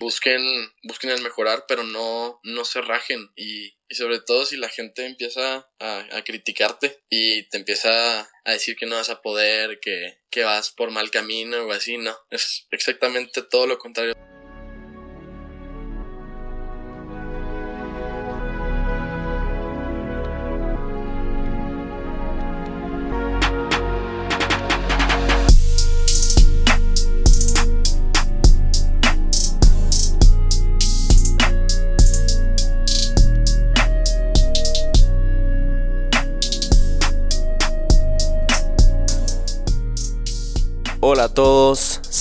busquen, 0.00 0.42
busquen 0.82 1.10
el 1.10 1.22
mejorar, 1.22 1.66
pero 1.68 1.84
no, 1.84 2.40
no 2.42 2.64
se 2.64 2.80
rajen. 2.80 3.30
Y, 3.36 3.74
sobre 3.92 4.20
todo 4.20 4.46
si 4.46 4.56
la 4.56 4.68
gente 4.68 5.04
empieza 5.04 5.68
a, 5.80 6.16
a, 6.16 6.22
criticarte 6.22 7.02
y 7.10 7.48
te 7.48 7.58
empieza 7.58 8.20
a 8.44 8.52
decir 8.52 8.76
que 8.76 8.86
no 8.86 8.94
vas 8.94 9.10
a 9.10 9.20
poder, 9.20 9.80
que, 9.80 10.20
que 10.30 10.44
vas 10.44 10.70
por 10.70 10.92
mal 10.92 11.10
camino 11.10 11.66
o 11.66 11.72
así, 11.72 11.98
no. 11.98 12.16
Es 12.30 12.66
exactamente 12.70 13.42
todo 13.42 13.66
lo 13.66 13.78
contrario. 13.78 14.14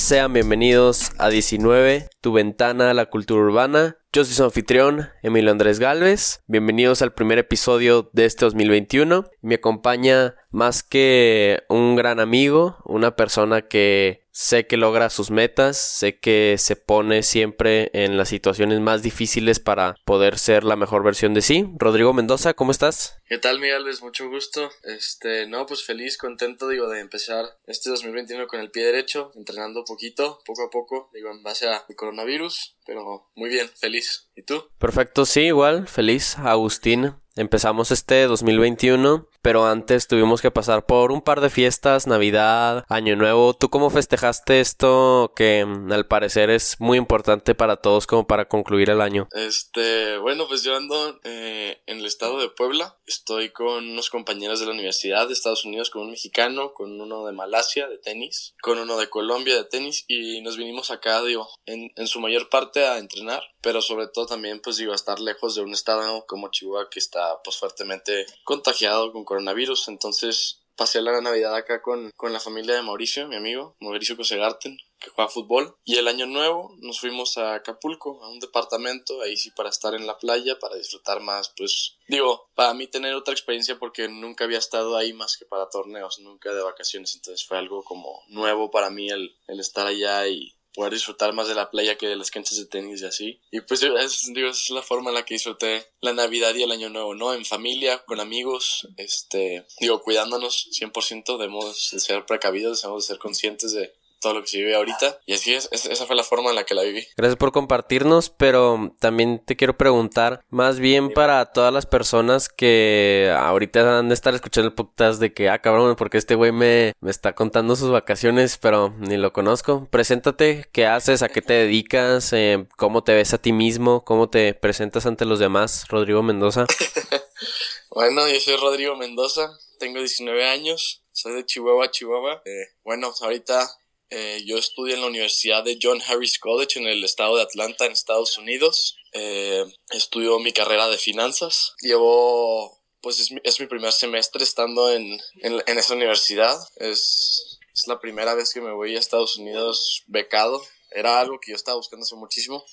Sean 0.10 0.34
bienvenidos 0.34 1.12
a 1.20 1.30
19, 1.30 2.10
tu 2.20 2.34
ventana 2.34 2.90
a 2.90 2.94
la 2.96 3.06
cultura 3.12 3.44
urbana. 3.44 3.98
Yo 4.12 4.26
soy 4.26 4.34
su 4.34 4.44
anfitrión, 4.44 5.08
Emilio 5.22 5.52
Andrés 5.52 5.78
Galvez. 5.78 6.42
Bienvenidos 6.48 7.04
al 7.04 7.14
primer 7.14 7.38
episodio 7.38 8.10
de 8.12 8.26
este 8.26 8.46
2021. 8.46 9.26
Me 9.44 9.56
acompaña 9.56 10.34
más 10.50 10.82
que 10.82 11.62
un 11.70 11.96
gran 11.96 12.20
amigo, 12.20 12.78
una 12.86 13.16
persona 13.16 13.68
que 13.68 14.26
sé 14.40 14.68
que 14.68 14.78
logra 14.78 15.10
sus 15.10 15.32
metas, 15.32 15.78
sé 15.78 16.18
que 16.18 16.56
se 16.58 16.78
pone 16.78 17.24
siempre 17.24 17.92
en 17.92 18.16
las 18.16 18.30
situaciones 18.30 18.80
más 18.80 19.04
difíciles 19.04 19.60
para 19.60 19.96
poder 20.06 20.40
ser 20.40 20.64
la 20.64 20.78
mejor 20.78 21.04
versión 21.04 21.34
de 21.34 21.42
sí. 21.42 21.66
Rodrigo 21.76 22.14
Mendoza, 22.14 22.54
¿cómo 22.54 22.72
estás? 22.72 23.18
¿Qué 23.26 23.38
tal, 23.38 23.60
Miguel? 23.60 23.86
Es 23.90 24.02
mucho 24.02 24.30
gusto. 24.30 24.72
Este, 24.84 25.46
no, 25.46 25.66
pues 25.66 25.84
feliz, 25.84 26.18
contento, 26.18 26.70
digo, 26.70 26.88
de 26.88 27.02
empezar 27.02 27.58
este 27.68 27.90
2021 27.90 28.48
con 28.48 28.62
el 28.62 28.72
pie 28.72 28.86
derecho, 28.86 29.34
entrenando 29.36 29.84
poquito, 29.84 30.40
poco 30.46 30.64
a 30.64 30.70
poco, 30.70 31.10
digo, 31.14 31.30
en 31.32 31.44
base 31.44 31.68
al 31.68 31.84
coronavirus, 31.98 32.78
pero 32.86 33.30
muy 33.36 33.50
bien, 33.50 33.70
feliz. 33.76 34.30
¿Y 34.38 34.44
tú? 34.44 34.70
Perfecto, 34.80 35.26
sí, 35.26 35.42
igual, 35.42 35.86
feliz. 35.86 36.38
Agustín, 36.38 37.14
Empezamos 37.40 37.92
este 37.92 38.24
2021, 38.24 39.30
pero 39.42 39.66
antes 39.66 40.08
tuvimos 40.08 40.42
que 40.42 40.52
pasar 40.52 40.86
por 40.86 41.12
un 41.12 41.22
par 41.22 41.42
de 41.42 41.50
fiestas, 41.50 42.08
Navidad, 42.08 42.86
Año 42.90 43.16
Nuevo. 43.16 43.54
¿Tú 43.54 43.70
cómo 43.70 43.90
festejaste 43.90 44.60
esto 44.60 45.34
que 45.36 45.66
mm, 45.66 45.92
al 45.92 46.08
parecer 46.08 46.50
es 46.50 46.80
muy 46.80 46.98
importante 46.98 47.56
para 47.56 47.78
todos 47.78 48.08
como 48.08 48.28
para 48.28 48.48
concluir 48.48 48.90
el 48.90 49.02
año? 49.02 49.28
Este, 49.32 50.18
bueno, 50.18 50.48
pues 50.48 50.64
yo 50.64 50.76
ando 50.76 51.20
eh, 51.24 51.82
en 51.86 52.00
el 52.00 52.06
estado 52.06 52.40
de 52.40 52.50
Puebla. 52.50 52.98
Estoy 53.06 53.52
con 53.52 53.90
unos 53.90 54.10
compañeros 54.10 54.60
de 54.60 54.66
la 54.66 54.74
Universidad 54.74 55.28
de 55.28 55.34
Estados 55.34 55.66
Unidos, 55.66 55.90
con 55.90 56.04
un 56.04 56.12
mexicano, 56.12 56.74
con 56.74 57.00
uno 57.00 57.26
de 57.26 57.32
Malasia 57.32 57.88
de 57.88 57.98
tenis, 57.98 58.56
con 58.62 58.78
uno 58.78 58.98
de 58.98 59.10
Colombia 59.10 59.56
de 59.56 59.64
tenis 59.64 60.06
y 60.08 60.42
nos 60.42 60.58
vinimos 60.58 60.92
acá, 60.92 61.22
digo, 61.24 61.50
en, 61.66 61.92
en 61.96 62.08
su 62.08 62.20
mayor 62.20 62.50
parte 62.50 62.86
a 62.86 62.98
entrenar, 62.98 63.44
pero 63.62 63.82
sobre 63.82 64.08
todo 64.08 64.26
también 64.26 64.60
pues 64.62 64.78
digo 64.78 64.92
a 64.92 64.96
estar 64.96 65.20
lejos 65.20 65.56
de 65.56 65.62
un 65.62 65.74
estado 65.74 66.26
como 66.28 66.50
Chihuahua 66.50 66.90
que 66.90 67.00
está 67.00 67.42
pues 67.44 67.58
fuertemente 67.58 68.26
contagiado 68.44 69.12
con 69.12 69.26
coronavirus. 69.30 69.88
Entonces 69.88 70.66
pasé 70.76 71.02
la 71.02 71.22
Navidad 71.22 71.56
acá 71.56 71.82
con, 71.82 72.10
con 72.16 72.34
la 72.34 72.40
familia 72.40 72.74
de 72.74 72.82
Mauricio, 72.82 73.28
mi 73.28 73.36
amigo, 73.36 73.76
Mauricio 73.80 74.18
Cosegarten, 74.18 74.78
que 74.98 75.10
juega 75.10 75.30
fútbol. 75.30 75.76
Y 75.84 75.98
el 75.98 76.08
año 76.08 76.26
nuevo 76.26 76.74
nos 76.80 77.00
fuimos 77.00 77.38
a 77.38 77.56
Acapulco, 77.56 78.24
a 78.24 78.30
un 78.30 78.40
departamento, 78.40 79.22
ahí 79.22 79.38
sí 79.38 79.52
para 79.52 79.70
estar 79.70 79.94
en 79.94 80.08
la 80.08 80.18
playa, 80.18 80.58
para 80.58 80.78
disfrutar 80.78 81.20
más, 81.20 81.54
pues 81.56 81.98
digo, 82.08 82.50
para 82.56 82.74
mí 82.74 82.88
tener 82.88 83.14
otra 83.14 83.34
experiencia 83.34 83.78
porque 83.78 84.08
nunca 84.08 84.46
había 84.46 84.58
estado 84.58 84.98
ahí 84.98 85.14
más 85.14 85.38
que 85.38 85.46
para 85.46 85.70
torneos, 85.70 86.20
nunca 86.20 86.54
de 86.54 86.64
vacaciones, 86.64 87.14
entonces 87.14 87.46
fue 87.46 87.58
algo 87.58 87.84
como 87.84 88.24
nuevo 88.30 88.72
para 88.72 88.90
mí 88.90 89.10
el, 89.10 89.36
el 89.48 89.60
estar 89.60 89.86
allá 89.86 90.28
y 90.28 90.56
poder 90.74 90.94
disfrutar 90.94 91.34
más 91.34 91.48
de 91.48 91.56
la 91.56 91.70
playa 91.70 91.98
que 91.98 92.08
de 92.08 92.16
las 92.16 92.32
canchas 92.32 92.58
de 92.58 92.66
tenis 92.66 93.02
y 93.02 93.06
así. 93.06 93.42
Y 93.52 93.62
pues 93.62 93.84
es, 93.84 94.32
digo, 94.34 94.50
es 94.50 94.70
la 94.70 94.82
forma 94.82 95.10
en 95.10 95.16
la 95.16 95.26
que 95.26 95.36
disfruté 95.36 95.86
la 96.02 96.14
Navidad 96.14 96.56
y 96.56 96.64
el 96.64 96.72
Año 96.72 96.90
Nuevo, 96.90 97.16
¿no? 97.16 97.34
En 97.34 97.46
familia, 97.46 98.00
con 98.06 98.20
amigos, 98.20 98.88
este, 98.98 99.66
digo, 99.80 100.02
cuidándonos 100.02 100.70
100%, 100.72 101.38
debemos 101.38 101.90
de 101.92 102.00
ser 102.00 102.26
precavidos, 102.26 102.82
debemos 102.82 103.06
de 103.06 103.14
ser 103.14 103.20
conscientes 103.20 103.74
de, 103.74 103.94
todo 104.20 104.34
lo 104.34 104.42
que 104.42 104.48
se 104.48 104.58
vive 104.58 104.76
ahorita. 104.76 105.20
Y 105.26 105.34
así 105.34 105.54
es, 105.54 105.70
esa 105.72 106.06
fue 106.06 106.16
la 106.16 106.24
forma 106.24 106.50
en 106.50 106.56
la 106.56 106.64
que 106.64 106.76
la 106.76 106.84
viví. 106.84 107.06
Gracias 107.18 107.38
por 107.38 107.52
compartirnos, 107.52 108.30
pero 108.30 108.96
también 109.00 109.44
te 109.46 109.56
quiero 109.56 109.78
preguntar, 109.78 110.44
más 110.50 110.80
bien 110.80 111.12
para 111.12 111.52
todas 111.52 111.74
las 111.74 111.86
personas 111.86 112.50
que 112.50 113.34
ahorita 113.38 114.00
han 114.00 114.10
de 114.10 114.14
estar 114.14 114.34
escuchando 114.36 114.70
el 114.70 114.76
podcast 114.76 115.20
de 115.20 115.34
que, 115.34 115.50
ah, 115.50 115.60
cabrón, 115.60 115.96
porque 115.96 116.18
este 116.18 116.36
güey 116.36 116.52
me, 116.52 116.94
me 117.00 117.12
está 117.12 117.34
contando 117.34 117.76
sus 117.76 117.92
vacaciones, 117.92 118.58
pero 118.58 118.94
ni 119.00 119.18
lo 119.18 119.34
conozco. 119.34 119.88
Preséntate, 119.90 120.68
¿qué 120.72 120.86
haces? 120.86 121.24
¿A 121.24 121.30
qué 121.30 121.42
te 121.42 121.54
dedicas? 121.54 122.34
Eh, 122.34 122.68
¿Cómo 122.78 123.04
te 123.04 123.14
ves 123.14 123.34
a 123.34 123.42
ti 123.42 123.54
mismo? 123.54 124.04
¿Cómo 124.04 124.30
te 124.30 124.54
presentas 124.54 125.06
ante 125.06 125.26
los 125.26 125.40
demás? 125.40 125.86
Rodrigo 125.90 126.24
Mendoza. 126.24 126.66
bueno, 127.90 128.28
yo 128.28 128.40
soy 128.40 128.58
Rodrigo 128.58 128.96
Mendoza, 128.96 129.50
tengo 129.80 130.00
19 130.00 130.48
años, 130.48 131.04
soy 131.12 131.34
de 131.34 131.46
Chihuahua, 131.46 131.92
Chihuahua. 131.92 132.42
Eh, 132.46 132.76
bueno, 132.84 133.12
ahorita 133.22 133.68
eh, 134.10 134.42
yo 134.46 134.58
estudio 134.58 134.96
en 134.96 135.02
la 135.02 135.08
Universidad 135.08 135.64
de 135.64 135.78
John 135.82 136.02
Harris 136.08 136.40
College 136.40 136.80
en 136.80 136.88
el 136.88 137.04
estado 137.04 137.38
de 137.38 137.44
Atlanta, 137.44 137.86
en 137.86 137.92
Estados 137.92 138.38
Unidos. 138.38 138.98
Eh, 139.14 139.66
estudio 139.92 140.40
mi 140.40 140.52
carrera 140.52 140.88
de 140.88 140.98
finanzas. 140.98 141.74
Llevo, 141.82 142.80
pues 143.02 143.20
es 143.20 143.32
mi, 143.32 143.40
es 143.44 143.60
mi 143.60 143.68
primer 143.68 143.92
semestre 143.92 144.44
estando 144.44 144.92
en, 144.92 145.20
en, 145.42 145.64
en 145.66 145.78
esa 145.78 145.94
universidad. 145.94 146.58
Es, 146.78 147.60
es 147.74 147.88
la 147.88 148.00
primera 148.00 148.34
vez 148.34 148.54
que 148.54 148.62
me 148.62 148.74
voy 148.74 148.96
a 148.96 149.00
Estados 149.00 149.38
Unidos 149.38 150.04
becado. 150.08 150.62
Era 150.92 151.20
algo 151.20 151.40
que 151.40 151.52
yo 151.52 151.56
estaba 151.56 151.78
buscando 151.78 152.04
hace 152.04 152.16
muchísimo. 152.16 152.66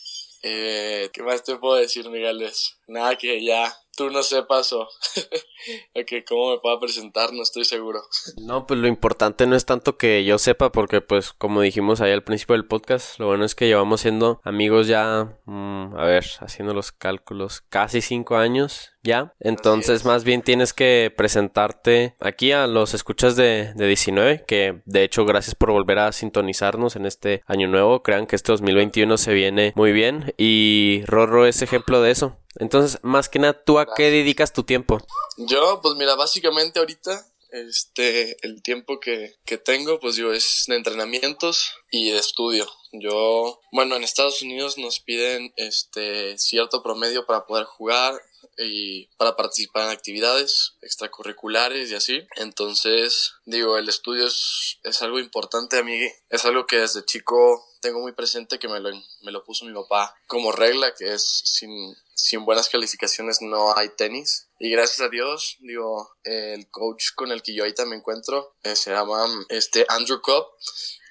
Eh, 0.43 1.11
¿Qué 1.13 1.23
más 1.23 1.43
te 1.43 1.57
puedo 1.57 1.75
decir, 1.75 2.09
Migueles? 2.09 2.77
Nada 2.87 3.17
que 3.17 3.45
ya 3.45 3.77
tú 3.97 4.11
no 4.11 4.23
sepas 4.23 4.73
o 4.73 4.89
que 6.07 6.25
cómo 6.25 6.53
me 6.53 6.59
pueda 6.59 6.79
presentar, 6.79 7.33
no 7.33 7.43
estoy 7.43 7.65
seguro. 7.65 8.03
No, 8.37 8.67
pues 8.67 8.79
lo 8.79 8.87
importante 8.87 9.47
no 9.47 9.57
es 9.57 9.65
tanto 9.65 9.97
que 9.97 10.25
yo 10.25 10.39
sepa, 10.39 10.71
porque 10.71 11.01
pues 11.01 11.33
como 11.33 11.61
dijimos 11.61 12.01
ahí 12.01 12.12
al 12.12 12.23
principio 12.23 12.55
del 12.55 12.67
podcast, 12.67 13.19
lo 13.19 13.27
bueno 13.27 13.45
es 13.45 13.55
que 13.55 13.67
llevamos 13.67 14.03
siendo 14.03 14.41
amigos 14.45 14.87
ya, 14.87 15.37
mmm, 15.47 15.97
a 15.97 16.05
ver, 16.05 16.25
haciendo 16.41 16.75
los 16.75 16.93
cálculos, 16.93 17.62
casi 17.69 18.01
cinco 18.01 18.37
años 18.37 18.93
ya. 19.03 19.35
Entonces 19.41 20.05
más 20.05 20.25
bien 20.25 20.43
tienes 20.43 20.73
que 20.73 21.12
presentarte 21.17 22.17
aquí 22.21 22.53
a 22.53 22.67
los 22.67 22.93
escuchas 22.93 23.37
de, 23.37 23.73
de 23.75 23.87
19, 23.87 24.45
que 24.47 24.83
de 24.85 25.05
hecho 25.05 25.25
gracias 25.25 25.55
por 25.55 25.71
volver 25.71 25.99
a 26.01 26.12
sintonizarnos 26.12 26.97
en 26.97 27.06
este 27.06 27.43
año 27.47 27.69
nuevo. 27.69 28.03
Crean 28.03 28.27
que 28.27 28.37
este 28.37 28.53
2021 28.53 29.17
se 29.17 29.33
viene 29.33 29.73
muy 29.77 29.93
bien 29.93 30.35
y 30.37 31.03
Rorro 31.06 31.47
es 31.47 31.62
ejemplo 31.62 32.03
de 32.03 32.11
eso. 32.11 32.37
Entonces, 32.59 32.99
más 33.03 33.28
que 33.28 33.39
nada, 33.39 33.62
¿tú 33.65 33.78
a 33.78 33.94
qué 33.94 34.11
dedicas 34.11 34.53
tu 34.53 34.62
tiempo? 34.62 34.99
Yo, 35.37 35.81
pues 35.83 35.94
mira, 35.97 36.15
básicamente 36.15 36.78
ahorita, 36.78 37.27
este, 37.50 38.37
el 38.47 38.62
tiempo 38.62 38.99
que, 39.00 39.34
que 39.44 39.59
tengo, 39.59 40.00
pues 40.00 40.17
yo 40.17 40.33
es 40.33 40.65
de 40.67 40.77
entrenamientos 40.77 41.72
y 41.91 42.11
de 42.11 42.19
estudio. 42.19 42.67
Yo, 42.93 43.61
bueno, 43.72 43.97
en 43.97 44.05
Estados 44.05 44.43
Unidos 44.43 44.78
nos 44.78 45.00
piden 45.00 45.53
este 45.56 46.39
cierto 46.39 46.83
promedio 46.83 47.27
para 47.27 47.47
poder 47.47 47.65
jugar 47.65 48.15
y 48.59 49.07
para 49.17 49.37
participar 49.37 49.84
en 49.84 49.91
actividades 49.91 50.75
extracurriculares 50.83 51.91
y 51.91 51.95
así. 51.95 52.27
Entonces, 52.37 53.34
digo, 53.45 53.79
el 53.79 53.89
estudio 53.89 54.27
es, 54.27 54.79
es 54.83 55.03
algo 55.03 55.19
importante 55.19 55.79
a 55.79 55.83
mí, 55.83 55.99
es 56.31 56.45
algo 56.45 56.67
que 56.67 56.79
desde 56.79 57.05
chico 57.05 57.65
tengo 57.81 58.01
muy 58.01 58.12
presente 58.12 58.59
que 58.59 58.69
me 58.69 58.81
lo, 58.81 58.91
me 59.23 59.33
lo 59.33 59.45
puso 59.45 59.65
mi 59.65 59.73
papá 59.73 60.15
como 60.27 60.53
regla, 60.53 60.95
que 60.95 61.12
es 61.12 61.23
sin, 61.44 61.97
sin 62.15 62.44
buenas 62.44 62.69
calificaciones 62.69 63.41
no 63.43 63.76
hay 63.76 63.91
tenis. 63.91 64.49
Y 64.59 64.70
gracias 64.70 65.00
a 65.00 65.09
Dios, 65.09 65.56
digo, 65.61 66.11
el 66.25 66.69
coach 66.70 67.11
con 67.15 67.31
el 67.31 67.43
que 67.43 67.55
yo 67.55 67.62
ahorita 67.62 67.85
me 67.85 67.97
encuentro 67.97 68.56
eh, 68.62 68.75
se 68.75 68.91
llama 68.91 69.26
este 69.50 69.85
Andrew 69.88 70.20
Cobb. 70.20 70.47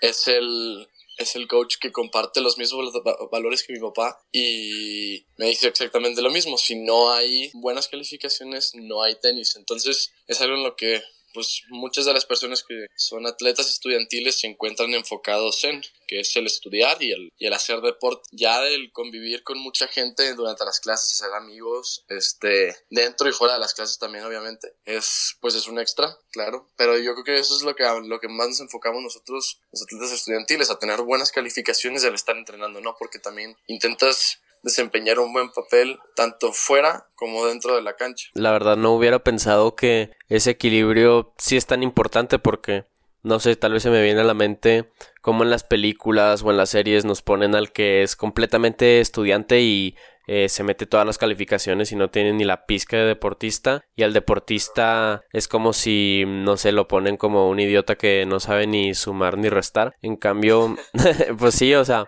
Es 0.01 0.27
el, 0.27 0.89
es 1.17 1.35
el 1.35 1.47
coach 1.47 1.75
que 1.79 1.91
comparte 1.91 2.41
los 2.41 2.57
mismos 2.57 2.94
valores 3.31 3.63
que 3.63 3.73
mi 3.73 3.79
papá 3.79 4.21
y 4.31 5.25
me 5.38 5.47
dice 5.47 5.67
exactamente 5.67 6.21
lo 6.21 6.29
mismo. 6.29 6.57
Si 6.57 6.75
no 6.75 7.12
hay 7.12 7.51
buenas 7.53 7.88
calificaciones, 7.88 8.71
no 8.75 9.03
hay 9.03 9.15
tenis. 9.15 9.56
Entonces 9.56 10.13
es 10.27 10.41
algo 10.41 10.56
en 10.56 10.63
lo 10.63 10.75
que 10.75 11.01
pues 11.35 11.63
muchas 11.67 12.05
de 12.05 12.13
las 12.13 12.25
personas 12.25 12.63
que 12.63 12.87
son 12.95 13.27
atletas 13.27 13.69
estudiantiles 13.69 14.39
se 14.39 14.47
encuentran 14.47 14.93
enfocados 14.93 15.63
en, 15.65 15.83
que 16.07 16.21
es 16.21 16.35
el 16.37 16.45
estudiar 16.45 17.01
y 17.03 17.11
el, 17.11 17.31
y 17.37 17.45
el 17.45 17.53
hacer 17.53 17.81
deporte. 17.81 18.27
Ya 18.31 18.65
el 18.65 18.91
convivir 18.91 19.43
con 19.43 19.59
mucha 19.59 19.87
gente 19.87 20.33
durante 20.33 20.65
las 20.65 20.79
clases, 20.79 21.11
hacer 21.11 21.35
amigos, 21.35 22.05
este, 22.07 22.75
dentro 22.89 23.29
y 23.29 23.33
fuera 23.33 23.55
de 23.55 23.59
las 23.59 23.73
clases 23.73 23.99
también, 23.99 24.23
obviamente, 24.23 24.73
es, 24.85 25.35
pues 25.41 25.55
es 25.55 25.67
un 25.67 25.77
extra, 25.77 26.17
claro. 26.31 26.67
Pero 26.77 26.97
yo 26.97 27.13
creo 27.13 27.25
que 27.25 27.35
eso 27.35 27.55
es 27.55 27.63
lo 27.63 27.75
que, 27.75 27.83
lo 28.05 28.19
que 28.19 28.29
más 28.29 28.47
nos 28.47 28.61
enfocamos 28.61 29.03
nosotros, 29.03 29.59
los 29.71 29.83
atletas 29.83 30.13
estudiantiles, 30.13 30.71
a 30.71 30.79
tener 30.79 31.01
buenas 31.01 31.31
calificaciones 31.31 32.05
al 32.05 32.15
estar 32.15 32.37
entrenando, 32.37 32.79
¿no? 32.79 32.95
Porque 32.97 33.19
también 33.19 33.57
intentas 33.67 34.39
desempeñar 34.65 35.19
un 35.19 35.31
buen 35.31 35.51
papel 35.51 36.00
tanto 36.15 36.51
fuera 36.51 37.07
como 37.15 37.45
dentro 37.45 37.75
de 37.75 37.83
la 37.83 37.95
cancha. 37.95 38.29
La 38.33 38.51
verdad 38.51 38.75
no 38.75 38.94
hubiera 38.94 39.19
pensado 39.19 39.75
que 39.75 40.12
ese 40.27 40.51
equilibrio 40.51 41.33
sí 41.38 41.56
es 41.56 41.67
tan 41.67 41.83
importante 41.83 42.39
porque 42.39 42.85
no 43.21 43.39
sé, 43.39 43.56
tal 43.56 43.73
vez 43.73 43.83
se 43.83 43.89
me 43.89 44.03
viene 44.03 44.21
a 44.21 44.25
la 44.25 44.33
mente 44.33 44.91
como 45.21 45.44
en 45.44 45.50
las 45.50 45.63
películas 45.63 46.44
o 46.44 46.51
en 46.51 46.57
las 46.57 46.69
series 46.69 47.06
nos 47.06 47.21
ponen 47.21 47.56
al 47.56 47.71
que 47.71 48.03
es 48.03 48.15
completamente 48.15 49.00
estudiante 49.00 49.62
y 49.62 49.95
eh, 50.27 50.50
se 50.50 50.63
mete 50.63 50.86
todas 50.86 51.06
las 51.06 51.18
calificaciones 51.18 51.92
y 51.92 51.95
no 51.95 52.10
tiene 52.10 52.33
ni 52.33 52.44
la 52.44 52.66
pizca 52.66 52.98
de 52.98 53.06
deportista. 53.06 53.86
Y 53.95 54.04
al 54.04 54.13
deportista 54.13 55.24
es 55.31 55.48
como 55.48 55.74
si, 55.74 56.24
no 56.27 56.57
sé, 56.57 56.72
lo 56.72 56.88
ponen 56.88 57.18
como 57.18 57.50
un 57.50 57.60
idiota 57.60 57.95
que 57.95 58.25
no 58.25 58.39
sabe 58.39 58.68
ni 58.68 58.94
sumar 58.94 59.38
ni 59.38 59.50
restar. 59.50 59.95
En 60.01 60.16
cambio, 60.16 60.75
pues 61.39 61.56
sí, 61.56 61.74
o 61.75 61.86
sea, 61.86 62.06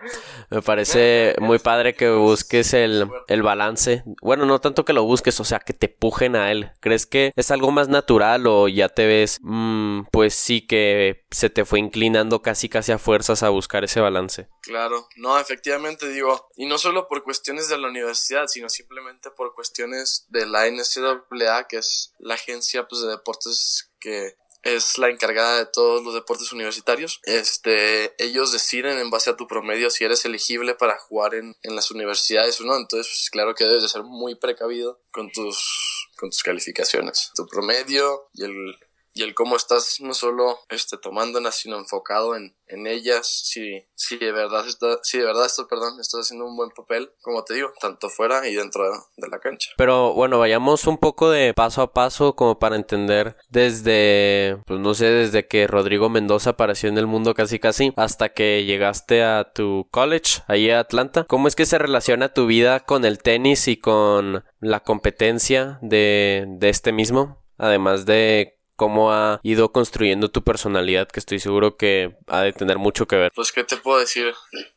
me 0.50 0.62
parece 0.62 1.34
muy 1.40 1.58
padre 1.58 1.94
que 1.94 2.10
busques 2.10 2.74
el, 2.74 3.08
el 3.28 3.42
balance. 3.42 4.02
Bueno, 4.22 4.46
no 4.46 4.60
tanto 4.60 4.84
que 4.84 4.92
lo 4.92 5.04
busques, 5.04 5.38
o 5.40 5.44
sea, 5.44 5.60
que 5.60 5.72
te 5.72 5.88
pujen 5.88 6.36
a 6.36 6.50
él. 6.50 6.70
¿Crees 6.80 7.06
que 7.06 7.32
es 7.36 7.50
algo 7.50 7.70
más 7.70 7.88
natural 7.88 8.46
o 8.46 8.68
ya 8.68 8.88
te 8.88 9.06
ves, 9.06 9.40
mm, 9.42 10.02
pues 10.10 10.34
sí, 10.34 10.62
que 10.62 11.24
se 11.30 11.50
te 11.50 11.64
fue 11.64 11.78
inclinando 11.78 12.42
casi 12.42 12.68
casi 12.68 12.92
a 12.92 12.98
fuerzas 12.98 13.42
a 13.42 13.50
buscar 13.50 13.84
ese 13.84 14.00
balance? 14.00 14.48
Claro, 14.62 15.08
no, 15.16 15.38
efectivamente 15.38 16.08
digo, 16.08 16.48
y 16.56 16.66
no 16.66 16.78
solo 16.78 17.08
por 17.08 17.22
cuestiones 17.22 17.68
de 17.68 17.78
la 17.78 17.88
universidad, 17.88 18.46
sino 18.46 18.68
simplemente 18.68 19.30
por 19.30 19.54
cuestiones 19.54 20.26
de 20.28 20.46
la 20.46 20.66
NCAA, 20.66 21.68
que 21.68 21.78
es 21.78 22.14
la 22.18 22.34
agencia 22.34 22.86
pues, 22.88 23.02
de 23.02 23.08
deportes 23.08 23.90
que 24.00 24.36
es 24.62 24.98
la 24.98 25.08
encargada 25.08 25.58
de 25.58 25.66
todos 25.66 26.02
los 26.04 26.14
deportes 26.14 26.52
universitarios. 26.52 27.20
Este, 27.24 28.14
ellos 28.22 28.52
deciden 28.52 28.98
en 28.98 29.10
base 29.10 29.30
a 29.30 29.36
tu 29.36 29.46
promedio 29.46 29.90
si 29.90 30.04
eres 30.04 30.24
elegible 30.24 30.74
para 30.74 30.98
jugar 30.98 31.34
en, 31.34 31.56
en 31.62 31.76
las 31.76 31.90
universidades 31.90 32.60
o 32.60 32.64
no. 32.64 32.76
Entonces, 32.76 33.06
pues, 33.08 33.30
claro 33.30 33.54
que 33.54 33.64
debes 33.64 33.82
de 33.82 33.88
ser 33.88 34.02
muy 34.02 34.34
precavido 34.34 35.00
con 35.10 35.30
tus, 35.30 36.08
con 36.16 36.30
tus 36.30 36.42
calificaciones. 36.42 37.30
Tu 37.34 37.46
promedio 37.46 38.28
y 38.34 38.44
el 38.44 38.76
y 39.18 39.22
el 39.24 39.34
cómo 39.34 39.56
estás 39.56 39.96
no 40.00 40.14
solo 40.14 40.60
este, 40.68 40.96
tomándolas, 40.96 41.56
sino 41.56 41.76
enfocado 41.76 42.36
en, 42.36 42.56
en 42.68 42.86
ellas, 42.86 43.26
si, 43.26 43.84
si 43.96 44.16
de 44.16 44.30
verdad, 44.30 44.64
está, 44.64 45.00
si 45.02 45.18
de 45.18 45.24
verdad 45.24 45.44
esto, 45.44 45.66
perdón, 45.66 45.98
estás 46.00 46.20
haciendo 46.20 46.46
un 46.46 46.56
buen 46.56 46.70
papel, 46.70 47.10
como 47.20 47.42
te 47.42 47.54
digo, 47.54 47.72
tanto 47.80 48.10
fuera 48.10 48.46
y 48.46 48.54
dentro 48.54 48.84
de 49.16 49.28
la 49.28 49.40
cancha. 49.40 49.70
Pero 49.76 50.14
bueno, 50.14 50.38
vayamos 50.38 50.86
un 50.86 50.98
poco 50.98 51.30
de 51.30 51.52
paso 51.52 51.82
a 51.82 51.92
paso 51.92 52.36
como 52.36 52.60
para 52.60 52.76
entender 52.76 53.36
desde, 53.48 54.62
pues 54.66 54.78
no 54.78 54.94
sé, 54.94 55.06
desde 55.06 55.48
que 55.48 55.66
Rodrigo 55.66 56.08
Mendoza 56.08 56.50
apareció 56.50 56.88
en 56.88 56.98
el 56.98 57.08
mundo 57.08 57.34
casi 57.34 57.58
casi 57.58 57.92
hasta 57.96 58.28
que 58.28 58.64
llegaste 58.64 59.24
a 59.24 59.50
tu 59.52 59.88
college, 59.90 60.42
ahí 60.46 60.70
a 60.70 60.78
Atlanta. 60.78 61.24
¿Cómo 61.24 61.48
es 61.48 61.56
que 61.56 61.66
se 61.66 61.78
relaciona 61.78 62.32
tu 62.32 62.46
vida 62.46 62.80
con 62.80 63.04
el 63.04 63.18
tenis 63.18 63.66
y 63.66 63.78
con 63.78 64.44
la 64.60 64.80
competencia 64.80 65.80
de, 65.82 66.44
de 66.46 66.68
este 66.68 66.92
mismo? 66.92 67.42
Además 67.56 68.06
de 68.06 68.57
cómo 68.78 69.12
ha 69.12 69.40
ido 69.42 69.72
construyendo 69.72 70.30
tu 70.30 70.44
personalidad, 70.44 71.08
que 71.08 71.18
estoy 71.18 71.40
seguro 71.40 71.76
que 71.76 72.16
ha 72.28 72.42
de 72.42 72.52
tener 72.52 72.78
mucho 72.78 73.08
que 73.08 73.16
ver. 73.16 73.32
Pues, 73.34 73.50
¿qué 73.50 73.64
te 73.64 73.76
puedo 73.76 73.98
decir? 73.98 74.32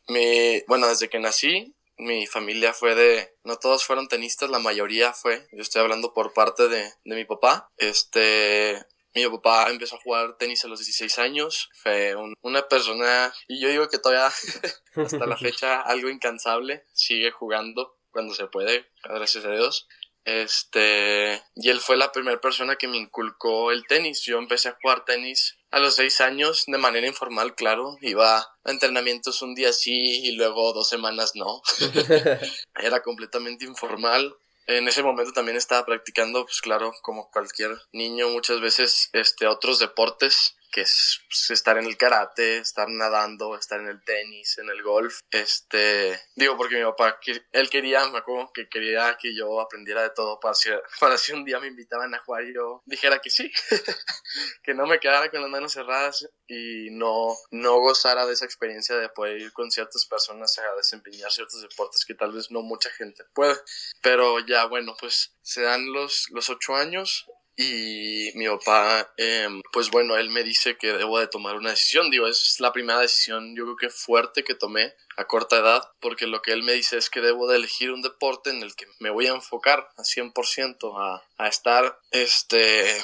Mi, 0.08 0.60
bueno, 0.66 0.88
desde 0.88 1.08
que 1.08 1.20
nací, 1.20 1.76
mi 1.98 2.26
familia 2.26 2.72
fue 2.72 2.96
de, 2.96 3.36
no 3.44 3.56
todos 3.56 3.84
fueron 3.84 4.08
tenistas, 4.08 4.50
la 4.50 4.58
mayoría 4.58 5.12
fue, 5.12 5.46
yo 5.52 5.62
estoy 5.62 5.82
hablando 5.82 6.12
por 6.12 6.32
parte 6.32 6.68
de, 6.68 6.82
de 7.04 7.14
mi 7.14 7.24
papá, 7.24 7.70
este, 7.76 8.84
mi 9.14 9.24
papá 9.28 9.70
empezó 9.70 9.94
a 9.94 10.00
jugar 10.00 10.36
tenis 10.36 10.64
a 10.64 10.68
los 10.68 10.80
16 10.80 11.20
años, 11.20 11.70
fue 11.72 12.16
una 12.40 12.66
persona, 12.66 13.32
y 13.46 13.60
yo 13.60 13.68
digo 13.68 13.88
que 13.88 13.98
todavía 13.98 14.26
hasta 14.96 15.26
la 15.26 15.36
fecha 15.38 15.80
algo 15.80 16.10
incansable, 16.10 16.84
sigue 16.92 17.30
jugando 17.30 17.96
cuando 18.10 18.34
se 18.34 18.48
puede, 18.48 18.84
gracias 19.04 19.44
a 19.44 19.52
Dios. 19.52 19.86
Este, 20.24 21.42
y 21.56 21.70
él 21.70 21.80
fue 21.80 21.96
la 21.96 22.12
primera 22.12 22.40
persona 22.40 22.76
que 22.76 22.88
me 22.88 22.96
inculcó 22.96 23.72
el 23.72 23.86
tenis. 23.86 24.22
Yo 24.22 24.38
empecé 24.38 24.68
a 24.68 24.78
jugar 24.80 25.04
tenis 25.04 25.56
a 25.70 25.80
los 25.80 25.96
seis 25.96 26.20
años 26.20 26.64
de 26.66 26.78
manera 26.78 27.06
informal, 27.06 27.54
claro. 27.54 27.98
Iba 28.00 28.38
a 28.38 28.70
entrenamientos 28.70 29.42
un 29.42 29.54
día 29.54 29.72
sí 29.72 30.26
y 30.26 30.32
luego 30.32 30.72
dos 30.72 30.88
semanas 30.88 31.32
no. 31.34 31.62
Era 32.80 33.02
completamente 33.02 33.64
informal. 33.64 34.36
En 34.66 34.86
ese 34.86 35.02
momento 35.02 35.32
también 35.32 35.56
estaba 35.56 35.84
practicando, 35.84 36.44
pues 36.44 36.60
claro, 36.60 36.94
como 37.02 37.30
cualquier 37.30 37.76
niño, 37.92 38.28
muchas 38.28 38.60
veces 38.60 39.10
este, 39.12 39.48
otros 39.48 39.80
deportes 39.80 40.54
que 40.72 40.80
es 40.80 41.20
pues, 41.28 41.50
estar 41.50 41.76
en 41.78 41.84
el 41.84 41.96
karate, 41.96 42.58
estar 42.58 42.88
nadando, 42.88 43.56
estar 43.56 43.78
en 43.78 43.88
el 43.88 44.02
tenis, 44.02 44.58
en 44.58 44.70
el 44.70 44.82
golf. 44.82 45.20
Este, 45.30 46.18
digo 46.34 46.56
porque 46.56 46.76
mi 46.76 46.84
papá, 46.84 47.20
él 47.52 47.70
quería, 47.70 48.08
me 48.08 48.18
acuerdo 48.18 48.50
que 48.52 48.68
quería 48.68 49.16
que 49.20 49.36
yo 49.36 49.60
aprendiera 49.60 50.02
de 50.02 50.10
todo 50.10 50.40
para 50.40 50.54
si, 50.54 50.70
para 50.98 51.18
si 51.18 51.32
un 51.32 51.44
día 51.44 51.60
me 51.60 51.68
invitaban 51.68 52.14
a 52.14 52.18
jugar 52.20 52.44
y 52.44 52.54
yo 52.54 52.82
dijera 52.86 53.20
que 53.20 53.30
sí, 53.30 53.52
que 54.64 54.74
no 54.74 54.86
me 54.86 54.98
quedara 54.98 55.30
con 55.30 55.42
las 55.42 55.50
manos 55.50 55.72
cerradas 55.72 56.28
y 56.48 56.88
no, 56.90 57.36
no 57.50 57.78
gozara 57.78 58.26
de 58.26 58.32
esa 58.32 58.46
experiencia 58.46 58.96
de 58.96 59.10
poder 59.10 59.38
ir 59.38 59.52
con 59.52 59.70
ciertas 59.70 60.06
personas 60.06 60.58
a 60.58 60.74
desempeñar 60.76 61.30
ciertos 61.30 61.60
deportes 61.60 62.04
que 62.04 62.14
tal 62.14 62.32
vez 62.32 62.50
no 62.50 62.62
mucha 62.62 62.90
gente 62.90 63.24
puede. 63.34 63.56
Pero 64.00 64.38
ya 64.40 64.64
bueno, 64.66 64.96
pues 64.98 65.34
se 65.42 65.62
dan 65.62 65.92
los, 65.92 66.26
los 66.30 66.48
ocho 66.48 66.74
años 66.74 67.26
y 67.56 68.30
mi 68.34 68.48
papá, 68.48 69.12
em, 69.18 69.60
pues 69.72 69.90
bueno, 69.90 70.16
él 70.16 70.30
me 70.30 70.42
dice 70.42 70.76
que 70.78 70.92
debo 70.92 71.18
de 71.18 71.26
tomar 71.26 71.56
una 71.56 71.70
decisión. 71.70 72.10
Digo, 72.10 72.26
es 72.26 72.60
la 72.60 72.72
primera 72.72 73.00
decisión 73.00 73.54
yo 73.54 73.64
creo 73.64 73.76
que 73.76 73.90
fuerte 73.90 74.42
que 74.42 74.54
tomé 74.54 74.94
a 75.16 75.26
corta 75.26 75.58
edad, 75.58 75.82
porque 76.00 76.26
lo 76.26 76.40
que 76.40 76.52
él 76.52 76.62
me 76.62 76.72
dice 76.72 76.96
es 76.96 77.10
que 77.10 77.20
debo 77.20 77.48
de 77.48 77.56
elegir 77.56 77.92
un 77.92 78.00
deporte 78.00 78.50
en 78.50 78.62
el 78.62 78.74
que 78.74 78.86
me 79.00 79.10
voy 79.10 79.26
a 79.26 79.34
enfocar 79.34 79.90
a 79.96 80.02
100%, 80.02 80.94
a, 80.98 81.22
a 81.36 81.48
estar, 81.48 81.98
este, 82.10 82.96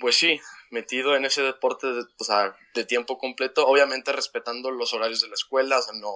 pues 0.00 0.16
sí, 0.16 0.40
metido 0.70 1.14
en 1.14 1.24
ese 1.24 1.42
deporte 1.42 1.86
de, 1.86 2.04
o 2.18 2.24
sea, 2.24 2.56
de 2.74 2.84
tiempo 2.84 3.18
completo, 3.18 3.66
obviamente 3.66 4.10
respetando 4.10 4.70
los 4.70 4.92
horarios 4.92 5.20
de 5.20 5.28
la 5.28 5.34
escuela, 5.34 5.78
o 5.78 5.82
sea, 5.82 5.94
no, 5.94 6.12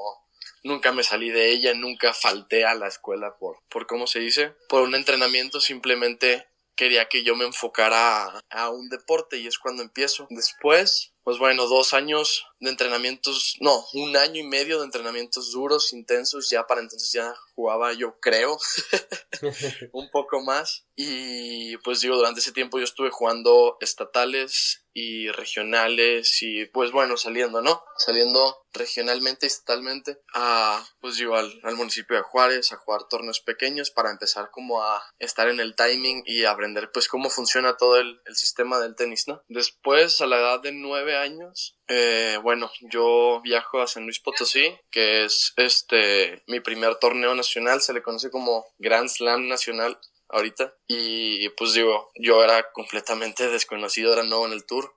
nunca 0.64 0.92
me 0.92 1.04
salí 1.04 1.30
de 1.30 1.50
ella, 1.50 1.74
nunca 1.74 2.12
falté 2.12 2.64
a 2.64 2.74
la 2.74 2.88
escuela 2.88 3.36
por, 3.38 3.58
por 3.68 3.86
cómo 3.86 4.06
se 4.06 4.18
dice, 4.18 4.54
por 4.68 4.82
un 4.82 4.94
entrenamiento, 4.94 5.60
simplemente 5.60 6.46
quería 6.76 7.08
que 7.08 7.24
yo 7.24 7.34
me 7.34 7.44
enfocara 7.44 8.44
a, 8.50 8.70
un 8.70 8.88
deporte 8.88 9.38
y 9.38 9.46
es 9.46 9.58
cuando 9.58 9.82
empiezo. 9.82 10.26
Después, 10.30 11.12
pues 11.26 11.40
bueno, 11.40 11.66
dos 11.66 11.92
años 11.92 12.46
de 12.60 12.70
entrenamientos, 12.70 13.56
no, 13.58 13.84
un 13.94 14.16
año 14.16 14.40
y 14.40 14.46
medio 14.46 14.78
de 14.78 14.84
entrenamientos 14.84 15.50
duros, 15.50 15.92
intensos, 15.92 16.48
ya 16.50 16.68
para 16.68 16.80
entonces 16.80 17.10
ya 17.10 17.34
jugaba 17.56 17.92
yo 17.94 18.20
creo 18.20 18.56
un 19.92 20.08
poco 20.10 20.40
más 20.42 20.86
y 20.94 21.76
pues 21.78 22.00
digo, 22.00 22.16
durante 22.16 22.40
ese 22.40 22.52
tiempo 22.52 22.78
yo 22.78 22.84
estuve 22.84 23.10
jugando 23.10 23.76
estatales 23.80 24.86
y 24.94 25.30
regionales 25.30 26.42
y 26.42 26.64
pues 26.66 26.90
bueno, 26.90 27.18
saliendo, 27.18 27.60
¿no? 27.60 27.82
Saliendo 27.98 28.64
regionalmente 28.72 29.44
y 29.44 29.48
estatalmente 29.48 30.18
a 30.32 30.82
pues 31.00 31.16
digo 31.16 31.36
al, 31.36 31.52
municipio 31.76 32.16
de 32.16 32.22
Juárez 32.22 32.72
a 32.72 32.76
jugar 32.76 33.08
torneos 33.08 33.40
pequeños 33.40 33.90
para 33.90 34.10
empezar 34.10 34.50
como 34.50 34.82
a 34.82 35.02
estar 35.18 35.48
en 35.48 35.60
el 35.60 35.74
timing 35.74 36.22
y 36.24 36.44
aprender 36.44 36.90
pues 36.92 37.08
cómo 37.08 37.28
funciona 37.28 37.76
todo 37.76 37.98
el, 37.98 38.22
el 38.24 38.36
sistema 38.36 38.78
del 38.78 38.96
tenis, 38.96 39.28
¿no? 39.28 39.42
Después 39.48 40.20
a 40.22 40.26
la 40.26 40.38
edad 40.38 40.60
de 40.60 40.72
nueve 40.72 41.15
años 41.16 41.76
eh, 41.88 42.38
bueno, 42.42 42.70
yo 42.80 43.40
viajo 43.42 43.80
a 43.80 43.86
San 43.86 44.04
Luis 44.04 44.18
Potosí, 44.18 44.76
que 44.90 45.24
es 45.24 45.52
este 45.56 46.42
mi 46.46 46.60
primer 46.60 46.96
torneo 46.96 47.34
nacional, 47.34 47.80
se 47.80 47.92
le 47.92 48.02
conoce 48.02 48.30
como 48.30 48.66
Grand 48.78 49.08
Slam 49.08 49.48
Nacional 49.48 49.98
ahorita. 50.28 50.74
Y 50.88 51.48
pues 51.50 51.74
digo, 51.74 52.10
yo 52.16 52.42
era 52.42 52.72
completamente 52.72 53.48
desconocido, 53.48 54.12
era 54.12 54.24
nuevo 54.24 54.46
en 54.46 54.52
el 54.52 54.64
tour. 54.64 54.94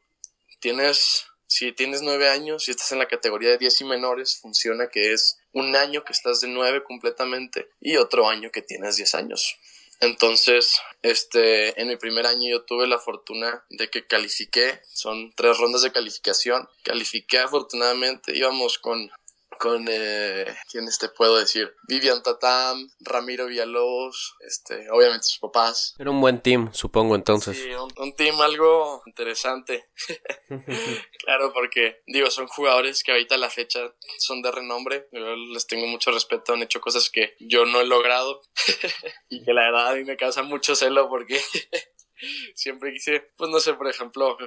Tienes, 0.60 1.26
si 1.48 1.72
tienes 1.74 2.02
nueve 2.02 2.30
años 2.30 2.68
y 2.68 2.72
estás 2.72 2.92
en 2.92 3.00
la 3.00 3.08
categoría 3.08 3.52
de 3.52 3.58
10 3.60 3.82
y 3.82 3.86
menores, 3.86 4.40
funciona 4.42 4.90
que 4.90 5.14
es 5.14 5.38
un 5.54 5.76
año 5.76 6.04
que 6.04 6.14
estás 6.14 6.42
de 6.42 6.48
nueve 6.48 6.84
completamente 6.84 7.70
y 7.80 7.98
otro 7.98 8.28
año 8.28 8.52
que 8.52 8.62
tienes 8.62 8.98
10 8.98 9.16
años. 9.16 9.58
Entonces, 10.02 10.80
este, 11.02 11.80
en 11.82 11.90
mi 11.90 11.98
primer 11.98 12.26
año 12.26 12.50
yo 12.50 12.64
tuve 12.64 12.88
la 12.88 13.00
fortuna 13.00 13.66
de 13.70 13.90
que 13.90 14.08
califiqué, 14.08 14.80
son 14.88 15.34
tres 15.36 15.58
rondas 15.58 15.82
de 15.82 15.92
calificación, 15.92 16.70
califiqué 16.84 17.40
afortunadamente, 17.40 18.36
íbamos 18.38 18.80
con 18.80 19.12
con, 19.60 19.86
eh, 19.90 20.46
¿quiénes 20.72 20.98
te 20.98 21.10
puedo 21.10 21.38
decir? 21.38 21.76
Vivian 21.88 22.24
Tatam, 22.24 22.90
Ramiro 23.02 23.46
Villalobos, 23.46 24.36
este, 24.40 24.90
obviamente 24.90 25.26
sus 25.26 25.40
papás. 25.40 25.96
Era 26.00 26.10
un 26.12 26.22
buen 26.22 26.42
team, 26.42 26.72
supongo, 26.74 27.14
entonces. 27.14 27.58
Sí, 27.58 27.70
un, 27.98 28.16
team 28.16 28.40
algo 28.40 29.04
interesante. 29.06 29.90
claro, 31.26 31.52
porque, 31.54 32.02
digo, 32.08 32.32
son 32.32 32.48
jugadores 32.48 33.04
que 33.04 33.12
ahorita 33.12 33.36
a 33.36 33.38
la 33.38 33.50
fecha 33.50 33.94
son 34.18 34.42
de 34.42 34.50
renombre. 34.50 35.10
Yo 35.12 35.36
les 35.36 35.68
tengo 35.68 35.88
mucho 35.88 36.12
respeto, 36.12 36.54
han 36.54 36.64
hecho 36.64 36.80
cosas 36.80 37.10
que 37.10 37.36
yo 37.42 37.66
no 37.66 37.82
he 37.82 37.86
logrado 37.86 38.42
y 39.30 39.44
que 39.44 39.54
la 39.54 39.64
verdad 39.64 39.90
a 39.90 39.96
mí 39.96 40.06
me 40.06 40.16
causa 40.16 40.42
mucho 40.42 40.74
celo 40.74 41.10
porque 41.10 41.38
siempre 42.56 42.94
quise, 42.94 43.30
pues 43.36 43.50
no 43.52 43.60
sé, 43.60 43.74
por 43.74 43.90
ejemplo, 43.90 44.38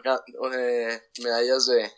eh, 0.55 1.03
medallas 1.23 1.67
de, 1.67 1.93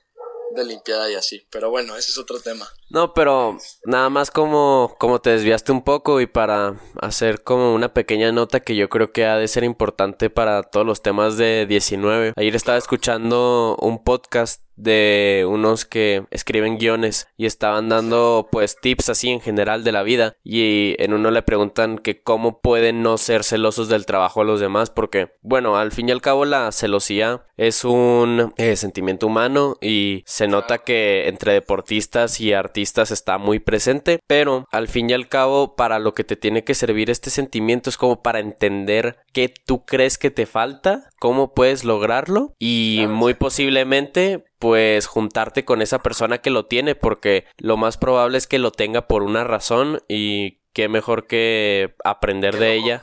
de 0.54 0.64
limpiada 0.64 1.11
y 1.11 1.14
así. 1.14 1.46
Pero 1.50 1.70
bueno, 1.70 1.96
ese 1.96 2.11
es 2.11 2.18
otro 2.18 2.40
tema. 2.40 2.66
No, 2.90 3.12
pero 3.14 3.58
nada 3.84 4.08
más 4.11 4.30
como, 4.30 4.94
como 4.99 5.20
te 5.20 5.30
desviaste 5.30 5.73
un 5.73 5.82
poco 5.82 6.20
y 6.20 6.26
para 6.26 6.80
hacer 7.00 7.42
como 7.42 7.75
una 7.75 7.92
pequeña 7.92 8.32
nota 8.32 8.61
que 8.61 8.76
yo 8.76 8.88
creo 8.88 9.12
que 9.12 9.26
ha 9.26 9.37
de 9.37 9.49
ser 9.49 9.64
importante 9.64 10.30
para 10.30 10.62
todos 10.62 10.87
los 10.87 11.02
temas 11.02 11.37
de 11.37 11.66
19. 11.66 12.32
Ayer 12.37 12.54
estaba 12.54 12.78
escuchando 12.78 13.76
un 13.80 14.02
podcast 14.02 14.63
de 14.76 15.47
unos 15.49 15.85
que 15.85 16.25
escriben 16.31 16.78
guiones 16.78 17.28
y 17.37 17.47
estaban 17.47 17.88
dando 17.88 18.49
pues 18.50 18.76
tips 18.81 19.11
así 19.11 19.31
en 19.31 19.40
general 19.40 19.85
de 19.85 19.93
la 19.93 20.02
vida. 20.02 20.37
Y 20.43 20.97
en 20.99 21.14
uno 21.14 21.31
le 21.31 21.43
preguntan 21.43 21.99
que 21.99 22.23
cómo 22.23 22.61
pueden 22.61 23.02
no 23.02 23.19
ser 23.19 23.45
celosos 23.45 23.88
del 23.88 24.07
trabajo 24.07 24.40
de 24.40 24.47
los 24.47 24.61
demás 24.61 24.90
porque 24.90 25.33
bueno 25.43 25.76
al 25.76 25.93
fin 25.93 26.09
y 26.09 26.12
al 26.12 26.21
cabo 26.21 26.45
la 26.45 26.71
celosía 26.73 27.45
es 27.57 27.85
un 27.85 28.52
eh, 28.57 28.76
sentimiento 28.76 29.26
humano 29.26 29.76
y 29.81 30.23
se 30.26 30.49
nota 30.49 30.78
que 30.78 31.28
entre 31.28 31.52
deportistas 31.52 32.40
y 32.40 32.52
artistas 32.52 33.11
está 33.11 33.38
muy 33.38 33.61
presente 33.61 34.21
pero 34.26 34.66
al 34.71 34.88
fin 34.88 35.11
y 35.11 35.12
al 35.12 35.28
cabo 35.28 35.76
para 35.76 35.99
lo 35.99 36.14
que 36.14 36.25
te 36.25 36.37
tiene 36.37 36.64
que 36.64 36.75
servir 36.75 37.11
este 37.11 37.31
sentimiento 37.31 37.90
es 37.90 37.97
como 37.97 38.23
para 38.23 38.40
entender 38.40 39.19
qué 39.33 39.49
tú 39.49 39.85
crees 39.85 40.19
que 40.19 40.31
te 40.31 40.47
falta 40.47 41.11
cómo 41.21 41.54
puedes 41.54 41.85
lograrlo 41.85 42.54
y 42.59 43.07
muy 43.09 43.35
posiblemente 43.35 44.45
pues 44.64 45.06
juntarte 45.06 45.66
con 45.66 45.83
esa 45.83 45.99
persona 45.99 46.38
que 46.38 46.49
lo 46.49 46.64
tiene 46.64 46.94
porque 46.94 47.44
lo 47.59 47.76
más 47.76 47.99
probable 47.99 48.38
es 48.38 48.47
que 48.47 48.59
lo 48.59 48.73
tenga 48.73 49.06
por 49.06 49.23
una 49.23 49.44
razón 49.44 50.02
y 50.09 50.62
qué 50.73 50.88
mejor 50.88 51.26
que 51.26 51.94
aprender 52.02 52.56
de 52.56 52.73
ella. 52.73 53.02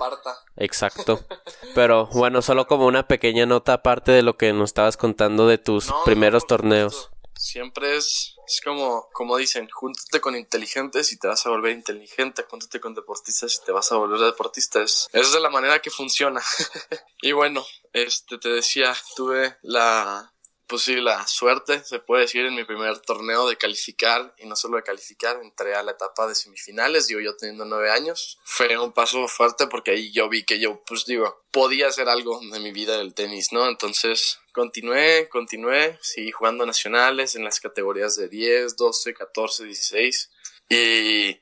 Exacto. 0.58 1.24
Pero 1.76 2.08
bueno, 2.08 2.42
solo 2.42 2.66
como 2.66 2.88
una 2.88 3.08
pequeña 3.08 3.46
nota 3.46 3.74
aparte 3.74 4.12
de 4.12 4.24
lo 4.24 4.38
que 4.38 4.54
nos 4.54 4.72
estabas 4.72 4.98
contando 4.98 5.46
de 5.46 5.60
tus 5.60 5.94
primeros 6.04 6.48
torneos. 6.48 7.12
Siempre 7.38 7.96
es, 7.96 8.38
es 8.48 8.60
como, 8.66 9.08
como 9.14 9.38
dicen, 9.38 9.70
júntate 9.70 10.20
con 10.20 10.36
inteligentes 10.36 11.14
y 11.14 11.20
te 11.20 11.28
vas 11.28 11.46
a 11.46 11.52
volver 11.52 11.74
inteligente, 11.74 12.44
júntate 12.50 12.80
con 12.80 12.96
deportistas 12.96 13.54
y 13.62 13.64
te 13.64 13.72
vas 13.72 13.92
a 13.92 13.98
volver 13.98 14.20
deportista. 14.20 14.82
Es, 14.82 15.10
es 15.14 15.32
de 15.32 15.40
la 15.40 15.52
manera 15.52 15.80
que 15.80 15.92
funciona. 15.92 16.42
y 17.22 17.34
bueno, 17.34 17.64
este 17.94 18.40
te 18.40 18.50
decía, 18.50 18.96
tuve 19.16 19.58
la 19.62 20.34
pues 20.72 20.84
sí, 20.84 20.96
la 20.96 21.28
suerte, 21.28 21.84
se 21.84 22.00
puede 22.00 22.22
decir, 22.22 22.46
en 22.46 22.56
mi 22.56 22.64
primer 22.64 22.98
torneo 23.00 23.46
de 23.50 23.58
calificar, 23.58 24.34
y 24.38 24.46
no 24.46 24.56
solo 24.56 24.78
de 24.78 24.84
calificar, 24.84 25.38
entré 25.44 25.76
a 25.76 25.84
la 25.84 25.92
etapa 25.92 26.28
de 26.28 26.34
semifinales, 26.34 27.08
digo, 27.08 27.20
yo 27.20 27.36
teniendo 27.36 27.66
nueve 27.66 27.92
años. 27.92 28.40
Fue 28.46 28.78
un 28.78 28.94
paso 28.94 29.28
fuerte 29.28 29.68
porque 29.68 29.92
ahí 29.92 30.14
yo 30.14 30.30
vi 30.30 30.46
que 30.46 30.62
yo, 30.62 30.82
pues 30.86 31.04
digo, 31.06 31.44
podía 31.52 31.88
hacer 31.88 32.08
algo 32.08 32.40
de 32.40 32.60
mi 32.62 32.72
vida 32.72 32.98
del 32.98 33.14
tenis, 33.14 33.52
¿no? 33.52 33.68
Entonces, 33.68 34.40
continué, 34.54 35.28
continué, 35.28 36.00
seguí 36.02 36.32
jugando 36.32 36.66
nacionales 36.66 37.36
en 37.36 37.44
las 37.44 37.60
categorías 37.60 38.16
de 38.16 38.30
10, 38.30 38.78
12, 38.78 39.14
14, 39.14 39.66
16. 39.66 40.32
Y 40.70 41.38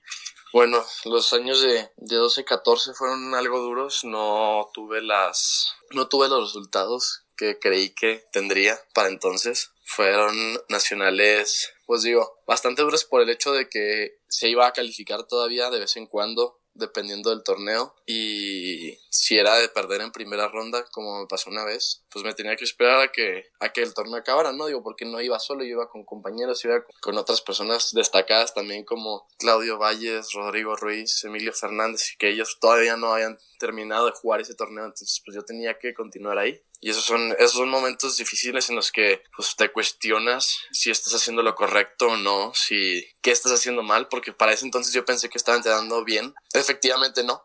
bueno, 0.54 0.84
los 1.06 1.34
años 1.34 1.62
de, 1.62 1.92
de 1.98 2.16
12, 2.16 2.46
14 2.46 2.96
fueron 2.96 3.36
algo 3.36 3.60
duros, 3.60 4.04
no 4.06 4.72
tuve 4.74 5.04
las, 5.04 5.76
no 5.92 6.08
tuve 6.08 6.30
los 6.30 6.48
resultados 6.48 7.28
que 7.40 7.58
creí 7.58 7.92
que 7.92 8.26
tendría 8.34 8.78
para 8.94 9.08
entonces. 9.08 9.72
Fueron 9.86 10.36
nacionales, 10.68 11.72
pues 11.86 12.04
digo, 12.04 12.42
bastante 12.46 12.82
duros 12.82 13.06
por 13.06 13.22
el 13.22 13.30
hecho 13.30 13.54
de 13.54 13.70
que 13.70 14.20
se 14.28 14.50
iba 14.50 14.68
a 14.68 14.74
calificar 14.74 15.24
todavía 15.24 15.70
de 15.70 15.80
vez 15.80 15.96
en 15.96 16.06
cuando 16.06 16.60
dependiendo 16.74 17.30
del 17.30 17.44
torneo. 17.44 17.96
Y 18.06 18.98
si 19.10 19.38
era 19.38 19.56
de 19.56 19.70
perder 19.70 20.02
en 20.02 20.12
primera 20.12 20.48
ronda 20.48 20.86
como 20.92 21.22
me 21.22 21.28
pasó 21.28 21.50
una 21.50 21.66
vez 21.66 22.04
pues 22.12 22.26
me 22.26 22.34
tenía 22.34 22.56
que 22.56 22.64
esperar 22.64 23.00
a 23.02 23.12
que 23.12 23.46
a 23.60 23.70
que 23.70 23.82
el 23.82 23.94
torneo 23.94 24.18
acabara 24.18 24.52
no 24.52 24.66
digo 24.68 24.82
porque 24.82 25.06
no 25.06 25.22
iba 25.22 25.38
solo 25.40 25.64
yo 25.64 25.72
iba 25.72 25.90
con 25.90 26.06
compañeros 26.06 26.64
iba 26.66 26.84
con 27.02 27.18
otras 27.18 27.42
personas 27.42 27.92
destacadas 27.94 28.54
también 28.54 28.86
como 28.86 29.28
Claudio 29.38 29.78
Valles 29.78 30.32
Rodrigo 30.34 30.76
Ruiz 30.76 31.24
Emilio 31.24 31.54
Fernández 31.54 32.16
que 32.18 32.30
ellos 32.30 32.58
todavía 32.60 32.98
no 32.98 33.14
habían 33.14 33.38
terminado 33.60 34.06
de 34.06 34.14
jugar 34.14 34.40
ese 34.42 34.56
torneo. 34.56 34.86
Entonces 34.86 35.22
pues 35.24 35.36
yo 35.36 35.44
tenía 35.44 35.78
que 35.78 35.94
continuar 35.94 36.38
ahí 36.38 36.60
y 36.82 36.90
esos 36.90 37.04
son, 37.04 37.34
esos 37.40 37.54
son 37.54 37.70
momentos 37.70 38.18
difíciles 38.18 38.70
en 38.70 38.76
los 38.76 38.92
que 38.92 39.24
pues, 39.36 39.56
te 39.56 39.70
cuestionas 39.70 40.60
si 40.72 40.92
estás 40.92 41.14
haciendo 41.14 41.44
lo 41.44 41.56
correcto 41.56 42.08
o 42.08 42.18
no, 42.18 42.54
si 42.54 43.06
qué 43.22 43.32
estás 43.32 43.52
haciendo 43.52 43.84
mal, 43.84 44.08
porque 44.08 44.32
para 44.32 44.54
ese 44.54 44.66
entonces 44.66 44.94
yo 44.94 45.04
pensé 45.04 45.30
que 45.30 45.38
estaba 45.38 45.58
entrenando 45.58 46.04
bien. 46.04 46.34
Efectivamente 46.54 47.24
no. 47.24 47.44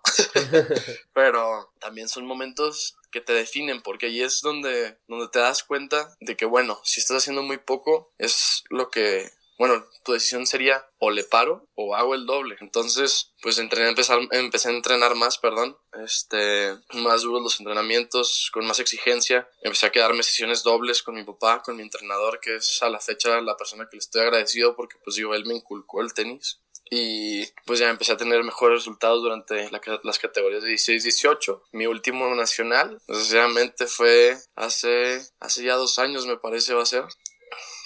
Pero 1.14 1.72
también 1.80 2.08
son 2.08 2.26
momentos 2.26 2.96
que 3.10 3.20
te 3.20 3.32
definen, 3.32 3.82
porque 3.82 4.06
ahí 4.06 4.22
es 4.22 4.40
donde, 4.40 4.98
donde 5.08 5.28
te 5.28 5.38
das 5.38 5.62
cuenta 5.62 6.16
de 6.20 6.36
que, 6.36 6.46
bueno, 6.46 6.80
si 6.84 7.00
estás 7.00 7.18
haciendo 7.18 7.42
muy 7.42 7.58
poco, 7.58 8.12
es 8.18 8.64
lo 8.70 8.90
que 8.90 9.30
bueno, 9.58 9.86
tu 10.04 10.12
decisión 10.12 10.46
sería 10.46 10.86
o 10.98 11.10
le 11.10 11.24
paro 11.24 11.68
o 11.74 11.94
hago 11.94 12.14
el 12.14 12.26
doble. 12.26 12.56
Entonces, 12.60 13.32
pues 13.40 13.58
entrené, 13.58 13.88
empezar, 13.88 14.18
empecé 14.32 14.68
a 14.68 14.72
entrenar 14.72 15.14
más, 15.14 15.38
perdón, 15.38 15.76
este, 16.04 16.76
más 16.94 17.22
duros 17.22 17.42
los 17.42 17.60
entrenamientos, 17.60 18.50
con 18.52 18.66
más 18.66 18.80
exigencia. 18.80 19.48
Empecé 19.62 19.86
a 19.86 19.92
quedarme 19.92 20.22
sesiones 20.22 20.62
dobles 20.62 21.02
con 21.02 21.14
mi 21.14 21.24
papá, 21.24 21.62
con 21.62 21.76
mi 21.76 21.82
entrenador, 21.82 22.40
que 22.40 22.56
es 22.56 22.82
a 22.82 22.90
la 22.90 23.00
fecha 23.00 23.40
la 23.40 23.56
persona 23.56 23.86
que 23.88 23.96
le 23.96 24.00
estoy 24.00 24.22
agradecido 24.22 24.74
porque 24.76 24.96
pues 25.02 25.16
digo, 25.16 25.34
él 25.34 25.46
me 25.46 25.54
inculcó 25.54 26.00
el 26.00 26.14
tenis. 26.14 26.60
Y 26.90 27.46
pues 27.64 27.80
ya 27.80 27.88
empecé 27.88 28.12
a 28.12 28.16
tener 28.16 28.42
mejores 28.44 28.80
resultados 28.80 29.22
durante 29.22 29.70
las 30.02 30.18
categorías 30.18 30.62
de 30.62 30.74
16-18. 30.74 31.62
Mi 31.72 31.86
último 31.86 32.32
nacional, 32.34 33.00
desgraciadamente 33.08 33.86
fue 33.86 34.36
hace, 34.54 35.20
hace 35.40 35.64
ya 35.64 35.76
dos 35.76 35.98
años 35.98 36.26
me 36.26 36.36
parece 36.36 36.74
va 36.74 36.82
a 36.82 36.86
ser 36.86 37.04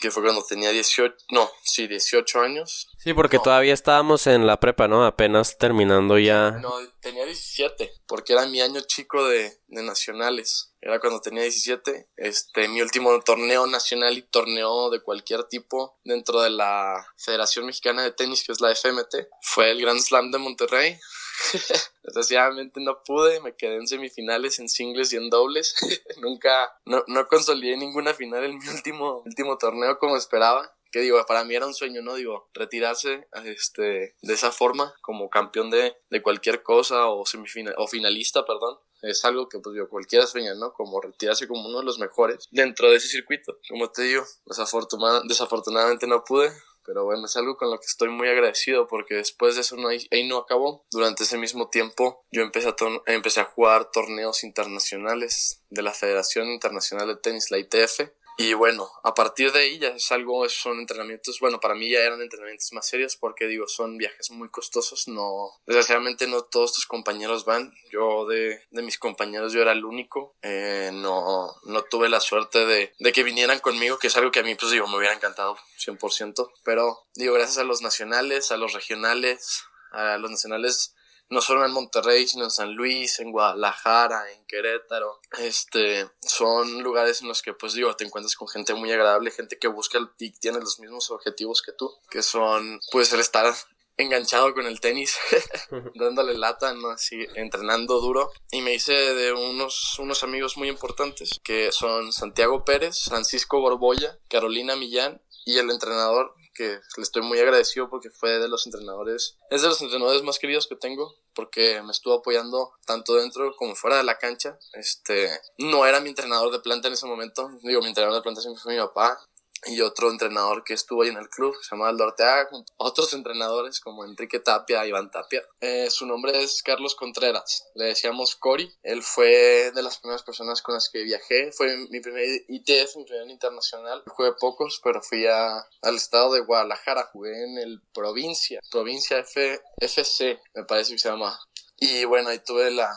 que 0.01 0.11
fue 0.11 0.23
cuando 0.23 0.45
tenía 0.45 0.71
18, 0.71 1.15
no, 1.31 1.51
sí, 1.63 1.87
18 1.87 2.41
años. 2.41 2.89
Sí, 2.99 3.15
porque 3.15 3.39
todavía 3.39 3.75
estábamos 3.75 4.27
en 4.27 4.47
la 4.47 4.61
prepa, 4.61 4.89
¿no? 4.89 5.05
Apenas 5.05 5.59
terminando 5.59 6.19
ya. 6.19 6.53
No, 6.53 6.75
tenía 7.01 7.25
17, 7.25 7.93
porque 8.07 8.33
era 8.33 8.47
mi 8.47 8.61
año 8.61 8.81
chico 8.83 9.27
de, 9.27 9.59
de 9.67 9.83
nacionales. 9.83 10.75
Era 10.81 11.01
cuando 11.01 11.21
tenía 11.21 11.43
17. 11.43 12.09
Este, 12.17 12.69
mi 12.69 12.81
último 12.81 13.19
torneo 13.21 13.67
nacional 13.67 14.17
y 14.17 14.23
torneo 14.23 14.91
de 14.91 15.03
cualquier 15.03 15.45
tipo 15.45 15.99
dentro 16.05 16.41
de 16.41 16.51
la 16.51 17.07
Federación 17.17 17.67
Mexicana 17.67 18.03
de 18.03 18.13
Tenis, 18.13 18.45
que 18.45 18.53
es 18.53 18.61
la 18.61 18.71
FMT, 18.71 19.29
fue 19.43 19.71
el 19.71 19.81
Grand 19.81 20.01
Slam 20.01 20.31
de 20.31 20.39
Monterrey. 20.39 20.99
Desgraciadamente 22.03 22.81
no 22.81 23.03
pude, 23.03 23.41
me 23.41 23.55
quedé 23.55 23.77
en 23.77 23.87
semifinales 23.87 24.59
en 24.59 24.69
singles 24.69 25.13
y 25.13 25.17
en 25.17 25.31
dobles. 25.31 25.75
Nunca, 26.21 26.73
no, 26.85 27.05
no 27.07 27.27
consolidé 27.27 27.77
ninguna 27.77 28.15
final 28.15 28.45
en 28.45 28.59
mi 28.59 28.69
último, 28.69 29.23
último 29.25 29.59
torneo 29.59 29.99
como 29.99 30.17
esperaba. 30.17 30.73
Que 30.91 31.01
digo, 31.01 31.23
para 31.27 31.45
mí 31.45 31.55
era 31.55 31.67
un 31.67 31.75
sueño, 31.75 32.01
¿no? 32.01 32.15
Digo, 32.15 32.49
retirarse 32.55 33.29
este, 33.45 34.17
de 34.23 34.35
esa 34.35 34.51
forma 34.51 34.95
como 35.03 35.29
campeón 35.29 35.69
de, 35.69 35.95
de 36.09 36.23
cualquier 36.23 36.63
cosa 36.63 37.09
o, 37.09 37.27
semifinal, 37.27 37.75
o 37.77 37.87
finalista, 37.87 38.47
perdón 38.47 38.79
es 39.03 39.25
algo 39.25 39.49
que 39.49 39.59
pues 39.61 39.75
digo, 39.75 39.89
cualquiera 39.89 40.27
sueña, 40.27 40.55
¿no? 40.55 40.73
Como 40.73 41.01
retirarse 41.01 41.47
como 41.47 41.69
uno 41.69 41.79
de 41.79 41.85
los 41.85 41.99
mejores 41.99 42.49
dentro 42.51 42.91
de 42.91 42.97
ese 42.97 43.09
circuito. 43.09 43.57
Como 43.69 43.91
te 43.91 44.03
digo, 44.03 44.25
desafortunadamente 44.45 46.07
no 46.07 46.25
pude, 46.25 46.51
pero 46.89 47.05
bueno, 47.05 47.27
es 47.27 47.37
algo 47.37 47.59
con 47.59 47.71
lo 47.71 47.79
que 47.79 47.85
estoy 47.85 48.09
muy 48.09 48.29
agradecido 48.29 48.87
porque 48.87 49.17
después 49.17 49.57
de 49.57 49.61
eso 49.61 49.77
no, 49.77 49.89
ahí 49.89 50.27
no 50.27 50.39
acabó. 50.39 50.87
Durante 50.91 51.25
ese 51.25 51.37
mismo 51.37 51.69
tiempo 51.69 52.25
yo 52.33 52.41
empecé 52.41 52.67
a, 52.69 52.77
empecé 53.05 53.41
a 53.41 53.45
jugar 53.45 53.91
torneos 53.91 54.43
internacionales 54.43 55.63
de 55.69 55.83
la 55.83 55.93
Federación 55.93 56.49
Internacional 56.49 57.07
de 57.09 57.17
Tenis, 57.17 57.51
la 57.51 57.59
ITF, 57.59 58.09
y 58.41 58.55
bueno, 58.55 58.89
a 59.03 59.15
partir 59.15 59.51
de 59.51 59.59
ahí 59.59 59.79
ya 59.81 59.89
es 59.89 60.13
algo, 60.13 60.49
son 60.49 60.79
entrenamientos, 60.79 61.41
bueno, 61.41 61.59
para 61.59 61.75
mí 61.75 61.91
ya 61.91 61.99
eran 61.99 62.23
entrenamientos 62.23 62.73
más 62.73 62.87
serios 62.87 63.17
porque 63.17 63.49
digo, 63.49 63.67
son 63.67 63.99
viajes 63.99 64.31
muy 64.31 64.49
costosos, 64.49 65.09
no, 65.09 65.51
desgraciadamente 65.67 66.29
no 66.29 66.43
todos 66.43 66.73
tus 66.73 66.87
compañeros 66.87 67.45
van, 67.45 67.75
yo 67.91 68.27
de, 68.27 68.63
de 68.71 68.83
mis 68.83 68.97
compañeros 68.97 69.53
yo 69.53 69.61
era 69.61 69.73
el 69.73 69.85
único, 69.85 70.37
eh, 70.43 70.91
no, 70.93 71.53
no 71.65 71.83
tuve 71.83 72.09
la 72.09 72.21
suerte 72.21 72.65
de, 72.65 72.95
de 72.97 73.13
que 73.13 73.25
vinieran 73.25 73.59
conmigo, 73.59 73.99
que 73.99 74.07
es 74.07 74.17
algo 74.17 74.31
que 74.31 74.39
a 74.39 74.45
mí 74.45 74.55
pues 74.55 74.71
digo, 74.71 74.87
me 74.87 74.99
hubiera 74.99 75.17
encantado 75.17 75.59
100%, 75.85 76.49
pero 76.63 77.09
digo, 77.17 77.35
gracias 77.35 77.59
a 77.59 77.65
los 77.65 77.83
nacionales, 77.83 78.53
a 78.53 78.57
los 78.57 78.73
regionales, 78.73 79.65
a 79.91 80.17
los 80.17 80.31
nacionales 80.31 80.95
no 81.31 81.41
solo 81.41 81.65
en 81.65 81.73
Monterrey, 81.73 82.27
sino 82.27 82.45
en 82.45 82.51
San 82.51 82.75
Luis, 82.75 83.21
en 83.21 83.33
Guadalajara, 83.33 84.33
en 84.33 84.45
Querétaro. 84.47 85.21
Este, 85.39 86.09
son 86.21 86.83
lugares 86.83 87.23
en 87.23 87.29
los 87.29 87.43
que, 87.43 87.53
pues 87.53 87.75
digo, 87.75 87.95
te 87.97 88.05
encuentras 88.05 88.37
con 88.37 88.49
gente 88.49 88.75
muy 88.75 88.91
agradable, 88.91 89.31
gente 89.31 89.59
que 89.59 89.69
busca 89.69 89.99
y 90.19 90.31
tiene 90.33 90.61
los 90.61 90.81
mismos 90.81 91.11
objetivos 91.11 91.63
que 91.63 91.73
tú, 91.73 91.93
que 92.11 92.23
son, 92.23 92.81
pues, 92.91 93.13
el 93.13 93.21
estar 93.21 93.55
enganchado 93.99 94.55
con 94.55 94.65
el 94.67 94.81
tenis, 94.81 95.19
dándole 95.95 96.39
lata, 96.39 96.73
¿no? 96.73 96.91
Así, 96.91 97.27
entrenando 97.35 98.01
duro. 98.01 98.31
Y 98.53 98.63
me 98.63 98.73
hice 98.73 98.93
de 98.93 99.33
unos, 99.33 99.99
unos 99.99 100.23
amigos 100.23 100.57
muy 100.57 100.69
importantes, 100.69 101.39
que 101.43 101.73
son 101.73 102.13
Santiago 102.13 102.65
Pérez, 102.65 103.05
Francisco 103.05 103.61
Borbolla, 103.61 104.19
Carolina 104.29 104.77
Millán 104.77 105.21
y 105.45 105.59
el 105.59 105.71
entrenador 105.71 106.35
que 106.59 106.81
le 106.97 107.03
estoy 107.03 107.23
muy 107.23 107.39
agradecido 107.39 107.89
porque 107.89 108.11
fue 108.11 108.41
de 108.41 108.49
los 108.49 108.67
entrenadores, 108.67 109.39
es 109.49 109.63
de 109.63 109.69
los 109.69 109.81
entrenadores 109.81 110.25
más 110.25 110.41
queridos 110.41 110.67
que 110.67 110.75
tengo 110.75 111.15
porque 111.35 111.81
me 111.83 111.93
estuvo 111.93 112.15
apoyando 112.15 112.73
tanto 112.85 113.15
dentro 113.15 113.55
como 113.55 113.77
fuera 113.77 113.99
de 113.99 114.03
la 114.03 114.19
cancha. 114.19 114.59
Este, 114.73 115.31
no 115.59 115.87
era 115.87 116.01
mi 116.01 116.09
entrenador 116.09 116.51
de 116.51 116.59
planta 116.59 116.89
en 116.89 116.95
ese 116.95 117.07
momento, 117.07 117.49
digo, 117.63 117.81
mi 117.81 117.87
entrenador 117.87 118.17
de 118.17 118.23
planta 118.23 118.41
siempre 118.41 118.61
fue 118.61 118.75
mi 118.75 118.81
papá, 118.81 119.25
y 119.67 119.81
otro 119.81 120.11
entrenador 120.11 120.65
que 120.65 120.75
estuvo 120.75 121.03
ahí 121.03 121.09
en 121.09 121.17
el 121.17 121.29
club, 121.29 121.55
se 121.61 121.71
llama 121.75 121.89
Aldo 121.89 122.05
Arteaga, 122.05 122.49
otros 122.77 123.13
entrenadores 123.13 123.81
como 123.81 124.05
Enrique 124.05 124.39
Tapia, 124.39 124.87
Iván 124.87 125.11
Tapia. 125.11 125.43
Eh, 125.61 125.91
su 125.91 126.07
nombre 126.07 126.43
es 126.43 126.63
Carlos 126.63 126.95
Contreras, 126.95 127.67
le 127.75 127.87
decíamos 127.87 128.37
Cori, 128.37 128.73
él 128.83 129.03
fue 129.03 129.73
de 129.75 129.83
las 129.83 129.99
primeras 129.99 130.23
personas 130.23 130.63
con 130.63 130.75
las 130.75 130.89
que 130.89 131.03
viajé, 131.03 131.51
fue 131.53 131.77
mi 131.91 132.01
primer 132.01 132.25
ITF, 132.49 132.97
mi 132.97 133.05
primer 133.05 133.29
internacional, 133.31 134.03
jugué 134.07 134.33
pocos, 134.39 134.81
pero 134.83 135.03
fui 135.03 135.27
a, 135.27 135.67
al 135.83 135.97
estado 135.97 136.35
de 136.35 136.41
Guadalajara, 136.41 137.11
jugué 137.13 137.45
en 137.45 137.59
el 137.59 137.83
provincia, 137.93 138.61
provincia 138.71 139.19
F, 139.19 139.61
FC, 139.79 140.41
me 140.55 140.65
parece 140.65 140.93
que 140.93 140.99
se 140.99 141.09
llama. 141.09 141.39
Y 141.77 142.05
bueno, 142.05 142.31
ahí 142.31 142.41
tuve 142.41 142.71
la, 142.71 142.91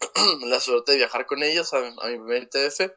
la 0.42 0.60
suerte 0.60 0.92
de 0.92 0.98
viajar 0.98 1.26
con 1.26 1.42
ellos 1.42 1.72
a, 1.74 1.78
a 1.78 2.08
mi 2.08 2.18
primer 2.18 2.44
ITF 2.44 2.92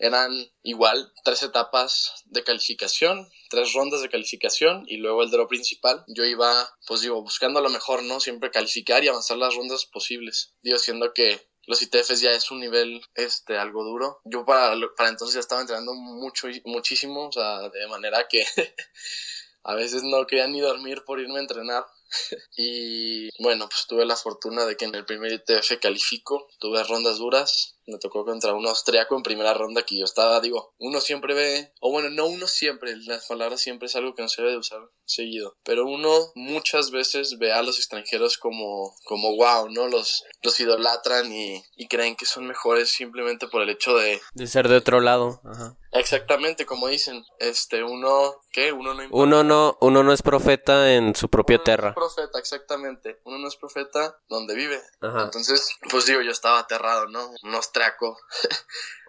eran 0.00 0.32
igual 0.62 1.12
tres 1.24 1.42
etapas 1.42 2.24
de 2.24 2.42
calificación, 2.42 3.28
tres 3.50 3.74
rondas 3.74 4.00
de 4.00 4.08
calificación 4.08 4.84
y 4.86 4.96
luego 4.96 5.22
el 5.22 5.30
draw 5.30 5.46
principal. 5.46 6.04
Yo 6.08 6.24
iba, 6.24 6.50
pues 6.86 7.02
digo, 7.02 7.22
buscando 7.22 7.60
lo 7.60 7.68
mejor, 7.68 8.02
¿no? 8.02 8.18
Siempre 8.18 8.50
calificar 8.50 9.04
y 9.04 9.08
avanzar 9.08 9.36
las 9.36 9.54
rondas 9.54 9.84
posibles. 9.84 10.54
Digo, 10.62 10.78
siendo 10.78 11.12
que 11.12 11.46
los 11.66 11.82
ITFs 11.82 12.20
ya 12.20 12.30
es 12.30 12.50
un 12.50 12.60
nivel 12.60 13.02
este 13.14 13.58
algo 13.58 13.84
duro. 13.84 14.20
Yo 14.24 14.44
para, 14.46 14.74
para 14.96 15.10
entonces 15.10 15.34
ya 15.34 15.40
estaba 15.40 15.60
entrenando 15.60 15.92
mucho 15.92 16.48
muchísimo, 16.64 17.28
o 17.28 17.32
sea, 17.32 17.68
de 17.68 17.86
manera 17.86 18.26
que 18.26 18.44
a 19.64 19.74
veces 19.74 20.02
no 20.02 20.26
quería 20.26 20.46
ni 20.46 20.60
dormir 20.60 21.04
por 21.04 21.20
irme 21.20 21.36
a 21.36 21.42
entrenar. 21.42 21.84
y 22.56 23.28
bueno, 23.42 23.68
pues 23.68 23.86
tuve 23.86 24.04
la 24.04 24.16
fortuna 24.16 24.64
de 24.64 24.76
que 24.76 24.86
en 24.86 24.94
el 24.94 25.04
primer 25.04 25.32
ITF 25.32 25.78
califico, 25.80 26.48
tuve 26.58 26.82
rondas 26.84 27.18
duras, 27.18 27.76
me 27.90 27.98
tocó 27.98 28.24
contra 28.24 28.54
un 28.54 28.66
austriaco 28.66 29.16
en 29.16 29.22
primera 29.22 29.54
ronda 29.54 29.82
que 29.82 29.98
yo 29.98 30.04
estaba, 30.04 30.40
digo, 30.40 30.74
uno 30.78 31.00
siempre 31.00 31.34
ve, 31.34 31.72
o 31.80 31.90
bueno, 31.90 32.10
no 32.10 32.26
uno 32.26 32.46
siempre, 32.46 32.96
las 33.06 33.26
palabras 33.26 33.60
siempre 33.60 33.86
es 33.86 33.96
algo 33.96 34.14
que 34.14 34.22
no 34.22 34.28
se 34.28 34.42
debe 34.42 34.56
usar 34.56 34.80
seguido, 35.04 35.56
pero 35.64 35.84
uno 35.84 36.30
muchas 36.34 36.90
veces 36.90 37.38
ve 37.38 37.52
a 37.52 37.62
los 37.62 37.78
extranjeros 37.78 38.38
como, 38.38 38.94
como 39.04 39.36
wow, 39.36 39.68
¿no? 39.70 39.88
Los, 39.88 40.24
los 40.42 40.58
idolatran 40.60 41.32
y, 41.32 41.62
y 41.76 41.88
creen 41.88 42.16
que 42.16 42.26
son 42.26 42.46
mejores 42.46 42.90
simplemente 42.90 43.48
por 43.48 43.62
el 43.62 43.70
hecho 43.70 43.96
de... 43.96 44.20
De 44.34 44.46
ser 44.46 44.68
de 44.68 44.76
otro 44.76 45.00
lado, 45.00 45.40
Ajá. 45.44 45.76
Exactamente, 45.92 46.66
como 46.66 46.86
dicen, 46.86 47.24
este, 47.38 47.82
uno, 47.82 48.36
¿qué? 48.52 48.72
Uno 48.72 48.94
no 48.94 49.02
Uno 49.10 49.42
no, 49.42 49.76
uno 49.80 50.02
no 50.04 50.12
es 50.12 50.22
profeta 50.22 50.92
en 50.92 51.16
su 51.16 51.28
propia 51.28 51.56
uno 51.56 51.64
tierra. 51.64 51.94
No 51.96 52.06
es 52.06 52.14
profeta, 52.14 52.38
exactamente. 52.38 53.20
Uno 53.24 53.38
no 53.38 53.48
es 53.48 53.56
profeta 53.56 54.16
donde 54.28 54.54
vive. 54.54 54.80
Ajá. 55.00 55.24
Entonces, 55.24 55.68
pues 55.90 56.06
digo, 56.06 56.20
yo 56.20 56.30
estaba 56.30 56.60
aterrado, 56.60 57.08
¿no? 57.08 57.30
Un 57.42 57.54
austriaco, 57.80 58.18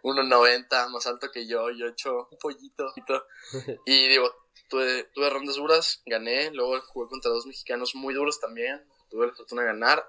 1.90, 0.03 0.89
más 0.91 1.07
alto 1.07 1.31
que 1.31 1.47
yo, 1.47 1.69
yo 1.71 1.87
he 1.87 1.91
hecho 1.91 2.27
un 2.31 2.37
pollito. 2.37 2.93
Y 3.85 4.07
digo, 4.07 4.33
tuve, 4.69 5.05
tuve 5.13 5.29
rondas 5.29 5.55
duras, 5.55 6.01
gané, 6.05 6.51
luego 6.51 6.79
jugué 6.81 7.09
contra 7.09 7.31
dos 7.31 7.45
mexicanos 7.45 7.95
muy 7.95 8.13
duros 8.13 8.39
también, 8.39 8.81
tuve 9.09 9.27
la 9.27 9.33
fortuna 9.33 9.61
de 9.61 9.67
ganar. 9.67 10.07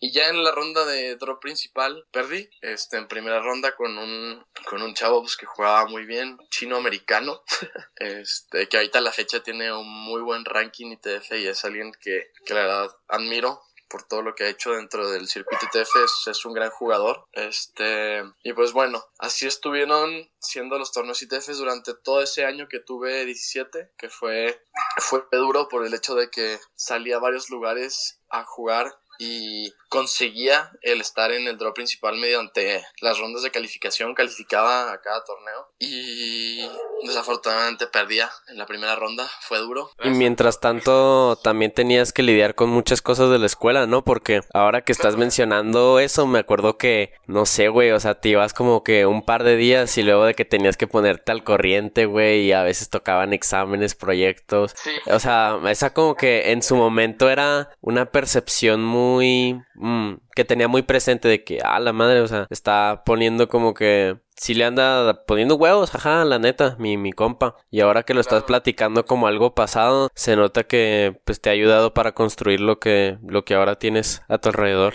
Y 0.00 0.12
ya 0.12 0.28
en 0.28 0.42
la 0.42 0.52
ronda 0.52 0.84
de 0.86 1.16
draw 1.16 1.38
principal 1.38 2.06
perdí. 2.10 2.48
Este, 2.62 2.96
en 2.96 3.08
primera 3.08 3.40
ronda 3.40 3.74
con 3.76 3.98
un, 3.98 4.44
con 4.64 4.82
un 4.82 4.94
chavo 4.94 5.20
pues, 5.20 5.36
que 5.36 5.46
jugaba 5.46 5.86
muy 5.86 6.06
bien, 6.06 6.38
chino-americano. 6.50 7.42
este, 7.96 8.68
que 8.68 8.76
ahorita 8.78 8.98
a 8.98 9.02
la 9.02 9.12
fecha 9.12 9.42
tiene 9.42 9.72
un 9.72 9.88
muy 9.88 10.22
buen 10.22 10.44
ranking 10.44 10.92
ITF 10.92 11.32
y 11.32 11.48
es 11.48 11.64
alguien 11.64 11.92
que, 12.00 12.32
que 12.46 12.54
la 12.54 12.60
verdad 12.60 12.96
admiro 13.08 13.60
por 13.88 14.02
todo 14.02 14.22
lo 14.22 14.34
que 14.34 14.44
ha 14.44 14.48
hecho 14.48 14.72
dentro 14.72 15.10
del 15.10 15.28
circuito 15.28 15.66
ITF, 15.66 16.28
es, 16.28 16.44
un 16.44 16.52
gran 16.52 16.70
jugador. 16.70 17.26
Este, 17.32 18.22
y 18.42 18.52
pues 18.52 18.72
bueno, 18.72 19.04
así 19.18 19.46
estuvieron 19.46 20.30
siendo 20.38 20.78
los 20.78 20.92
torneos 20.92 21.22
ITF 21.22 21.48
durante 21.56 21.94
todo 21.94 22.22
ese 22.22 22.44
año 22.44 22.68
que 22.68 22.80
tuve 22.80 23.24
17, 23.24 23.92
que 23.96 24.08
fue, 24.08 24.62
fue 24.98 25.24
duro 25.32 25.68
por 25.68 25.84
el 25.86 25.94
hecho 25.94 26.14
de 26.14 26.30
que 26.30 26.58
salía 26.74 27.16
a 27.16 27.20
varios 27.20 27.50
lugares 27.50 28.20
a 28.28 28.44
jugar 28.44 28.98
y 29.18 29.72
conseguía 29.88 30.70
el 30.82 31.00
estar 31.00 31.32
en 31.32 31.48
el 31.48 31.56
draw 31.56 31.74
principal 31.74 32.16
mediante 32.16 32.84
las 33.00 33.18
rondas 33.18 33.42
de 33.42 33.50
calificación, 33.50 34.14
calificaba 34.14 34.92
a 34.92 35.00
cada 35.00 35.24
torneo 35.24 35.68
y 35.78 36.68
desafortunadamente 37.04 37.86
perdía 37.86 38.30
en 38.48 38.58
la 38.58 38.66
primera 38.66 38.94
ronda, 38.96 39.28
fue 39.40 39.58
duro. 39.58 39.90
Y 40.04 40.10
mientras 40.10 40.60
tanto 40.60 41.36
también 41.42 41.72
tenías 41.72 42.12
que 42.12 42.22
lidiar 42.22 42.54
con 42.54 42.68
muchas 42.68 43.02
cosas 43.02 43.30
de 43.30 43.38
la 43.38 43.46
escuela, 43.46 43.86
¿no? 43.86 44.04
Porque 44.04 44.42
ahora 44.52 44.82
que 44.82 44.92
estás 44.92 45.16
mencionando 45.16 45.98
eso, 45.98 46.26
me 46.26 46.38
acuerdo 46.38 46.76
que, 46.76 47.12
no 47.26 47.46
sé, 47.46 47.68
güey, 47.68 47.90
o 47.90 48.00
sea, 48.00 48.20
te 48.20 48.28
ibas 48.28 48.52
como 48.52 48.84
que 48.84 49.06
un 49.06 49.24
par 49.24 49.42
de 49.42 49.56
días 49.56 49.96
y 49.98 50.02
luego 50.02 50.26
de 50.26 50.34
que 50.34 50.44
tenías 50.44 50.76
que 50.76 50.86
ponerte 50.86 51.32
al 51.32 51.44
corriente, 51.44 52.06
güey, 52.06 52.42
y 52.42 52.52
a 52.52 52.62
veces 52.62 52.90
tocaban 52.90 53.32
exámenes, 53.32 53.94
proyectos. 53.94 54.74
Sí. 54.76 54.92
O 55.06 55.18
sea, 55.18 55.58
esa 55.68 55.94
como 55.94 56.14
que 56.14 56.52
en 56.52 56.62
su 56.62 56.76
momento 56.76 57.30
era 57.30 57.70
una 57.80 58.10
percepción 58.10 58.84
muy 58.84 59.07
mmm, 59.16 60.14
que 60.34 60.44
tenía 60.44 60.68
muy 60.68 60.82
presente 60.82 61.28
de 61.28 61.44
que, 61.44 61.60
ah, 61.64 61.80
la 61.80 61.92
madre, 61.92 62.20
o 62.20 62.28
sea, 62.28 62.46
está 62.50 63.02
poniendo 63.04 63.48
como 63.48 63.74
que 63.74 64.18
si 64.36 64.54
le 64.54 64.64
anda 64.64 65.24
poniendo 65.26 65.56
huevos, 65.56 65.94
ajá, 65.94 66.24
la 66.24 66.38
neta, 66.38 66.76
mi, 66.78 66.96
mi 66.96 67.12
compa. 67.12 67.56
Y 67.70 67.80
ahora 67.80 68.04
que 68.04 68.14
lo 68.14 68.20
estás 68.20 68.44
platicando 68.44 69.04
como 69.04 69.26
algo 69.26 69.54
pasado, 69.54 70.10
se 70.14 70.36
nota 70.36 70.64
que 70.64 71.20
pues 71.24 71.40
te 71.40 71.50
ha 71.50 71.52
ayudado 71.52 71.92
para 71.92 72.14
construir 72.14 72.60
lo 72.60 72.78
que, 72.78 73.18
lo 73.26 73.44
que 73.44 73.54
ahora 73.54 73.78
tienes 73.78 74.22
a 74.28 74.38
tu 74.38 74.50
alrededor. 74.50 74.94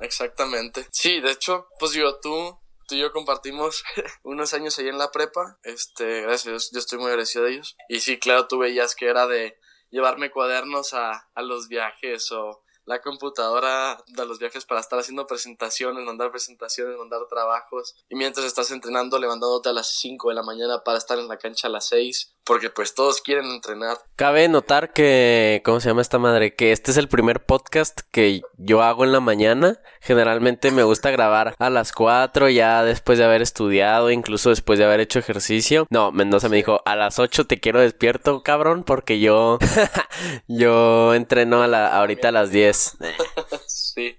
Exactamente. 0.00 0.86
Sí, 0.90 1.20
de 1.20 1.32
hecho, 1.32 1.66
pues 1.78 1.92
digo, 1.92 2.18
tú 2.20 2.58
tú 2.90 2.96
y 2.96 3.00
yo 3.00 3.12
compartimos 3.12 3.84
unos 4.24 4.52
años 4.52 4.78
ahí 4.78 4.88
en 4.88 4.98
la 4.98 5.12
prepa. 5.12 5.58
Este, 5.62 6.22
gracias, 6.22 6.70
yo 6.72 6.78
estoy 6.78 6.98
muy 6.98 7.08
agradecido 7.08 7.44
de 7.44 7.52
ellos. 7.52 7.76
Y 7.88 8.00
sí, 8.00 8.18
claro, 8.18 8.48
tú 8.48 8.58
veías 8.58 8.96
que 8.96 9.06
era 9.06 9.26
de 9.26 9.56
llevarme 9.90 10.30
cuadernos 10.30 10.92
a, 10.92 11.28
a 11.34 11.42
los 11.42 11.68
viajes 11.68 12.32
o 12.32 12.62
la 12.90 13.00
computadora 13.00 14.02
de 14.08 14.26
los 14.26 14.40
viajes 14.40 14.64
para 14.64 14.80
estar 14.80 14.98
haciendo 14.98 15.24
presentaciones, 15.24 16.04
mandar 16.04 16.32
presentaciones, 16.32 16.98
mandar 16.98 17.20
trabajos. 17.28 17.94
Y 18.08 18.16
mientras 18.16 18.44
estás 18.44 18.72
entrenando, 18.72 19.16
levantándote 19.16 19.68
a 19.68 19.72
las 19.72 19.92
5 19.92 20.28
de 20.30 20.34
la 20.34 20.42
mañana 20.42 20.82
para 20.82 20.98
estar 20.98 21.16
en 21.20 21.28
la 21.28 21.38
cancha 21.38 21.68
a 21.68 21.70
las 21.70 21.86
6. 21.86 22.34
Porque 22.50 22.68
pues 22.68 22.96
todos 22.96 23.20
quieren 23.20 23.48
entrenar. 23.48 23.96
Cabe 24.16 24.48
notar 24.48 24.92
que, 24.92 25.62
¿cómo 25.64 25.78
se 25.78 25.88
llama 25.88 26.02
esta 26.02 26.18
madre? 26.18 26.56
Que 26.56 26.72
este 26.72 26.90
es 26.90 26.96
el 26.96 27.06
primer 27.06 27.44
podcast 27.44 28.00
que 28.10 28.42
yo 28.56 28.82
hago 28.82 29.04
en 29.04 29.12
la 29.12 29.20
mañana. 29.20 29.78
Generalmente 30.00 30.72
me 30.72 30.82
gusta 30.82 31.12
grabar 31.12 31.54
a 31.60 31.70
las 31.70 31.92
4 31.92 32.48
ya 32.48 32.82
después 32.82 33.20
de 33.20 33.24
haber 33.24 33.40
estudiado, 33.40 34.10
incluso 34.10 34.50
después 34.50 34.80
de 34.80 34.84
haber 34.84 34.98
hecho 34.98 35.20
ejercicio. 35.20 35.86
No, 35.90 36.10
Mendoza 36.10 36.48
me 36.48 36.56
dijo, 36.56 36.80
a 36.86 36.96
las 36.96 37.20
8 37.20 37.46
te 37.46 37.60
quiero 37.60 37.78
despierto, 37.78 38.42
cabrón, 38.42 38.82
porque 38.82 39.20
yo, 39.20 39.60
yo 40.48 41.14
entreno 41.14 41.62
a 41.62 41.68
la, 41.68 41.86
ahorita 41.96 42.30
a 42.30 42.32
las 42.32 42.50
10. 42.50 42.96
sí. 43.68 44.18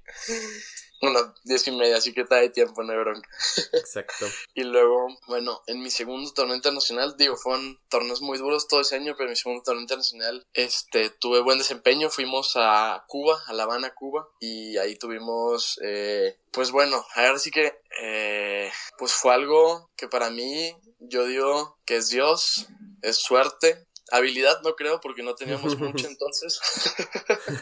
Bueno, 1.01 1.33
diez 1.43 1.67
y 1.67 1.71
media, 1.71 1.97
así 1.97 2.13
que 2.13 2.21
está 2.21 2.35
de 2.35 2.49
tiempo, 2.49 2.83
no 2.83 2.93
hay 2.93 2.99
bronca. 2.99 3.27
Exacto. 3.73 4.27
y 4.53 4.63
luego, 4.63 5.07
bueno, 5.27 5.63
en 5.65 5.81
mi 5.81 5.89
segundo 5.89 6.31
torneo 6.31 6.55
internacional, 6.55 7.15
digo, 7.17 7.35
fueron 7.37 7.79
torneos 7.89 8.21
muy 8.21 8.37
duros 8.37 8.67
todo 8.67 8.81
ese 8.81 8.97
año, 8.97 9.13
pero 9.17 9.25
en 9.25 9.31
mi 9.31 9.35
segundo 9.35 9.63
torneo 9.63 9.81
internacional, 9.81 10.45
este, 10.53 11.09
tuve 11.09 11.41
buen 11.41 11.57
desempeño. 11.57 12.11
Fuimos 12.11 12.53
a 12.55 13.03
Cuba, 13.07 13.41
a 13.47 13.53
La 13.53 13.63
Habana, 13.63 13.95
Cuba, 13.95 14.27
y 14.39 14.77
ahí 14.77 14.95
tuvimos, 14.95 15.79
eh, 15.83 16.37
pues 16.51 16.69
bueno, 16.69 17.03
ahora 17.15 17.39
sí 17.39 17.49
que, 17.49 17.81
eh, 17.99 18.71
pues 18.99 19.13
fue 19.13 19.33
algo 19.33 19.89
que 19.95 20.07
para 20.07 20.29
mí, 20.29 20.75
yo 20.99 21.25
digo 21.25 21.79
que 21.83 21.97
es 21.97 22.09
Dios, 22.09 22.67
es 23.01 23.17
suerte, 23.17 23.87
habilidad 24.11 24.61
no 24.61 24.75
creo 24.75 24.99
porque 24.99 25.23
no 25.23 25.35
teníamos 25.35 25.77
mucho 25.77 26.07
entonces 26.09 26.59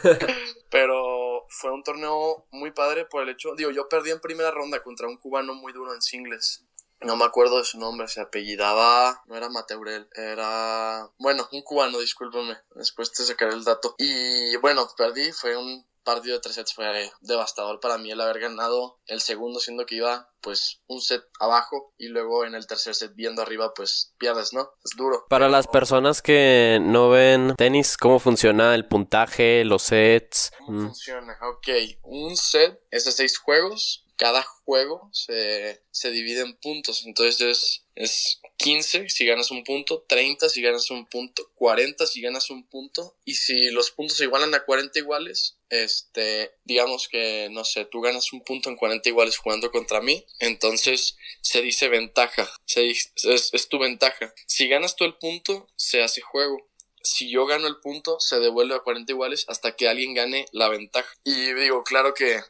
pero 0.70 1.29
fue 1.50 1.70
un 1.70 1.82
torneo 1.82 2.46
muy 2.50 2.70
padre 2.70 3.04
por 3.04 3.22
el 3.22 3.28
hecho 3.28 3.54
digo 3.54 3.70
yo 3.70 3.88
perdí 3.88 4.10
en 4.10 4.20
primera 4.20 4.50
ronda 4.50 4.82
contra 4.82 5.08
un 5.08 5.18
cubano 5.18 5.54
muy 5.54 5.72
duro 5.72 5.94
en 5.94 6.00
singles 6.00 6.64
no 7.02 7.16
me 7.16 7.24
acuerdo 7.24 7.58
de 7.58 7.64
su 7.64 7.78
nombre, 7.78 8.08
se 8.08 8.20
apellidaba, 8.20 9.22
no 9.26 9.34
era 9.34 9.48
Mateurel, 9.48 10.06
era, 10.14 11.10
bueno, 11.18 11.48
un 11.52 11.62
cubano, 11.62 11.98
discúlpame, 11.98 12.58
después 12.74 13.10
te 13.10 13.22
sacaré 13.24 13.54
el 13.54 13.64
dato. 13.64 13.94
Y 13.96 14.54
bueno, 14.56 14.86
perdí, 14.96 15.32
fue 15.32 15.56
un 15.56 15.86
partido 16.04 16.36
de 16.36 16.40
tres 16.40 16.54
sets 16.56 16.74
fue 16.74 17.10
devastador 17.20 17.80
para 17.80 17.98
mí 17.98 18.10
el 18.10 18.20
haber 18.20 18.40
ganado 18.40 19.00
el 19.06 19.20
segundo 19.20 19.60
siendo 19.60 19.86
que 19.86 19.96
iba 19.96 20.30
pues 20.40 20.82
un 20.86 21.00
set 21.00 21.22
abajo 21.38 21.92
y 21.98 22.08
luego 22.08 22.46
en 22.46 22.54
el 22.54 22.66
tercer 22.66 22.94
set 22.94 23.12
viendo 23.14 23.42
arriba 23.42 23.72
pues 23.74 24.14
pierdes, 24.18 24.52
¿no? 24.52 24.70
Es 24.84 24.96
duro. 24.96 25.26
Para 25.28 25.48
las 25.48 25.66
personas 25.66 26.22
que 26.22 26.78
no 26.80 27.10
ven 27.10 27.54
tenis, 27.56 27.96
¿cómo 27.96 28.18
funciona 28.18 28.74
el 28.74 28.88
puntaje, 28.88 29.64
los 29.64 29.82
sets? 29.82 30.52
¿Cómo 30.58 30.78
mm. 30.78 30.86
funciona? 30.86 31.38
Ok, 31.42 31.68
un 32.02 32.36
set 32.36 32.80
es 32.90 33.04
de 33.04 33.12
seis 33.12 33.38
juegos 33.38 34.06
cada 34.20 34.42
juego 34.42 35.08
se, 35.12 35.82
se 35.90 36.10
divide 36.10 36.42
en 36.42 36.54
puntos. 36.58 37.04
Entonces 37.06 37.86
es, 37.94 38.40
15 38.62 39.08
si 39.08 39.24
ganas 39.24 39.50
un 39.50 39.64
punto, 39.64 40.04
30 40.06 40.48
si 40.50 40.60
ganas 40.60 40.90
un 40.90 41.06
punto, 41.06 41.50
40 41.54 42.06
si 42.06 42.20
ganas 42.20 42.50
un 42.50 42.68
punto. 42.68 43.16
Y 43.24 43.34
si 43.34 43.70
los 43.70 43.90
puntos 43.90 44.18
se 44.18 44.24
igualan 44.24 44.54
a 44.54 44.64
40 44.64 44.98
iguales, 44.98 45.56
este, 45.70 46.52
digamos 46.64 47.08
que, 47.08 47.48
no 47.50 47.64
sé, 47.64 47.86
tú 47.86 48.00
ganas 48.00 48.32
un 48.32 48.42
punto 48.42 48.68
en 48.68 48.76
40 48.76 49.08
iguales 49.08 49.38
jugando 49.38 49.70
contra 49.70 50.00
mí, 50.00 50.26
entonces 50.40 51.16
se 51.40 51.62
dice 51.62 51.88
ventaja, 51.88 52.50
se 52.66 52.90
es, 52.90 53.12
es 53.24 53.68
tu 53.68 53.78
ventaja. 53.78 54.34
Si 54.46 54.68
ganas 54.68 54.94
tú 54.94 55.04
el 55.04 55.16
punto, 55.16 55.68
se 55.76 56.02
hace 56.02 56.20
juego 56.20 56.70
si 57.02 57.30
yo 57.30 57.46
gano 57.46 57.66
el 57.66 57.78
punto, 57.78 58.20
se 58.20 58.38
devuelve 58.40 58.74
a 58.74 58.80
40 58.80 59.10
iguales 59.10 59.46
hasta 59.48 59.74
que 59.74 59.88
alguien 59.88 60.12
gane 60.12 60.44
la 60.52 60.68
ventaja. 60.68 61.10
Y 61.24 61.54
digo, 61.54 61.82
claro 61.82 62.12
que 62.12 62.42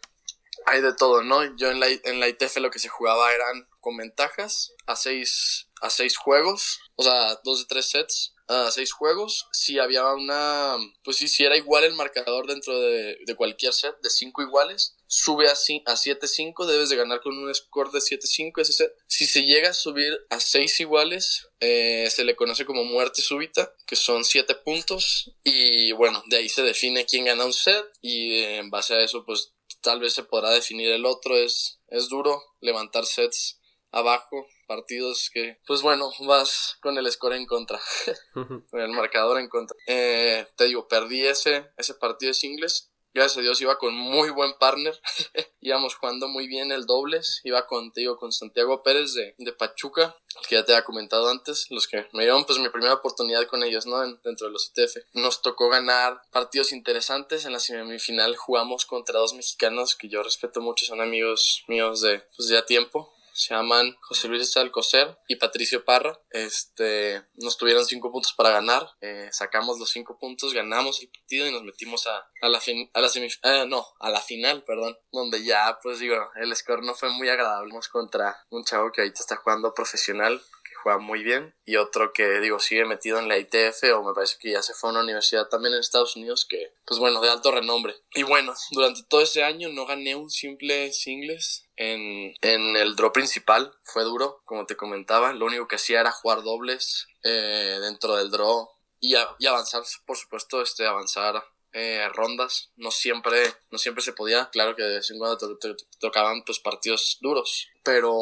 hay 0.66 0.80
de 0.80 0.92
todo, 0.94 1.22
¿no? 1.22 1.56
Yo 1.56 1.70
en 1.70 1.80
la, 1.80 1.86
en 1.86 2.20
la 2.20 2.28
ITF 2.28 2.56
lo 2.56 2.70
que 2.70 2.78
se 2.78 2.88
jugaba 2.88 3.32
eran 3.32 3.68
con 3.80 3.96
ventajas 3.96 4.72
a 4.86 4.96
seis, 4.96 5.68
a 5.80 5.90
seis 5.90 6.16
juegos, 6.16 6.80
o 6.96 7.02
sea, 7.02 7.38
dos 7.44 7.60
de 7.60 7.66
tres 7.66 7.90
sets 7.90 8.34
a 8.50 8.70
seis 8.70 8.92
juegos. 8.92 9.46
Si 9.52 9.78
había 9.78 10.04
una, 10.12 10.76
pues 11.04 11.18
si 11.18 11.44
era 11.44 11.56
igual 11.56 11.84
el 11.84 11.94
marcador 11.94 12.46
dentro 12.46 12.78
de, 12.80 13.18
de 13.24 13.34
cualquier 13.36 13.72
set, 13.72 13.94
de 14.02 14.10
cinco 14.10 14.42
iguales, 14.42 14.96
sube 15.06 15.48
a, 15.48 15.52
a 15.52 15.96
7-5, 15.96 16.66
debes 16.66 16.88
de 16.88 16.96
ganar 16.96 17.20
con 17.20 17.36
un 17.36 17.52
score 17.54 17.90
de 17.90 17.98
7-5 17.98 18.60
ese 18.60 18.72
set. 18.72 18.92
Si 19.06 19.26
se 19.26 19.44
llega 19.44 19.70
a 19.70 19.74
subir 19.74 20.16
a 20.30 20.40
seis 20.40 20.78
iguales, 20.80 21.48
eh, 21.58 22.08
se 22.10 22.24
le 22.24 22.36
conoce 22.36 22.64
como 22.64 22.84
muerte 22.84 23.22
súbita, 23.22 23.72
que 23.86 23.96
son 23.96 24.24
siete 24.24 24.54
puntos. 24.54 25.32
Y 25.44 25.92
bueno, 25.92 26.22
de 26.26 26.38
ahí 26.38 26.48
se 26.48 26.62
define 26.62 27.06
quién 27.06 27.24
gana 27.24 27.44
un 27.44 27.52
set 27.52 27.84
y 28.00 28.40
en 28.40 28.70
base 28.70 28.94
a 28.94 29.00
eso, 29.00 29.24
pues 29.24 29.52
tal 29.80 30.00
vez 30.00 30.12
se 30.12 30.22
podrá 30.22 30.50
definir 30.50 30.90
el 30.90 31.04
otro. 31.04 31.36
Es, 31.36 31.80
es 31.88 32.08
duro 32.08 32.42
levantar 32.60 33.04
sets 33.04 33.59
abajo, 33.90 34.46
partidos 34.66 35.30
que, 35.32 35.58
pues 35.66 35.82
bueno, 35.82 36.10
vas 36.20 36.76
con 36.80 36.96
el 36.98 37.10
score 37.10 37.34
en 37.34 37.46
contra, 37.46 37.80
con 38.34 38.80
el 38.80 38.90
marcador 38.90 39.40
en 39.40 39.48
contra. 39.48 39.76
Eh, 39.86 40.46
te 40.56 40.64
digo, 40.64 40.88
perdí 40.88 41.26
ese, 41.26 41.70
ese 41.76 41.94
partido 41.94 42.30
de 42.30 42.34
singles 42.34 42.90
gracias 43.12 43.38
a 43.38 43.40
Dios 43.40 43.60
iba 43.60 43.78
con 43.78 43.94
muy 43.94 44.30
buen 44.30 44.52
partner, 44.54 44.98
íbamos 45.60 45.94
jugando 45.96 46.28
muy 46.28 46.46
bien 46.46 46.72
el 46.72 46.86
dobles, 46.86 47.40
iba 47.44 47.66
con, 47.66 47.92
te 47.92 48.02
digo, 48.02 48.16
con 48.16 48.32
Santiago 48.32 48.82
Pérez 48.82 49.14
de, 49.14 49.34
de, 49.38 49.52
Pachuca, 49.52 50.16
que 50.48 50.56
ya 50.56 50.64
te 50.64 50.72
había 50.72 50.84
comentado 50.84 51.28
antes, 51.28 51.66
los 51.70 51.88
que 51.88 52.06
me 52.12 52.22
dieron 52.22 52.44
pues 52.44 52.58
mi 52.58 52.68
primera 52.68 52.94
oportunidad 52.94 53.46
con 53.46 53.62
ellos, 53.62 53.86
¿no? 53.86 54.00
dentro 54.22 54.46
de 54.46 54.52
los 54.52 54.72
ITF. 54.74 54.96
Nos 55.14 55.42
tocó 55.42 55.68
ganar 55.68 56.22
partidos 56.30 56.72
interesantes, 56.72 57.44
en 57.44 57.52
la 57.52 57.60
semifinal 57.60 58.36
jugamos 58.36 58.86
contra 58.86 59.18
dos 59.18 59.34
mexicanos 59.34 59.96
que 59.96 60.08
yo 60.08 60.22
respeto 60.22 60.60
mucho, 60.60 60.86
son 60.86 61.00
amigos 61.00 61.64
míos 61.66 62.00
de, 62.02 62.22
pues, 62.36 62.48
ya 62.48 62.64
tiempo, 62.64 63.12
se 63.40 63.54
llaman 63.54 63.96
José 64.02 64.28
Luis 64.28 64.54
Alcocer 64.56 65.18
y 65.26 65.36
Patricio 65.36 65.84
Parra. 65.84 66.20
Este, 66.30 67.24
nos 67.34 67.56
tuvieron 67.56 67.86
cinco 67.86 68.12
puntos 68.12 68.34
para 68.34 68.50
ganar, 68.50 68.86
eh, 69.00 69.28
sacamos 69.32 69.78
los 69.78 69.90
cinco 69.90 70.18
puntos, 70.18 70.52
ganamos 70.52 71.00
el 71.00 71.08
partido 71.08 71.46
y 71.46 71.52
nos 71.52 71.62
metimos 71.62 72.06
a, 72.06 72.28
a 72.42 72.48
la 72.48 72.60
fin, 72.60 72.90
a 72.92 73.00
la 73.00 73.08
semifinal, 73.08 73.62
eh, 73.62 73.66
no, 73.66 73.86
a 73.98 74.10
la 74.10 74.20
final, 74.20 74.62
perdón, 74.64 74.96
donde 75.10 75.42
ya, 75.42 75.78
pues 75.82 76.00
digo, 76.00 76.16
el 76.36 76.54
score 76.54 76.82
no 76.82 76.94
fue 76.94 77.08
muy 77.10 77.28
agradable. 77.28 77.70
contra 77.90 78.36
un 78.50 78.64
chavo 78.64 78.92
que 78.92 79.00
ahorita 79.00 79.20
está 79.20 79.36
jugando 79.36 79.72
profesional, 79.72 80.40
juega 80.82 80.98
muy 80.98 81.22
bien. 81.22 81.54
Y 81.64 81.76
otro 81.76 82.12
que 82.12 82.40
digo 82.40 82.58
sigue 82.58 82.84
metido 82.84 83.18
en 83.18 83.28
la 83.28 83.38
ITF 83.38 83.82
o 83.94 84.02
me 84.02 84.14
parece 84.14 84.36
que 84.38 84.52
ya 84.52 84.62
se 84.62 84.74
fue 84.74 84.90
a 84.90 84.92
una 84.92 85.02
universidad 85.02 85.48
también 85.48 85.74
en 85.74 85.80
Estados 85.80 86.16
Unidos 86.16 86.46
que 86.48 86.72
pues 86.84 86.98
bueno 87.00 87.20
de 87.20 87.30
alto 87.30 87.50
renombre. 87.50 87.94
Y 88.14 88.22
bueno 88.22 88.54
durante 88.72 89.02
todo 89.04 89.20
ese 89.20 89.42
año 89.44 89.68
no 89.70 89.86
gané 89.86 90.16
un 90.16 90.30
simple 90.30 90.92
singles 90.92 91.68
en, 91.76 92.34
en 92.40 92.76
el 92.76 92.96
draw 92.96 93.12
principal. 93.12 93.72
Fue 93.84 94.04
duro 94.04 94.42
como 94.44 94.66
te 94.66 94.76
comentaba. 94.76 95.32
Lo 95.32 95.46
único 95.46 95.68
que 95.68 95.76
hacía 95.76 96.00
era 96.00 96.12
jugar 96.12 96.42
dobles 96.42 97.06
eh, 97.22 97.78
dentro 97.80 98.16
del 98.16 98.30
draw 98.30 98.68
y, 99.00 99.14
y 99.38 99.46
avanzar 99.46 99.82
por 100.06 100.16
supuesto 100.16 100.62
este 100.62 100.86
avanzar 100.86 101.42
eh, 101.72 102.08
rondas. 102.14 102.70
No 102.76 102.90
siempre, 102.90 103.42
no 103.70 103.78
siempre 103.78 104.02
se 104.02 104.12
podía. 104.12 104.48
Claro 104.50 104.76
que 104.76 104.82
de 104.82 104.96
vez 104.96 105.10
en 105.10 105.18
cuando 105.18 105.36
te, 105.58 105.74
tocaban 105.98 106.42
pues 106.44 106.58
partidos 106.58 107.18
duros. 107.20 107.68
Pero 107.82 108.12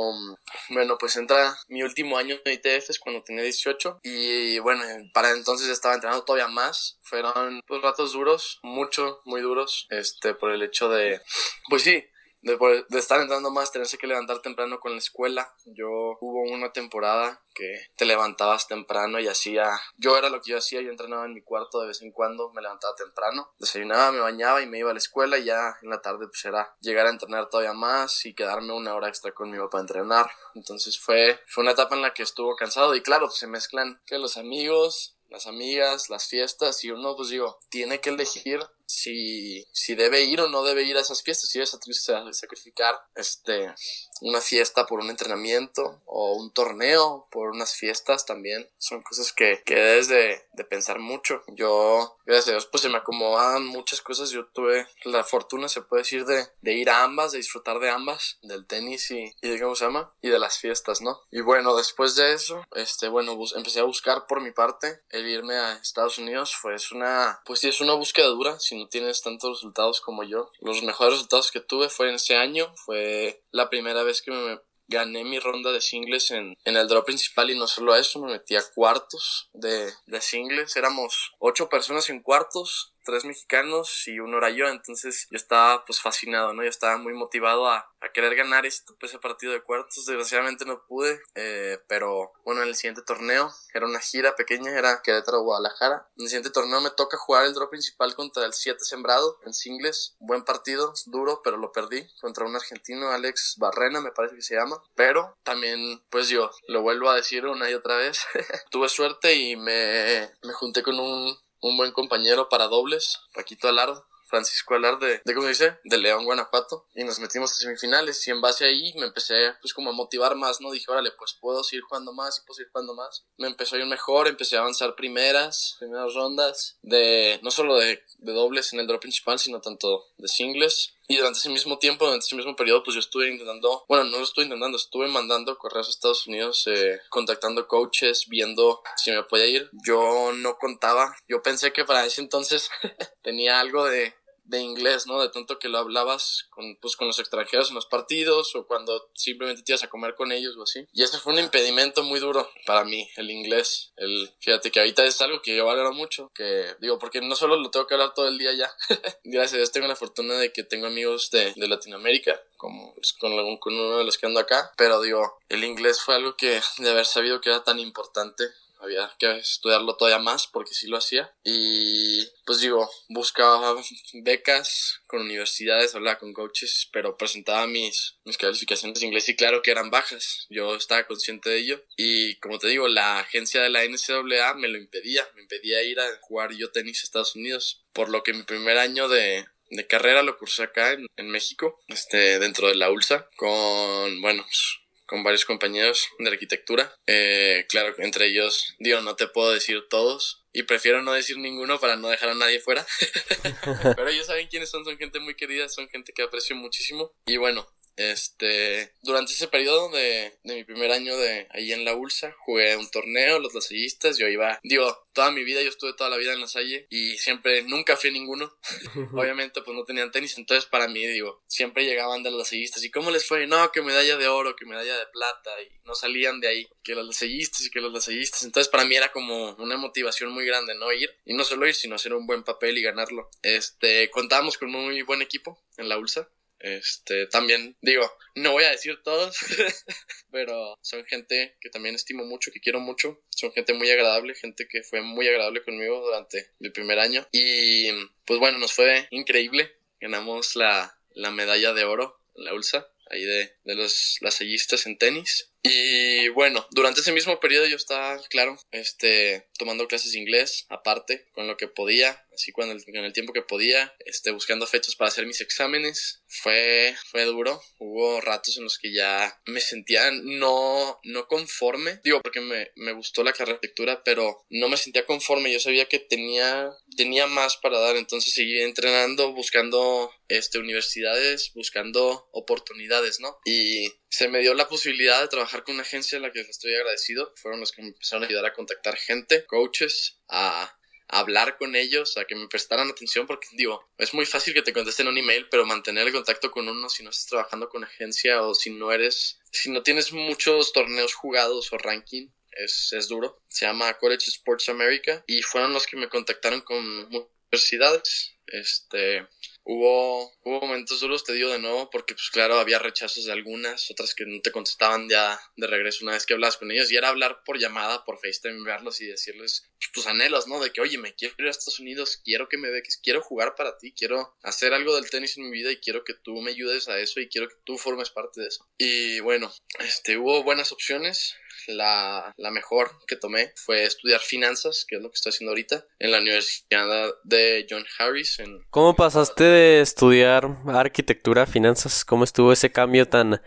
bueno, 0.71 0.97
pues 0.99 1.17
entra 1.17 1.57
mi 1.69 1.83
último 1.83 2.17
año 2.17 2.37
en 2.45 2.53
ITF 2.53 2.91
es 2.91 2.99
cuando 2.99 3.23
tenía 3.25 3.43
18 3.43 4.01
y 4.05 4.59
bueno, 4.61 4.85
para 5.13 5.31
entonces 5.31 5.69
estaba 5.69 5.95
entrenando 5.95 6.25
todavía 6.25 6.49
más. 6.49 6.99
Fueron 7.03 7.61
pues 7.67 7.83
ratos 7.83 8.13
duros, 8.13 8.61
mucho, 8.63 9.21
muy 9.25 9.41
duros, 9.41 9.87
este, 9.91 10.35
por 10.35 10.53
el 10.53 10.63
hecho 10.63 10.89
de, 10.89 11.21
pues 11.69 11.83
sí, 11.83 12.05
de, 12.42 12.85
de, 12.88 12.98
estar 12.98 13.20
entrando 13.20 13.51
más, 13.51 13.72
tenerse 13.72 13.98
que 13.98 14.07
levantar 14.07 14.40
temprano 14.40 14.79
con 14.81 14.92
la 14.92 14.98
escuela. 14.98 15.53
Yo 15.66 15.88
hubo 16.20 16.42
una 16.53 16.72
temporada 16.72 17.42
que 17.55 17.88
te 17.96 18.05
levantabas 18.05 18.68
temprano 18.68 19.18
y 19.18 19.27
hacía, 19.27 19.81
yo 19.96 20.16
era 20.16 20.31
lo 20.31 20.40
que 20.40 20.53
yo 20.53 20.59
hacía, 20.59 20.81
yo 20.81 20.90
entrenaba 20.90 21.24
en 21.24 21.35
mi 21.35 21.42
cuarto 21.42 21.81
de 21.81 21.88
vez 21.88 22.03
en 22.03 22.12
cuando, 22.12 22.53
me 22.53 22.62
levantaba 22.62 22.94
temprano, 22.94 23.53
desayunaba, 23.59 24.12
me 24.12 24.20
bañaba 24.20 24.62
y 24.62 24.66
me 24.66 24.79
iba 24.79 24.90
a 24.90 24.94
la 24.94 24.98
escuela 24.98 25.38
y 25.38 25.44
ya 25.44 25.77
en 25.83 25.90
la 25.90 26.01
tarde 26.01 26.29
pues 26.29 26.44
era 26.44 26.77
llegar 26.81 27.07
a 27.07 27.11
entrenar 27.11 27.48
todavía 27.48 27.72
más 27.72 28.24
y 28.27 28.35
quedarme 28.35 28.72
una 28.72 28.94
hora 28.94 29.09
extra 29.09 29.33
conmigo 29.33 29.68
para 29.70 29.83
entrenar. 29.83 30.31
Entonces 30.55 30.98
fue, 31.01 31.40
fue 31.48 31.62
una 31.62 31.72
etapa 31.72 31.96
en 31.96 32.03
la 32.03 32.14
que 32.14 32.22
estuvo 32.22 32.55
cansado 32.55 32.94
y 32.94 33.03
claro, 33.03 33.27
pues 33.27 33.38
se 33.38 33.48
mezclan 33.48 34.01
que 34.07 34.18
los 34.18 34.37
amigos, 34.37 35.16
las 35.29 35.46
amigas, 35.46 36.11
las 36.11 36.29
fiestas 36.29 36.85
y 36.85 36.90
uno 36.90 37.16
pues 37.16 37.29
digo, 37.29 37.59
tiene 37.68 38.01
que 38.01 38.11
elegir 38.11 38.61
si, 38.88 39.66
si 39.72 39.94
debe 39.94 40.22
ir 40.22 40.40
o 40.40 40.48
no 40.48 40.62
debe 40.62 40.83
ir 40.83 40.96
a 40.96 41.01
esas 41.01 41.22
fiestas, 41.22 41.51
si 41.51 41.59
debe 41.59 42.33
sacrificar 42.33 42.98
este, 43.14 43.74
una 44.22 44.40
fiesta 44.40 44.87
por 44.87 45.01
un 45.01 45.11
entrenamiento 45.11 46.01
o 46.07 46.35
un 46.35 46.53
torneo 46.53 47.29
por 47.31 47.51
unas 47.51 47.74
fiestas 47.74 48.24
también. 48.24 48.68
Son 48.79 49.03
cosas 49.03 49.33
que, 49.33 49.62
que 49.64 49.74
debes 49.74 50.09
de, 50.09 50.42
de 50.53 50.64
pensar 50.64 50.98
mucho. 50.98 51.42
Yo, 51.48 52.16
gracias 52.24 52.48
a 52.48 52.51
Dios, 52.53 52.66
pues 52.66 52.83
se 52.83 52.88
me 52.88 52.96
acomodaban 52.98 53.66
muchas 53.66 54.01
cosas. 54.01 54.31
Yo 54.31 54.46
tuve 54.46 54.87
la 55.05 55.22
fortuna, 55.22 55.68
se 55.68 55.83
puede 55.83 56.03
decir, 56.03 56.24
de, 56.24 56.46
de 56.62 56.72
ir 56.72 56.88
a 56.88 57.03
ambas, 57.03 57.33
de 57.33 57.38
disfrutar 57.38 57.79
de 57.81 57.90
ambas, 57.90 58.38
del 58.42 58.66
tenis 58.66 59.11
y, 59.11 59.35
y 59.42 59.48
de 59.48 59.61
cómo 59.61 59.74
llama, 59.74 60.12
y 60.22 60.29
de 60.29 60.38
las 60.38 60.59
fiestas, 60.59 61.03
¿no? 61.03 61.20
Y 61.31 61.42
bueno, 61.42 61.77
después 61.77 62.14
de 62.16 62.33
eso, 62.33 62.64
este, 62.74 63.09
bueno, 63.09 63.38
empecé 63.55 63.81
a 63.81 63.85
buscar 63.85 64.27
por 64.27 64.40
mi 64.40 64.53
parte 64.53 65.03
el 65.11 65.27
irme 65.29 65.57
a 65.57 65.74
Estados 65.74 66.18
Unidos. 66.18 66.57
Fue 66.57 66.74
es 66.74 66.90
una, 66.92 67.40
pues 67.44 67.61
sí, 67.61 67.68
es 67.68 67.81
una 67.81 67.94
búsqueda 67.94 68.29
dura, 68.29 68.59
no 68.79 68.88
tienes 68.88 69.23
tantos 69.23 69.59
resultados 69.59 70.01
como 70.01 70.25
yo. 70.25 70.51
Los 70.61 70.83
mejores 70.83 71.14
resultados 71.14 71.51
que 71.51 71.61
tuve 71.61 71.88
fue 71.88 72.09
en 72.09 72.14
ese 72.14 72.37
año. 72.37 72.73
Fue 72.77 73.43
la 73.51 73.69
primera 73.69 74.03
vez 74.03 74.23
que 74.23 74.31
me 74.31 74.61
gané 74.88 75.23
mi 75.23 75.38
ronda 75.38 75.71
de 75.71 75.81
singles 75.81 76.31
en, 76.31 76.57
en 76.64 76.77
el 76.77 76.88
draw 76.88 77.05
principal 77.05 77.51
y 77.51 77.59
no 77.59 77.67
solo 77.67 77.95
eso, 77.95 78.21
me 78.21 78.33
metí 78.33 78.57
a 78.57 78.62
cuartos 78.75 79.51
de, 79.53 79.93
de 80.07 80.21
singles. 80.21 80.77
Éramos 80.77 81.33
ocho 81.38 81.69
personas 81.69 82.09
en 82.09 82.23
cuartos 82.23 82.95
tres 83.09 83.25
mexicanos 83.25 84.07
y 84.07 84.21
uno 84.21 84.37
era 84.37 84.51
yo, 84.51 84.68
entonces 84.68 85.29
yo 85.31 85.37
estaba 85.38 85.83
pues 85.87 85.99
fascinado, 85.99 86.53
¿no? 86.53 86.62
Yo 86.62 86.68
estaba 86.68 86.99
muy 86.99 87.14
motivado 87.14 87.66
a, 87.66 87.90
querer 88.14 88.37
ganar 88.37 88.64
ese 88.64 89.18
partido 89.21 89.53
de 89.53 89.62
cuartos, 89.62 90.07
desgraciadamente 90.07 90.64
no 90.64 90.83
pude, 90.87 91.21
eh, 91.35 91.79
pero 91.88 92.33
bueno, 92.44 92.62
en 92.62 92.68
el 92.68 92.75
siguiente 92.75 93.03
torneo, 93.03 93.53
era 93.75 93.87
una 93.87 94.01
gira 94.01 94.35
pequeña, 94.35 94.71
era 94.77 95.03
Querétaro-Guadalajara, 95.03 96.09
en 96.16 96.23
el 96.23 96.29
siguiente 96.29 96.51
torneo 96.51 96.81
me 96.81 96.90
toca 96.90 97.16
jugar 97.16 97.47
el 97.47 97.55
draw 97.55 97.68
principal 97.68 98.14
contra 98.14 98.44
el 98.44 98.53
7 98.53 98.79
sembrado 98.85 99.38
en 99.44 99.53
singles, 99.53 100.16
buen 100.21 100.44
partido, 100.44 100.92
duro, 101.07 101.40
pero 101.42 101.57
lo 101.57 101.73
perdí, 101.73 102.07
contra 102.21 102.44
un 102.44 102.57
argentino, 102.57 103.11
Alex 103.11 103.57
Barrena 103.59 104.01
me 104.01 104.12
parece 104.12 104.37
que 104.37 104.42
se 104.42 104.55
llama, 104.55 104.83
pero 104.94 105.37
también 105.42 106.03
pues 106.11 106.29
yo 106.29 106.51
lo 106.68 106.83
vuelvo 106.83 107.11
a 107.11 107.16
decir 107.16 107.47
una 107.47 107.71
y 107.71 107.75
otra 107.75 107.97
vez, 107.97 108.21
tuve 108.71 108.88
suerte 108.88 109.35
y 109.35 109.57
me, 109.57 110.31
me 110.42 110.53
junté 110.53 110.83
con 110.83 110.99
un 110.99 111.37
un 111.61 111.77
buen 111.77 111.92
compañero 111.92 112.49
para 112.49 112.68
dobles, 112.68 113.18
Paquito 113.35 113.68
Alardo, 113.68 114.07
Francisco 114.29 114.75
Alar 114.75 114.99
de, 114.99 115.23
de, 115.25 115.35
¿cómo 115.35 115.42
se 115.42 115.49
dice? 115.49 115.79
De 115.85 115.97
León, 115.97 116.25
Guanajuato. 116.25 116.87
Y 116.94 117.03
nos 117.03 117.18
metimos 117.18 117.51
a 117.51 117.55
semifinales. 117.55 118.27
Y 118.29 118.31
en 118.31 118.40
base 118.40 118.66
ahí 118.66 118.92
me 118.97 119.07
empecé, 119.07 119.55
pues, 119.62 119.73
como 119.73 119.90
a 119.90 119.94
motivar 119.94 120.37
más, 120.37 120.61
¿no? 120.61 120.71
Dije, 120.71 120.85
órale, 120.88 121.11
pues 121.12 121.37
puedo 121.40 121.64
seguir 121.64 121.83
jugando 121.83 122.12
más 122.12 122.38
y 122.38 122.47
puedo 122.47 122.57
seguir 122.57 122.71
jugando 122.71 122.94
más. 122.94 123.25
Me 123.38 123.47
empezó 123.47 123.77
a 123.77 123.79
ir 123.79 123.87
mejor, 123.87 124.29
empecé 124.29 124.57
a 124.57 124.61
avanzar 124.61 124.94
primeras, 124.94 125.77
primeras 125.79 126.14
rondas, 126.14 126.77
de, 126.83 127.40
no 127.42 127.51
solo 127.51 127.77
de, 127.77 128.03
de 128.18 128.33
dobles 128.33 128.73
en 128.73 128.81
el 128.81 128.87
draw 128.87 129.01
principal, 129.01 129.38
sino 129.38 129.61
tanto 129.61 130.05
de 130.18 130.29
singles. 130.29 130.94
Y 131.11 131.16
durante 131.16 131.38
ese 131.38 131.49
mismo 131.49 131.79
tiempo, 131.79 132.05
durante 132.05 132.27
ese 132.27 132.37
mismo 132.37 132.55
periodo, 132.55 132.83
pues 132.83 132.94
yo 132.94 133.01
estuve 133.01 133.31
intentando, 133.31 133.87
bueno, 133.88 134.05
no 134.05 134.18
lo 134.18 134.25
estuve 134.25 134.44
intentando, 134.44 134.77
estuve 134.77 135.09
mandando 135.09 135.57
correos 135.57 135.87
a 135.87 135.90
Estados 135.90 136.27
Unidos, 136.27 136.66
eh, 136.66 137.01
contactando 137.09 137.66
coaches, 137.66 138.27
viendo 138.29 138.83
si 138.97 139.11
me 139.11 139.23
podía 139.23 139.47
ir. 139.47 139.71
Yo 139.87 140.33
no 140.35 140.59
contaba, 140.59 141.16
yo 141.27 141.42
pensé 141.42 141.73
que 141.73 141.87
para 141.87 142.05
ese 142.05 142.21
entonces 142.21 142.68
tenía 143.23 143.59
algo 143.59 143.87
de, 143.87 144.14
de 144.49 144.61
inglés, 144.61 145.07
¿no? 145.07 145.21
De 145.21 145.29
tanto 145.29 145.59
que 145.59 145.69
lo 145.69 145.79
hablabas 145.79 146.47
con, 146.51 146.77
pues, 146.81 146.97
con 146.97 147.07
los 147.07 147.19
extranjeros 147.19 147.69
en 147.69 147.75
los 147.75 147.87
partidos 147.87 148.55
o 148.55 148.67
cuando 148.67 149.11
simplemente 149.15 149.63
te 149.63 149.73
ibas 149.73 149.85
a 149.85 149.89
comer 149.89 150.15
con 150.15 150.33
ellos 150.33 150.57
o 150.57 150.63
así. 150.63 150.87
Y 150.93 151.03
ese 151.03 151.19
fue 151.19 151.35
un 151.35 151.39
impedimento 151.39 152.03
muy 152.03 152.19
duro 152.19 152.51
para 152.67 152.85
mí, 152.85 153.09
el 153.17 153.31
inglés. 153.31 153.93
El, 153.97 154.31
fíjate 154.41 154.71
que 154.71 154.81
ahorita 154.81 155.05
es 155.05 155.21
algo 155.21 155.43
que 155.43 155.55
yo 155.55 155.67
valoro 155.67 155.93
mucho, 155.93 156.31
que 156.35 156.75
digo, 156.81 156.99
porque 156.99 157.21
no 157.21 157.37
solo 157.37 157.57
lo 157.57 157.71
tengo 157.71 157.87
que 157.87 157.95
hablar 157.95 158.15
todo 158.15 158.29
el 158.29 158.39
día 158.39 158.53
ya. 158.55 158.73
Gracias 159.25 159.55
a 159.55 159.57
Dios 159.59 159.73
tengo 159.73 159.87
la 159.87 159.97
fortuna 159.97 160.35
de 160.35 160.53
que 160.53 160.65
tengo 160.65 160.87
amigos 160.87 161.31
de, 161.31 161.53
de 161.55 161.69
Latinoamérica, 161.69 162.41
como 162.57 162.95
pues, 162.95 163.13
con, 163.13 163.59
con 163.59 163.75
uno 163.75 163.99
de 163.99 164.05
los 164.05 164.17
que 164.17 164.27
ando 164.27 164.41
acá, 164.41 164.73
pero 164.77 165.01
digo, 165.03 165.39
el 165.49 165.63
inglés 165.63 166.01
fue 166.01 166.15
algo 166.15 166.37
que 166.37 166.61
de 166.79 166.91
haber 166.91 167.07
sabido 167.07 167.41
que 167.41 167.51
era 167.51 167.63
tan 167.63 167.79
importante 167.79 168.45
había 168.81 169.11
que 169.19 169.38
estudiarlo 169.38 169.97
todavía 169.97 170.19
más 170.19 170.47
porque 170.47 170.75
sí 170.75 170.87
lo 170.87 170.97
hacía. 170.97 171.33
Y 171.45 172.27
pues 172.45 172.61
digo, 172.61 172.91
buscaba 173.09 173.81
becas 174.23 175.01
con 175.07 175.23
universidades, 175.23 175.95
hablaba 175.95 176.19
con 176.19 176.33
coaches, 176.33 176.88
pero 176.93 177.17
presentaba 177.17 177.67
mis, 177.67 178.17
mis 178.25 178.38
calificaciones 178.38 179.01
de 179.01 179.07
inglés 179.07 179.29
y 179.29 179.37
claro 179.37 179.62
que 179.62 179.71
eran 179.71 179.91
bajas. 179.91 180.47
Yo 180.49 180.75
estaba 180.75 181.07
consciente 181.07 181.51
de 181.51 181.59
ello. 181.59 181.85
Y 181.97 182.37
como 182.37 182.59
te 182.59 182.69
digo, 182.69 182.88
la 182.88 183.21
agencia 183.21 183.62
de 183.62 183.71
la 183.71 183.85
NCAA 183.85 184.55
me 184.55 184.69
lo 184.69 184.79
impedía, 184.79 185.29
me 185.35 185.43
impedía 185.43 185.83
ir 185.83 186.01
a 186.01 186.19
jugar 186.21 186.53
yo 186.53 186.71
tenis 186.71 187.03
a 187.03 187.05
Estados 187.05 187.37
Unidos. 187.37 187.85
Por 187.93 188.09
lo 188.09 188.23
que 188.23 188.33
mi 188.33 188.43
primer 188.43 188.79
año 188.79 189.09
de, 189.09 189.47
de 189.71 189.87
carrera 189.87 190.23
lo 190.23 190.38
cursé 190.38 190.64
acá 190.64 190.93
en, 190.93 191.07
en, 191.17 191.31
México, 191.31 191.81
este, 191.88 192.38
dentro 192.38 192.69
de 192.69 192.77
la 192.77 192.91
ULSA, 192.91 193.29
con, 193.37 194.21
bueno, 194.21 194.43
pues, 194.45 194.79
con 195.09 195.25
varios 195.25 195.47
compañeros 195.47 196.11
de 196.18 196.29
arquitectura. 196.29 196.94
Eh, 197.07 197.64
claro, 197.68 197.94
entre 197.99 198.27
ellos, 198.27 198.77
digo, 198.79 199.01
no 199.01 199.16
te 199.16 199.27
puedo 199.27 199.53
decir 199.53 199.85
todos 199.88 200.44
y 200.53 200.64
prefiero 200.64 201.03
no 201.03 201.14
decir 201.14 201.38
ninguno 201.38 201.81
para 201.81 201.97
no 201.97 202.09
dejar 202.09 202.29
a 202.29 202.35
nadie 202.35 202.61
fuera. 202.61 202.87
Pero 203.97 204.09
ellos 204.09 204.27
saben 204.27 204.49
quiénes 204.49 204.71
son, 204.71 204.85
son 204.85 204.99
gente 204.99 205.18
muy 205.18 205.35
querida, 205.35 205.68
son 205.71 205.88
gente 205.88 206.12
que 206.12 206.23
aprecio 206.23 206.55
muchísimo. 206.57 207.11
Y 207.27 207.38
bueno, 207.38 207.66
este, 207.99 208.93
durante 209.03 209.33
ese 209.33 209.49
periodo 209.49 209.91
de, 209.91 210.33
de 210.45 210.55
mi 210.55 210.65
primer 210.65 210.93
año 210.93 211.17
de 211.17 211.49
ahí 211.51 211.73
en 211.73 211.85
la 211.85 211.95
ULSA, 211.95 212.33
jugué 212.45 212.77
un 212.77 212.89
torneo, 212.91 213.41
los 213.41 213.53
lasallistas, 213.53 214.19
yo 214.19 214.29
iba, 214.29 214.61
digo, 214.63 215.09
toda 215.13 215.33
mi 215.33 215.43
vida, 215.43 215.61
yo 215.63 215.69
estuve 215.69 215.95
toda 215.95 216.09
la 216.09 216.17
vida 216.17 216.33
en 216.33 216.41
la 216.41 216.47
Salle 216.47 216.87
y 216.91 217.19
siempre, 217.19 217.65
nunca 217.65 217.97
fui 217.97 218.13
ninguno. 218.13 218.57
Obviamente, 219.15 219.63
pues 219.63 219.77
no 219.77 219.85
tenían 219.85 220.13
tenis, 220.13 220.39
entonces 220.39 220.67
para 220.67 220.87
mí, 220.87 221.05
digo, 221.09 221.43
siempre 221.49 221.85
llegaban 221.85 222.23
de 222.23 222.31
los 222.31 222.39
lasallistas 222.39 222.85
y 222.85 222.91
¿cómo 222.93 223.11
les 223.11 223.27
fue? 223.27 223.49
No, 223.49 223.73
que 223.73 223.83
medalla 223.83 224.17
de 224.17 224.29
oro, 224.29 224.55
que 224.55 224.65
medalla 224.65 224.97
de 224.97 225.07
plata 225.07 225.51
y 225.63 225.81
no 225.85 225.97
salían 225.97 226.39
de 226.39 226.47
ahí, 226.47 226.69
que 226.85 226.95
los 226.95 227.05
lasallistas 227.05 227.67
y 227.67 227.71
que 227.71 227.81
los 227.81 227.93
lasallistas. 227.93 228.45
Entonces 228.45 228.71
para 228.71 228.85
mí 228.85 228.95
era 228.95 229.11
como 229.11 229.57
una 229.57 229.77
motivación 229.77 230.31
muy 230.31 230.47
grande, 230.47 230.77
¿no? 230.77 230.93
Ir 230.93 231.11
y 231.25 231.35
no 231.35 231.43
solo 231.43 231.67
ir, 231.67 231.75
sino 231.75 231.97
hacer 231.97 232.15
un 232.15 232.27
buen 232.27 232.45
papel 232.45 232.79
y 232.79 232.83
ganarlo. 232.83 233.29
Este, 233.43 234.11
contábamos 234.11 234.57
con 234.57 234.73
un 234.73 234.85
muy 234.85 235.03
buen 235.03 235.21
equipo 235.21 235.61
en 235.77 235.89
la 235.89 235.99
ULSA. 235.99 236.29
Este, 236.61 237.27
también 237.27 237.77
digo, 237.81 238.11
no 238.35 238.53
voy 238.53 238.64
a 238.64 238.71
decir 238.71 239.01
todos, 239.03 239.37
pero 240.31 240.77
son 240.83 241.05
gente 241.07 241.57
que 241.61 241.71
también 241.71 241.94
estimo 241.94 242.25
mucho, 242.25 242.51
que 242.53 242.61
quiero 242.61 242.81
mucho. 242.81 243.23
Son 243.31 243.53
gente 243.53 243.75
muy 243.75 243.90
agradable, 243.90 244.35
gente 244.35 244.66
que 244.68 244.83
fue 244.83 245.01
muy 245.01 245.29
agradable 245.29 245.62
conmigo 245.62 246.01
durante 246.01 246.51
mi 246.59 246.71
primer 246.71 246.99
año. 246.99 247.27
Y 247.33 247.90
pues 248.25 248.40
bueno, 248.40 248.59
nos 248.59 248.73
fue 248.73 249.07
increíble. 249.11 249.73
Ganamos 250.01 250.57
la, 250.57 250.99
la 251.11 251.31
medalla 251.31 251.73
de 251.73 251.85
oro 251.85 252.21
en 252.37 252.44
la 252.44 252.55
ULSA, 252.55 252.88
ahí 253.11 253.25
de, 253.25 253.57
de 253.64 253.75
los 253.75 254.18
lasallistas 254.21 254.87
en 254.87 254.99
tenis. 254.99 255.53
Y 255.62 256.29
bueno, 256.29 256.66
durante 256.71 257.01
ese 257.01 257.12
mismo 257.12 257.40
periodo 257.40 257.66
yo 257.66 257.77
estaba, 257.77 258.21
claro, 258.29 258.59
este, 258.71 259.49
tomando 259.59 259.88
clases 259.88 260.12
de 260.12 260.21
inglés 260.21 260.66
aparte, 260.68 261.29
con 261.33 261.47
lo 261.47 261.57
que 261.57 261.66
podía, 261.68 262.25
así 262.33 262.53
con 262.53 262.71
el, 262.71 262.85
con 262.85 262.97
el 262.97 263.12
tiempo 263.12 263.33
que 263.33 263.42
podía, 263.42 263.94
este, 264.05 264.31
buscando 264.31 264.66
fechas 264.66 264.94
para 264.94 265.09
hacer 265.09 265.27
mis 265.27 265.40
exámenes. 265.40 266.23
Fue, 266.29 266.94
fue 267.11 267.25
duro. 267.25 267.61
Hubo 267.79 268.21
ratos 268.21 268.57
en 268.59 268.64
los 268.64 268.79
que 268.79 268.92
ya 268.92 269.40
me 269.47 269.61
sentía 269.61 270.11
no, 270.12 271.01
no 271.03 271.27
conforme. 271.27 272.01
Digo, 272.05 272.21
porque 272.23 272.40
me, 272.40 272.71
me 272.77 272.92
gustó 272.92 273.25
la 273.25 273.33
carrera 273.33 273.53
de 273.53 273.55
arquitectura, 273.55 274.05
pero 274.05 274.44
no 274.51 274.68
me 274.68 274.77
sentía 274.77 275.07
conforme. 275.07 275.53
Yo 275.53 275.59
sabía 275.59 275.87
que 275.87 275.99
tenía, 275.99 276.71
tenía 276.97 277.27
más 277.27 277.57
para 277.57 277.81
dar. 277.81 277.97
Entonces 277.97 278.35
seguí 278.35 278.61
entrenando, 278.61 279.33
buscando, 279.33 280.12
este, 280.29 280.59
universidades, 280.59 281.53
buscando 281.55 282.29
oportunidades, 282.33 283.21
¿no? 283.21 283.38
Y 283.44 283.90
se 284.11 284.29
me 284.29 284.40
dio 284.40 284.55
la 284.55 284.68
posibilidad 284.68 285.21
de 285.21 285.29
trabajar 285.29 285.48
con 285.65 285.75
una 285.75 285.83
agencia 285.83 286.19
a 286.19 286.21
la 286.21 286.31
que 286.31 286.41
estoy 286.41 286.75
agradecido. 286.75 287.33
Fueron 287.37 287.61
los 287.61 287.73
que 287.73 287.83
me 287.83 287.89
empezaron 287.89 288.25
a 288.25 288.27
ayudar 288.27 288.47
a 288.47 288.53
contactar 288.53 288.97
gente, 288.97 289.45
coaches, 289.47 290.19
a 290.29 290.75
hablar 291.09 291.57
con 291.57 291.75
ellos, 291.75 292.19
a 292.19 292.25
que 292.25 292.35
me 292.35 292.49
prestaran 292.49 292.91
atención, 292.91 293.27
porque 293.27 293.49
digo, 293.53 293.91
es 293.97 294.13
muy 294.13 294.27
fácil 294.27 294.53
que 294.53 294.63
te 294.63 294.75
contesten 294.75 295.09
un 295.09 295.17
email, 295.17 295.49
pero 295.51 295.65
mantener 295.65 296.07
el 296.07 296.13
contacto 296.13 296.51
con 296.51 296.69
uno 296.69 296.89
si 296.89 297.03
no 297.03 297.11
estás 297.11 297.27
trabajando 297.27 297.69
con 297.69 297.83
agencia 297.83 298.43
o 298.43 298.55
si 298.55 298.71
no 298.71 298.93
eres, 298.93 299.41
si 299.51 299.71
no 299.71 299.83
tienes 299.83 300.13
muchos 300.13 300.73
torneos 300.73 301.15
jugados 301.15 301.73
o 301.73 301.79
ranking, 301.79 302.29
es, 302.53 302.93
es 302.93 303.09
duro. 303.09 303.41
Se 303.49 303.65
llama 303.65 303.95
College 303.95 304.31
Sports 304.31 304.69
America 304.69 305.25
y 305.27 305.43
fueron 305.43 305.73
los 305.73 305.87
que 305.87 305.97
me 305.97 306.09
contactaron 306.09 306.61
con 306.61 307.09
universidades. 307.51 308.35
Este, 308.47 309.27
Hubo, 309.71 310.33
hubo 310.45 310.61
momentos 310.63 311.01
duros, 311.01 311.25
te 311.25 311.35
digo 311.35 311.51
de 311.51 311.59
nuevo, 311.59 311.91
porque 311.91 312.15
pues 312.15 312.31
claro, 312.31 312.59
había 312.59 312.79
rechazos 312.79 313.27
de 313.27 313.33
algunas, 313.33 313.91
otras 313.91 314.15
que 314.15 314.25
no 314.25 314.41
te 314.41 314.51
contestaban 314.51 315.11
ya 315.11 315.39
de 315.57 315.67
regreso 315.67 316.07
una 316.07 316.15
vez 316.15 316.25
que 316.25 316.33
hablabas 316.33 316.57
con 316.57 316.71
ellos, 316.71 316.91
y 316.91 316.97
era 316.97 317.11
hablar 317.11 317.43
por 317.45 317.59
llamada, 317.59 318.03
por 318.07 318.19
FaceTime, 318.19 318.65
verlos 318.65 319.03
y 319.03 319.07
decirles 319.07 319.67
pues, 319.79 319.93
tus 319.93 320.07
anhelos, 320.07 320.47
¿no? 320.47 320.59
De 320.59 320.73
que, 320.73 320.81
oye, 320.81 320.97
me 320.97 321.15
quiero 321.15 321.35
ir 321.37 321.49
a 321.49 321.51
Estados 321.51 321.81
Unidos, 321.81 322.19
quiero 322.25 322.49
que 322.49 322.57
me 322.57 322.71
beques, 322.71 322.97
quiero 322.97 323.21
jugar 323.21 323.57
para 323.57 323.77
ti, 323.77 323.93
quiero 323.93 324.35
hacer 324.43 324.73
algo 324.73 324.97
del 324.97 325.11
tenis 325.11 325.37
en 325.37 325.45
mi 325.45 325.51
vida 325.51 325.71
y 325.71 325.77
quiero 325.77 326.03
que 326.03 326.15
tú 326.15 326.41
me 326.41 326.53
ayudes 326.53 326.89
a 326.89 326.99
eso 326.99 327.21
y 327.21 327.29
quiero 327.29 327.47
que 327.47 327.57
tú 327.65 327.77
formes 327.77 328.09
parte 328.09 328.41
de 328.41 328.47
eso. 328.47 328.67
Y 328.79 329.21
bueno, 329.21 329.53
este, 329.81 330.17
hubo 330.17 330.43
buenas 330.45 330.73
opciones, 330.73 331.37
la, 331.74 332.35
la, 332.37 332.50
mejor 332.50 332.90
que 333.07 333.16
tomé 333.16 333.52
fue 333.57 333.85
estudiar 333.85 334.20
finanzas, 334.20 334.85
que 334.87 334.96
es 334.96 335.02
lo 335.02 335.11
que 335.11 335.14
estoy 335.14 335.31
haciendo 335.31 335.50
ahorita, 335.50 335.87
en 335.98 336.11
la 336.11 336.18
Universidad 336.18 337.14
de 337.24 337.66
John 337.68 337.85
Harris. 337.98 338.38
En... 338.38 338.64
¿Cómo 338.70 338.94
pasaste 338.94 339.44
de 339.44 339.81
estudiar 339.81 340.48
arquitectura 340.66 341.42
a 341.42 341.46
finanzas? 341.46 342.04
¿Cómo 342.04 342.24
estuvo 342.24 342.52
ese 342.52 342.70
cambio 342.72 343.09
tan 343.09 343.40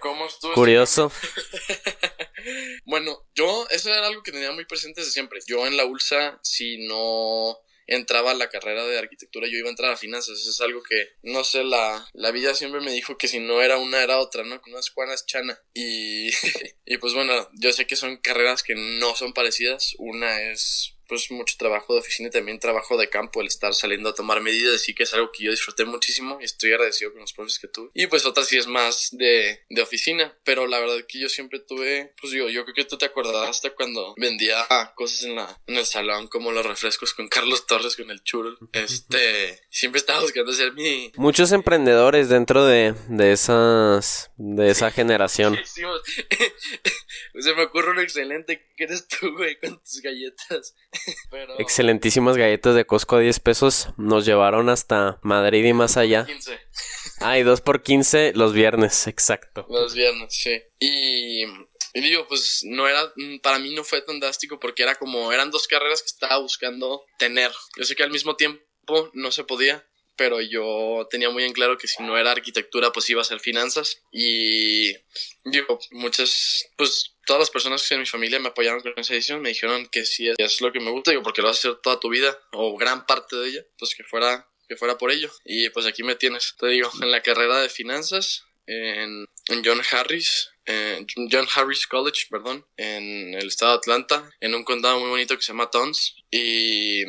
curioso? 0.53 1.12
bueno, 2.86 3.25
yo, 3.34 3.67
eso 3.69 3.89
era 3.89 4.07
algo 4.07 4.23
que 4.23 4.31
tenía 4.31 4.51
muy 4.51 4.65
presente 4.65 5.01
desde 5.01 5.13
siempre. 5.13 5.39
Yo 5.47 5.65
en 5.67 5.77
la 5.77 5.86
ULSA, 5.86 6.39
si 6.41 6.88
no 6.88 7.60
entraba 7.88 8.32
a 8.32 8.36
la 8.36 8.50
carrera 8.50 8.86
de 8.86 8.98
arquitectura, 8.98 9.48
yo 9.48 9.58
iba 9.58 9.67
a 9.67 9.72
entrar 9.72 9.91
a 9.91 9.98
finanzas. 9.98 10.39
Eso 10.39 10.50
es 10.50 10.62
algo 10.62 10.82
que, 10.84 11.10
no 11.24 11.44
sé, 11.44 11.63
la, 11.63 12.08
la 12.13 12.32
vida 12.32 12.54
siempre 12.54 12.82
me 12.82 12.91
dijo 12.91 13.17
que 13.17 13.28
si 13.28 13.39
no 13.39 13.62
era 13.62 13.78
una, 13.78 14.04
era 14.04 14.20
otra, 14.20 14.44
¿no? 14.44 14.62
Con 14.62 14.74
unas 14.74 14.91
cuanas 14.91 15.26
chana. 15.26 15.60
Y, 15.74 16.30
y 16.86 16.98
pues 16.98 17.13
bueno, 17.13 17.50
yo 17.54 17.72
sé 17.74 17.88
que 17.88 17.96
son 17.96 18.17
carreras 18.17 18.63
que 18.63 18.76
no 18.76 19.15
son 19.15 19.34
parecidas. 19.34 19.96
Una 19.98 20.41
es 20.41 20.96
pues 21.12 21.30
mucho 21.30 21.56
trabajo 21.58 21.91
de 21.93 22.00
oficina 22.00 22.30
y 22.30 22.32
también 22.32 22.58
trabajo 22.58 22.95
de 22.95 23.10
campo, 23.10 23.41
el 23.41 23.47
estar 23.47 23.74
saliendo 23.74 24.08
a 24.08 24.15
tomar 24.15 24.39
medidas, 24.39 24.76
así 24.76 24.95
que 24.95 25.04
es 25.04 25.13
algo 25.13 25.30
que 25.30 25.43
yo 25.43 25.52
disfruté 25.52 25.84
muchísimo 25.84 26.38
y 26.39 26.45
estoy 26.45 26.71
agradecido 26.71 27.12
con 27.12 27.19
los 27.19 27.34
profes 27.34 27.60
que 27.60 27.67
tuve. 27.67 27.89
Y 27.93 28.08
pues 28.08 28.26
otra 28.26 28.45
sí 28.45 28.58
es 28.58 28.65
más 28.65 29.10
de, 29.12 29.60
de 29.69 29.82
oficina, 29.82 30.34
pero 30.45 30.67
la 30.67 30.80
verdad 30.80 31.06
que 31.06 31.19
yo 31.19 31.28
siempre 31.28 31.60
tuve, 31.60 32.13
pues 32.21 32.32
digo, 32.32 32.47
yo 32.47 32.63
creo 32.63 32.76
que 32.76 32.86
tú 32.86 32.97
te 32.97 33.08
acordarás 33.08 33.50
hasta 33.50 33.71
cuando 33.71 34.15
vendía 34.15 34.65
cosas 34.95 35.24
en, 35.24 35.36
la, 35.36 35.60
en 35.67 35.76
el 35.76 35.86
salón, 35.86 36.30
como 36.30 36.54
los 36.54 36.65
refrescos 36.65 37.13
con 37.13 37.28
Carlos 37.28 37.67
Torres, 37.67 37.97
con 37.97 38.10
el 38.10 38.24
churro. 38.24 38.58
Este, 38.71 39.60
siempre 39.69 40.00
estaba 40.00 40.21
buscando 40.21 40.54
ser 40.54 40.71
mi... 40.71 41.12
Muchos 41.17 41.52
emprendedores 41.52 42.30
dentro 42.30 42.65
de, 42.65 42.95
de 43.10 43.34
esas, 43.34 44.32
de 44.38 44.69
esa 44.69 44.91
generación. 44.91 45.60
Se 47.39 47.54
me 47.54 47.63
ocurre 47.63 47.91
uno 47.91 48.02
excelente 48.02 48.71
que 48.78 48.86
eres 48.86 49.08
tú, 49.08 49.36
güey, 49.36 49.60
con 49.60 49.78
tus 49.82 50.02
galletas. 50.02 50.76
Excelentísimas 51.58 52.38
galletas 52.38 52.76
de 52.76 52.86
Costco 52.86 53.18
a 53.18 53.20
10 53.20 53.40
pesos. 53.40 53.90
Nos 53.98 54.26
llevaron 54.26 54.70
hasta 54.70 55.20
Madrid 55.22 55.66
y 55.66 55.74
más 55.74 55.98
allá. 55.98 56.26
15. 56.26 56.60
Ah, 57.20 57.38
y 57.38 57.44
2 57.44 57.62
por 57.62 57.84
15 57.84 58.34
los 58.36 58.54
viernes, 58.54 59.08
exacto. 59.08 59.66
Los 59.70 59.94
viernes, 59.94 60.34
sí. 60.34 60.62
Y, 60.80 61.44
y 61.94 62.02
digo, 62.02 62.28
pues 62.28 62.62
no 62.64 62.88
era, 62.88 63.14
para 63.44 63.60
mí 63.60 63.74
no 63.74 63.84
fue 63.84 64.02
tan 64.02 64.20
drástico 64.20 64.60
porque 64.60 64.84
era 64.84 64.96
como, 64.96 65.32
eran 65.32 65.52
dos 65.52 65.68
carreras 65.68 66.02
que 66.02 66.08
estaba 66.08 66.40
buscando 66.40 67.04
tener. 67.18 67.52
Yo 67.78 67.84
sé 67.84 67.96
que 67.96 68.04
al 68.04 68.12
mismo 68.12 68.36
tiempo 68.36 69.12
no 69.14 69.32
se 69.32 69.44
podía, 69.44 69.86
pero 70.15 70.41
yo 70.41 71.08
tenía 71.10 71.30
muy 71.30 71.43
en 71.43 71.54
claro 71.54 71.78
que 71.78 71.88
si 71.88 72.04
no 72.04 72.17
era 72.17 72.32
arquitectura, 72.32 72.91
pues 72.91 73.10
iba 73.10 73.21
a 73.21 73.26
ser 73.26 73.39
finanzas. 73.39 74.02
Y 74.12 74.93
digo, 75.45 75.80
muchas, 75.91 76.69
pues 76.78 77.15
todas 77.26 77.39
las 77.39 77.50
personas 77.50 77.88
que 77.88 77.95
en 77.95 78.02
mi 78.02 78.06
familia 78.06 78.39
me 78.39 78.50
apoyaron 78.50 78.82
con 78.82 78.93
esa 78.97 79.13
decisión 79.13 79.41
me 79.41 79.50
dijeron 79.50 79.88
que 79.88 80.06
si 80.06 80.30
es 80.38 80.62
lo 80.62 80.71
que 80.71 80.80
me 80.80 80.91
gusta, 80.91 81.12
digo, 81.12 81.24
porque 81.24 81.41
lo 81.41 81.47
vas 81.47 81.58
a 81.58 81.60
hacer 81.60 81.82
toda 81.82 82.00
tu 82.00 82.10
vida 82.10 82.38
o 82.52 82.78
gran 82.78 83.06
parte 83.06 83.36
de 83.36 83.50
ella, 83.50 83.65
pues 83.78 83.95
que 83.95 84.04
fuera, 84.04 84.47
que 84.67 84.76
fuera 84.76 84.97
por 84.97 85.12
ello. 85.12 85.32
Y 85.45 85.69
pues 85.69 85.86
aquí 85.86 86.04
me 86.04 86.15
tienes, 86.15 86.56
te 86.60 86.67
digo, 86.67 86.89
en 87.02 87.12
la 87.12 87.21
carrera 87.21 87.62
de 87.62 87.69
finanzas, 87.69 88.43
en, 88.67 89.26
en 89.47 89.63
John 89.65 89.82
Harris, 89.91 90.52
John 91.32 91.47
Harris 91.54 91.88
College, 91.88 92.28
perdón, 92.30 92.65
en 92.78 93.34
el 93.34 93.47
estado 93.47 93.74
de 93.74 93.78
Atlanta, 93.78 94.30
en 94.39 94.56
un 94.56 94.63
condado 94.63 95.00
muy 95.00 95.10
bonito 95.10 95.36
que 95.36 95.41
se 95.41 95.52
llama 95.52 95.69
Tons. 95.69 96.15
Y 96.30 97.04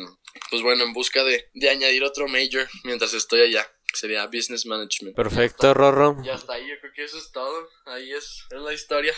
pues 0.49 0.61
bueno, 0.61 0.83
en 0.83 0.93
busca 0.93 1.23
de, 1.23 1.49
de 1.53 1.69
añadir 1.69 2.03
otro 2.03 2.27
major 2.27 2.67
mientras 2.83 3.13
estoy 3.13 3.41
allá. 3.41 3.67
sería 3.93 4.25
Business 4.27 4.65
Management. 4.65 5.15
Perfecto, 5.15 5.73
Rorro. 5.73 6.17
Y 6.23 6.29
hasta 6.29 6.53
ahí 6.53 6.67
yo 6.67 6.75
creo 6.81 6.93
que 6.93 7.03
eso 7.03 7.17
es 7.17 7.31
todo. 7.31 7.67
Ahí 7.85 8.11
es, 8.11 8.43
es 8.49 8.61
la 8.61 8.73
historia. 8.73 9.13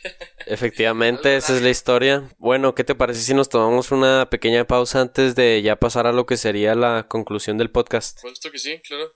Efectivamente, 0.46 1.36
esa 1.36 1.56
es 1.56 1.62
la 1.62 1.70
historia. 1.70 2.28
Bueno, 2.38 2.74
¿qué 2.74 2.84
te 2.84 2.94
parece 2.94 3.20
si 3.20 3.34
nos 3.34 3.48
tomamos 3.48 3.90
una 3.90 4.30
pequeña 4.30 4.66
pausa 4.66 5.00
antes 5.00 5.34
de 5.34 5.60
ya 5.62 5.76
pasar 5.76 6.06
a 6.06 6.12
lo 6.12 6.26
que 6.26 6.36
sería 6.36 6.74
la 6.74 7.06
conclusión 7.08 7.58
del 7.58 7.70
podcast? 7.70 8.20
Puesto 8.22 8.50
que 8.50 8.58
sí, 8.58 8.80
claro. 8.86 9.14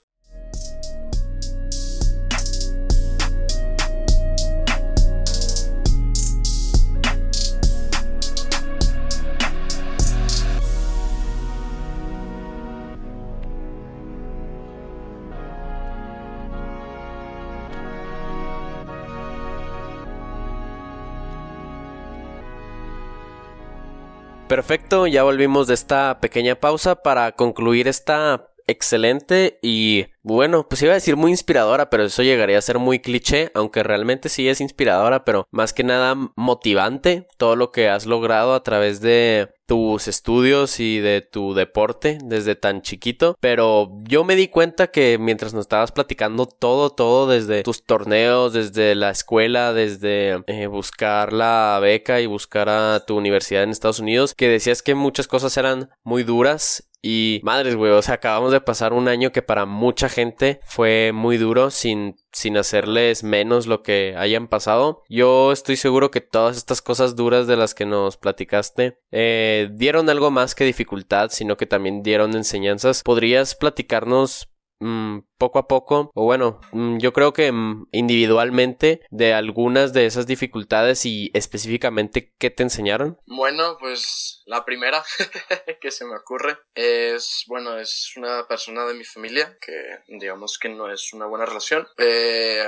Perfecto, 24.55 25.05
ya 25.05 25.23
volvimos 25.23 25.67
de 25.67 25.73
esta 25.73 26.21
pequeña 26.21 26.55
pausa 26.55 26.95
para 26.95 27.33
concluir 27.33 27.89
esta 27.89 28.54
excelente 28.67 29.59
y 29.61 30.07
bueno, 30.23 30.67
pues 30.67 30.81
iba 30.81 30.91
a 30.91 30.95
decir 30.95 31.15
muy 31.15 31.29
inspiradora, 31.29 31.91
pero 31.91 32.03
eso 32.05 32.23
llegaría 32.23 32.57
a 32.57 32.61
ser 32.61 32.79
muy 32.79 32.99
cliché, 32.99 33.51
aunque 33.53 33.83
realmente 33.83 34.27
sí 34.27 34.49
es 34.49 34.59
inspiradora, 34.59 35.23
pero 35.23 35.47
más 35.51 35.71
que 35.71 35.83
nada 35.83 36.15
motivante 36.35 37.27
todo 37.37 37.55
lo 37.55 37.71
que 37.71 37.89
has 37.89 38.07
logrado 38.07 38.55
a 38.55 38.63
través 38.63 39.01
de 39.01 39.53
tus 39.67 40.07
estudios 40.07 40.79
y 40.79 40.99
de 40.99 41.21
tu 41.21 41.53
deporte 41.53 42.17
desde 42.23 42.55
tan 42.55 42.81
chiquito, 42.81 43.37
pero 43.39 43.91
yo 44.03 44.23
me 44.23 44.35
di 44.35 44.47
cuenta 44.47 44.87
que 44.87 45.17
mientras 45.19 45.53
nos 45.53 45.65
estabas 45.65 45.91
platicando 45.91 46.47
todo, 46.47 46.89
todo 46.89 47.27
desde 47.27 47.61
tus 47.61 47.83
torneos, 47.83 48.53
desde 48.53 48.95
la 48.95 49.11
escuela, 49.11 49.73
desde 49.73 50.43
eh, 50.47 50.67
buscar 50.67 51.33
la 51.33 51.77
beca 51.79 52.19
y 52.19 52.25
buscar 52.25 52.69
a 52.69 53.05
tu 53.05 53.15
universidad 53.15 53.63
en 53.63 53.69
Estados 53.69 53.99
Unidos, 53.99 54.33
que 54.35 54.49
decías 54.49 54.81
que 54.81 54.95
muchas 54.95 55.27
cosas 55.27 55.55
eran 55.57 55.89
muy 56.03 56.23
duras 56.23 56.89
y 57.07 57.39
madres, 57.43 57.75
güey, 57.75 57.91
o 57.91 58.01
sea, 58.01 58.15
acabamos 58.15 58.51
de 58.51 58.61
pasar 58.61 58.91
un 58.91 59.07
año 59.07 59.31
que 59.31 59.43
para 59.43 59.67
mucha 59.67 60.09
gente 60.09 60.59
fue 60.63 61.11
muy 61.13 61.37
duro 61.37 61.69
sin 61.69 62.15
sin 62.35 62.57
hacerles 62.57 63.23
menos 63.23 63.65
lo 63.65 63.81
que 63.81 64.15
hayan 64.17 64.47
pasado. 64.47 65.03
Yo 65.07 65.51
estoy 65.51 65.77
seguro 65.77 66.11
que 66.11 66.19
todas 66.19 66.57
estas 66.57 66.81
cosas 66.81 67.15
duras 67.15 67.47
de 67.47 67.55
las 67.55 67.73
que 67.73 67.85
nos 67.85 68.17
platicaste 68.17 68.99
eh, 69.11 69.69
dieron 69.71 70.09
algo 70.09 70.31
más 70.31 70.53
que 70.53 70.65
dificultad, 70.65 71.29
sino 71.31 71.57
que 71.57 71.65
también 71.65 72.03
dieron 72.03 72.35
enseñanzas. 72.35 73.03
¿Podrías 73.03 73.55
platicarnos 73.55 74.49
Mm, 74.79 75.19
poco 75.37 75.59
a 75.59 75.67
poco, 75.67 76.11
o 76.13 76.25
bueno, 76.25 76.59
mm, 76.71 76.97
yo 76.97 77.13
creo 77.13 77.31
que 77.33 77.51
mm, 77.51 77.87
individualmente 77.91 79.01
de 79.09 79.33
algunas 79.33 79.93
de 79.93 80.05
esas 80.05 80.27
dificultades 80.27 81.05
y 81.05 81.31
específicamente 81.33 82.33
qué 82.37 82.49
te 82.49 82.63
enseñaron? 82.63 83.17
Bueno, 83.25 83.77
pues 83.79 84.43
la 84.45 84.65
primera 84.65 85.03
que 85.81 85.91
se 85.91 86.05
me 86.05 86.17
ocurre 86.17 86.57
es, 86.73 87.45
bueno, 87.47 87.77
es 87.77 88.13
una 88.17 88.47
persona 88.47 88.85
de 88.85 88.95
mi 88.95 89.05
familia 89.05 89.57
que 89.61 89.73
digamos 90.07 90.59
que 90.59 90.69
no 90.69 90.91
es 90.91 91.13
una 91.13 91.25
buena 91.25 91.45
relación. 91.45 91.87
Eh, 91.97 92.67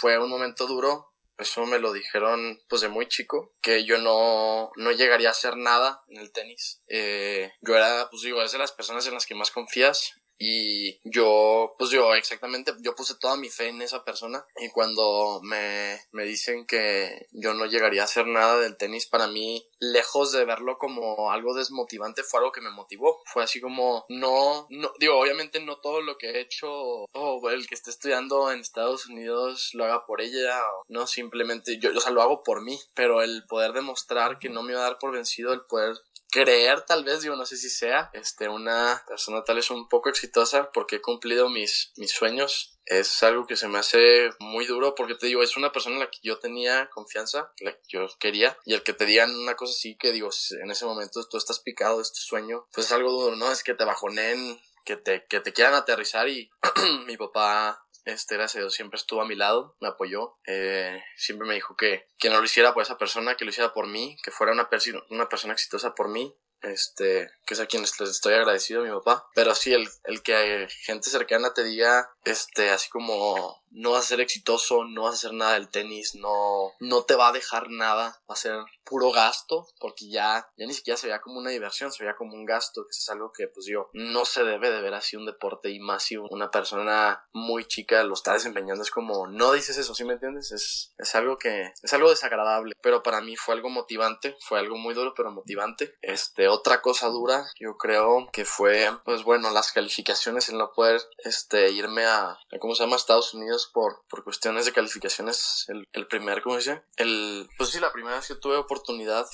fue 0.00 0.18
un 0.18 0.30
momento 0.30 0.66
duro 0.66 1.12
eso 1.38 1.66
me 1.66 1.78
lo 1.78 1.92
dijeron 1.92 2.60
pues 2.68 2.82
de 2.82 2.88
muy 2.88 3.08
chico, 3.08 3.54
que 3.60 3.84
yo 3.84 3.98
no, 3.98 4.70
no 4.76 4.92
llegaría 4.92 5.28
a 5.28 5.32
hacer 5.32 5.56
nada 5.56 6.02
en 6.08 6.18
el 6.18 6.30
tenis. 6.30 6.82
Eh, 6.86 7.52
yo 7.60 7.76
era, 7.76 8.08
pues 8.10 8.22
digo, 8.22 8.42
es 8.42 8.52
de 8.52 8.58
las 8.58 8.72
personas 8.72 9.06
en 9.06 9.14
las 9.14 9.26
que 9.26 9.34
más 9.34 9.50
confías 9.50 10.21
y 10.42 11.00
yo, 11.04 11.74
pues 11.78 11.90
yo 11.90 12.14
exactamente, 12.14 12.72
yo 12.80 12.94
puse 12.94 13.14
toda 13.14 13.36
mi 13.36 13.48
fe 13.48 13.68
en 13.68 13.80
esa 13.80 14.04
persona. 14.04 14.44
Y 14.60 14.70
cuando 14.70 15.40
me, 15.42 16.00
me 16.10 16.24
dicen 16.24 16.66
que 16.66 17.28
yo 17.30 17.54
no 17.54 17.66
llegaría 17.66 18.02
a 18.02 18.06
hacer 18.06 18.26
nada 18.26 18.58
del 18.58 18.76
tenis, 18.76 19.06
para 19.06 19.28
mí, 19.28 19.64
lejos 19.78 20.32
de 20.32 20.44
verlo 20.44 20.78
como 20.78 21.30
algo 21.30 21.54
desmotivante, 21.54 22.24
fue 22.24 22.40
algo 22.40 22.52
que 22.52 22.60
me 22.60 22.70
motivó. 22.70 23.22
Fue 23.26 23.44
así 23.44 23.60
como, 23.60 24.04
no, 24.08 24.66
no, 24.70 24.92
digo, 24.98 25.18
obviamente 25.18 25.60
no 25.60 25.76
todo 25.76 26.00
lo 26.00 26.18
que 26.18 26.30
he 26.30 26.40
hecho, 26.40 26.70
o 27.12 27.50
el 27.50 27.66
que 27.68 27.74
esté 27.74 27.90
estudiando 27.90 28.50
en 28.50 28.60
Estados 28.60 29.06
Unidos 29.06 29.70
lo 29.74 29.84
haga 29.84 30.06
por 30.06 30.20
ella, 30.20 30.60
no, 30.88 31.06
simplemente 31.06 31.78
yo, 31.78 31.90
o 31.96 32.00
sea, 32.00 32.12
lo 32.12 32.22
hago 32.22 32.42
por 32.42 32.62
mí. 32.62 32.78
Pero 32.94 33.22
el 33.22 33.44
poder 33.46 33.72
demostrar 33.72 34.38
que 34.38 34.48
no 34.48 34.62
me 34.62 34.72
iba 34.72 34.80
a 34.80 34.84
dar 34.84 34.98
por 34.98 35.12
vencido, 35.12 35.52
el 35.52 35.62
poder 35.62 35.96
creer 36.32 36.80
tal 36.82 37.04
vez, 37.04 37.20
digo, 37.20 37.36
no 37.36 37.46
sé 37.46 37.56
si 37.56 37.68
sea, 37.68 38.10
este, 38.14 38.48
una 38.48 39.04
persona 39.06 39.44
tal 39.44 39.56
vez 39.56 39.70
un 39.70 39.88
poco 39.88 40.08
exitosa 40.08 40.72
porque 40.72 40.96
he 40.96 41.00
cumplido 41.00 41.48
mis, 41.48 41.92
mis 41.96 42.10
sueños. 42.10 42.78
Es 42.86 43.22
algo 43.22 43.46
que 43.46 43.54
se 43.54 43.68
me 43.68 43.78
hace 43.78 44.30
muy 44.40 44.66
duro 44.66 44.96
porque 44.96 45.14
te 45.14 45.26
digo, 45.26 45.42
es 45.42 45.56
una 45.56 45.70
persona 45.70 45.96
en 45.96 46.00
la 46.00 46.10
que 46.10 46.18
yo 46.22 46.38
tenía 46.38 46.88
confianza, 46.90 47.52
la 47.60 47.72
que 47.72 47.82
yo 47.86 48.08
quería, 48.18 48.58
y 48.64 48.74
el 48.74 48.82
que 48.82 48.92
te 48.92 49.06
digan 49.06 49.32
una 49.36 49.54
cosa 49.54 49.72
así 49.72 49.96
que 49.96 50.10
digo, 50.10 50.30
en 50.60 50.70
ese 50.70 50.84
momento 50.84 51.22
tú 51.28 51.36
estás 51.36 51.60
picado 51.60 51.98
de 51.98 52.02
este 52.02 52.20
sueño, 52.20 52.66
pues 52.72 52.86
es 52.86 52.92
algo 52.92 53.12
duro, 53.12 53.36
¿no? 53.36 53.52
Es 53.52 53.62
que 53.62 53.74
te 53.74 53.84
bajonen, 53.84 54.60
que 54.84 54.96
te, 54.96 55.26
que 55.26 55.40
te 55.40 55.52
quieran 55.52 55.74
aterrizar 55.74 56.28
y 56.28 56.50
mi 57.06 57.16
papá 57.16 57.86
este, 58.04 58.36
gracias 58.36 58.56
a 58.56 58.60
Dios, 58.60 58.74
siempre 58.74 58.96
estuvo 58.96 59.20
a 59.20 59.26
mi 59.26 59.34
lado, 59.34 59.76
me 59.80 59.88
apoyó, 59.88 60.36
eh, 60.46 61.02
siempre 61.16 61.46
me 61.46 61.54
dijo 61.54 61.76
que, 61.76 62.06
que 62.18 62.30
no 62.30 62.38
lo 62.38 62.44
hiciera 62.44 62.74
por 62.74 62.82
esa 62.82 62.98
persona, 62.98 63.36
que 63.36 63.44
lo 63.44 63.50
hiciera 63.50 63.72
por 63.72 63.86
mí, 63.86 64.16
que 64.22 64.30
fuera 64.30 64.52
una, 64.52 64.68
una 65.10 65.28
persona 65.28 65.52
exitosa 65.52 65.94
por 65.94 66.08
mí, 66.08 66.36
este, 66.62 67.28
que 67.44 67.54
es 67.54 67.60
a 67.60 67.66
quienes 67.66 67.98
les 68.00 68.10
estoy 68.10 68.34
agradecido, 68.34 68.82
mi 68.82 68.90
papá. 68.90 69.26
Pero 69.34 69.54
sí, 69.54 69.72
el, 69.74 69.88
el 70.04 70.22
que 70.22 70.68
gente 70.82 71.10
cercana 71.10 71.52
te 71.52 71.64
diga, 71.64 72.10
este, 72.24 72.70
así 72.70 72.88
como, 72.88 73.62
no 73.70 73.90
vas 73.92 74.04
a 74.04 74.08
ser 74.08 74.20
exitoso, 74.20 74.84
no 74.84 75.02
vas 75.02 75.12
a 75.12 75.16
hacer 75.16 75.32
nada 75.32 75.54
del 75.54 75.68
tenis, 75.68 76.14
no, 76.14 76.72
no 76.80 77.04
te 77.04 77.14
va 77.14 77.28
a 77.28 77.32
dejar 77.32 77.68
nada, 77.70 78.22
va 78.30 78.34
a 78.34 78.36
ser 78.36 78.56
puro 78.92 79.10
gasto, 79.10 79.66
porque 79.80 80.10
ya, 80.10 80.46
ya 80.58 80.66
ni 80.66 80.74
siquiera 80.74 80.98
se 80.98 81.06
veía 81.06 81.22
como 81.22 81.38
una 81.38 81.48
diversión, 81.48 81.90
se 81.90 82.04
veía 82.04 82.14
como 82.14 82.34
un 82.34 82.44
gasto, 82.44 82.84
que 82.84 82.90
es 82.90 83.08
algo 83.08 83.32
que, 83.32 83.48
pues 83.48 83.64
yo, 83.64 83.88
no 83.94 84.26
se 84.26 84.44
debe 84.44 84.70
de 84.70 84.82
ver 84.82 84.92
así 84.92 85.16
un 85.16 85.24
deporte 85.24 85.70
y 85.70 85.80
más 85.80 86.02
si 86.02 86.18
una 86.18 86.50
persona 86.50 87.26
muy 87.32 87.64
chica 87.64 88.04
lo 88.04 88.12
está 88.12 88.34
desempeñando, 88.34 88.82
es 88.82 88.90
como, 88.90 89.26
no 89.28 89.52
dices 89.52 89.78
eso, 89.78 89.94
¿sí 89.94 90.04
me 90.04 90.12
entiendes? 90.12 90.52
Es, 90.52 90.92
es 90.98 91.14
algo 91.14 91.38
que, 91.38 91.72
es 91.82 91.92
algo 91.94 92.10
desagradable, 92.10 92.74
pero 92.82 93.02
para 93.02 93.22
mí 93.22 93.34
fue 93.34 93.54
algo 93.54 93.70
motivante, 93.70 94.36
fue 94.40 94.58
algo 94.58 94.76
muy 94.76 94.92
duro, 94.92 95.14
pero 95.16 95.30
motivante. 95.30 95.94
Este, 96.02 96.48
otra 96.48 96.82
cosa 96.82 97.08
dura, 97.08 97.46
yo 97.58 97.78
creo 97.78 98.28
que 98.30 98.44
fue, 98.44 98.90
pues 99.06 99.22
bueno, 99.22 99.50
las 99.52 99.72
calificaciones, 99.72 100.50
en 100.50 100.58
no 100.58 100.70
poder, 100.72 101.00
este, 101.24 101.70
irme 101.70 102.04
a, 102.04 102.32
a 102.32 102.58
¿cómo 102.60 102.74
se 102.74 102.84
llama? 102.84 102.96
Estados 102.96 103.32
Unidos 103.32 103.70
por, 103.72 104.02
por 104.10 104.22
cuestiones 104.22 104.66
de 104.66 104.72
calificaciones. 104.72 105.64
El, 105.68 105.88
el 105.92 106.06
primer, 106.06 106.42
¿cómo 106.42 106.56
dice? 106.56 106.82
El, 106.96 107.48
pues 107.56 107.70
sí, 107.70 107.80
la 107.80 107.90
primera 107.90 108.16
vez 108.16 108.28
que 108.28 108.34
tuve 108.34 108.56
oportunidad 108.56 108.81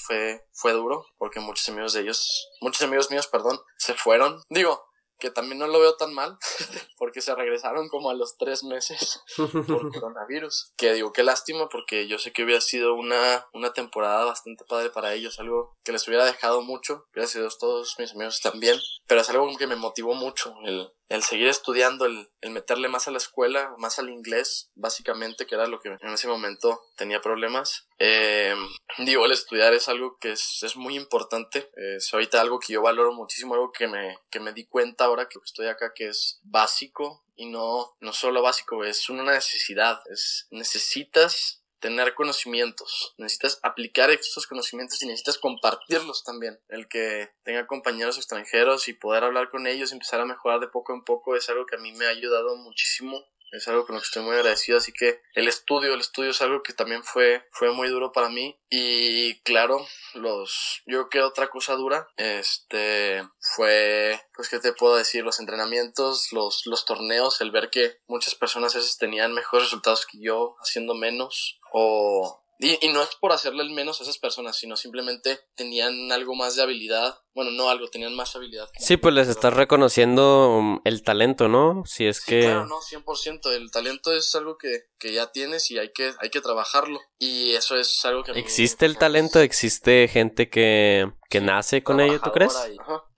fue, 0.07 0.45
fue 0.53 0.73
duro, 0.73 1.07
porque 1.19 1.41
muchos 1.41 1.69
amigos 1.69 1.93
de 1.93 2.03
ellos, 2.03 2.51
muchos 2.61 2.83
amigos 2.83 3.11
míos, 3.11 3.27
perdón, 3.27 3.61
se 3.77 3.95
fueron. 3.95 4.43
Digo, 4.49 4.89
que 5.19 5.31
también 5.31 5.59
no 5.59 5.67
lo 5.67 5.81
veo 5.81 5.97
tan 5.97 6.15
mal, 6.15 6.39
porque 6.97 7.21
se 7.21 7.35
regresaron 7.35 7.89
como 7.89 8.11
a 8.11 8.15
los 8.15 8.37
tres 8.37 8.63
meses 8.65 9.21
por 9.37 9.51
coronavirus. 9.93 10.73
Que 10.77 10.95
digo, 10.95 11.13
qué 11.13 11.23
lástima, 11.23 11.69
porque 11.69 12.07
yo 12.07 12.19
sé 12.19 12.33
que 12.33 12.45
hubiera 12.45 12.61
sido 12.61 12.95
una, 12.95 13.47
una 13.53 13.73
temporada 13.73 14.25
bastante 14.25 14.65
padre 14.65 14.91
para 14.91 15.15
ellos, 15.15 15.39
algo 15.39 15.77
que 15.85 15.93
les 15.93 16.07
hubiera 16.09 16.25
dejado 16.25 16.63
mucho, 16.63 17.07
gracias 17.13 17.55
a 17.55 17.59
todos 17.59 17.97
mis 17.99 18.13
amigos 18.13 18.41
también, 18.41 18.79
pero 19.07 19.21
es 19.21 19.31
algo 19.31 19.49
que 19.57 19.67
me 19.67 19.77
motivó 19.77 20.15
mucho, 20.15 20.55
el, 20.65 20.93
el 21.09 21.23
seguir 21.23 21.49
estudiando, 21.49 22.05
el, 22.05 22.29
el, 22.40 22.51
meterle 22.51 22.88
más 22.88 23.09
a 23.09 23.11
la 23.11 23.18
escuela, 23.18 23.75
más 23.79 23.99
al 23.99 24.11
inglés, 24.11 24.71
básicamente, 24.75 25.47
que 25.47 25.55
era 25.55 25.66
lo 25.66 25.81
que 25.81 25.88
en 25.88 26.12
ese 26.12 26.29
momento 26.29 26.83
tenía 26.97 27.21
problemas. 27.21 27.87
Eh, 27.99 28.55
digo, 28.99 29.25
el 29.25 29.33
estudiar 29.33 29.73
es 29.73 29.88
algo 29.88 30.18
que 30.18 30.33
es, 30.33 30.62
es 30.62 30.77
muy 30.77 30.97
importante, 30.97 31.71
es 31.77 32.12
ahorita 32.12 32.40
algo 32.40 32.59
que 32.59 32.75
yo 32.75 32.83
valoro 32.83 33.12
muchísimo, 33.12 33.55
algo 33.55 33.73
que 33.73 33.88
me, 33.88 34.18
que 34.31 34.40
me 34.40 34.53
di 34.53 34.66
cuenta 34.66 35.07
ahora 35.07 35.29
que 35.29 35.38
estoy 35.44 35.68
acá, 35.68 35.92
que 35.94 36.09
es 36.09 36.40
básico 36.42 37.25
y 37.37 37.47
no, 37.47 37.97
no 38.01 38.12
solo 38.12 38.42
básico, 38.42 38.85
es 38.85 39.09
una 39.09 39.23
necesidad, 39.23 40.01
es 40.11 40.47
necesitas 40.51 41.62
tener 41.81 42.14
conocimientos, 42.14 43.14
necesitas 43.19 43.61
aplicar 43.62 44.11
estos 44.11 44.47
conocimientos 44.47 45.03
y 45.03 45.07
necesitas 45.07 45.38
compartirlos 45.38 46.25
también. 46.25 46.59
El 46.69 46.88
que 46.88 47.31
tenga 47.45 47.67
compañeros 47.67 48.17
extranjeros 48.17 48.88
y 48.88 48.95
poder 48.95 49.25
hablar 49.25 49.49
con 49.49 49.67
ellos 49.67 49.93
empezar 49.93 50.21
a 50.21 50.27
mejorar 50.27 50.61
de 50.61 50.69
poco 50.69 50.93
en 50.95 51.05
poco 51.05 51.37
es 51.37 51.49
algo 51.49 51.67
que 51.67 51.77
a 51.77 51.81
mí 51.81 51.93
me 51.93 52.07
ha 52.07 52.11
ayudado 52.11 52.57
muchísimo 52.57 53.25
es 53.53 53.69
algo 53.69 53.87
con 53.87 53.95
lo 53.95 54.01
que 54.01 54.07
estoy 54.07 54.23
muy 54.23 54.35
agradecido, 54.35 54.79
así 54.79 54.93
que 54.93 55.21
el 55.35 55.49
estudio, 55.49 55.95
el 55.95 56.01
estudio 56.01 56.31
es 56.31 56.43
algo 56.43 56.63
que 56.63 56.73
también 56.73 57.03
fue, 57.03 57.47
fue 57.51 57.73
muy 57.73 57.89
duro 57.89 58.13
para 58.13 58.29
mí 58.29 58.59
y 58.71 59.41
claro, 59.41 59.87
los, 60.15 60.83
yo 60.87 61.09
creo 61.09 61.09
que 61.09 61.23
otra 61.23 61.49
cosa 61.49 61.75
dura, 61.75 62.09
este, 62.17 63.23
fue, 63.41 64.21
pues 64.35 64.49
qué 64.49 64.59
te 64.59 64.73
puedo 64.73 64.97
decir, 64.97 65.25
los 65.25 65.41
entrenamientos, 65.41 66.33
los, 66.33 66.67
los 66.67 66.85
torneos, 66.85 67.41
el 67.41 67.51
ver 67.51 67.71
que 67.71 67.99
muchas 68.07 68.35
personas 68.35 68.75
a 68.75 68.79
veces 68.79 68.99
tenían 68.99 69.33
mejores 69.33 69.67
resultados 69.67 70.07
que 70.07 70.19
yo 70.21 70.57
haciendo 70.61 70.95
menos 70.95 71.61
o 71.73 72.43
y, 72.59 72.85
y, 72.85 72.92
no 72.92 73.03
es 73.03 73.11
por 73.21 73.33
hacerle 73.33 73.62
el 73.62 73.71
menos 73.71 74.01
a 74.01 74.03
esas 74.03 74.18
personas, 74.18 74.57
sino 74.57 74.77
simplemente 74.77 75.38
tenían 75.55 76.11
algo 76.11 76.35
más 76.35 76.57
de 76.57 76.62
habilidad. 76.62 77.16
Bueno, 77.33 77.53
no 77.53 77.71
algo, 77.71 77.88
tenían 77.88 78.15
más 78.17 78.35
habilidad. 78.35 78.69
sí, 78.79 78.96
pues 78.96 79.15
les 79.15 79.29
estás 79.29 79.54
reconociendo 79.54 80.56
um, 80.59 80.81
el 80.85 81.04
talento, 81.04 81.48
¿no? 81.48 81.85
Si 81.87 82.04
es 82.06 82.21
que... 82.21 82.40
Claro, 82.40 82.67
no, 82.67 82.81
100%. 82.81 83.52
El 83.52 83.71
talento 83.71 84.13
es 84.13 84.35
algo 84.35 84.59
que, 84.59 84.87
que, 84.98 85.13
ya 85.13 85.31
tienes 85.31 85.71
y 85.71 85.79
hay 85.79 85.92
que, 85.92 86.13
hay 86.19 86.31
que 86.31 86.40
trabajarlo. 86.40 87.00
Y 87.19 87.52
eso 87.52 87.77
es 87.77 88.04
algo 88.04 88.25
que... 88.25 88.33
¿Existe 88.33 88.87
el 88.87 88.98
talento? 88.98 89.40
¿Existe 89.40 90.09
gente 90.09 90.50
que, 90.50 91.13
que 91.29 91.40
nace 91.40 91.83
con 91.83 92.00
ello, 92.00 92.20
tú 92.20 92.31
crees? 92.33 92.56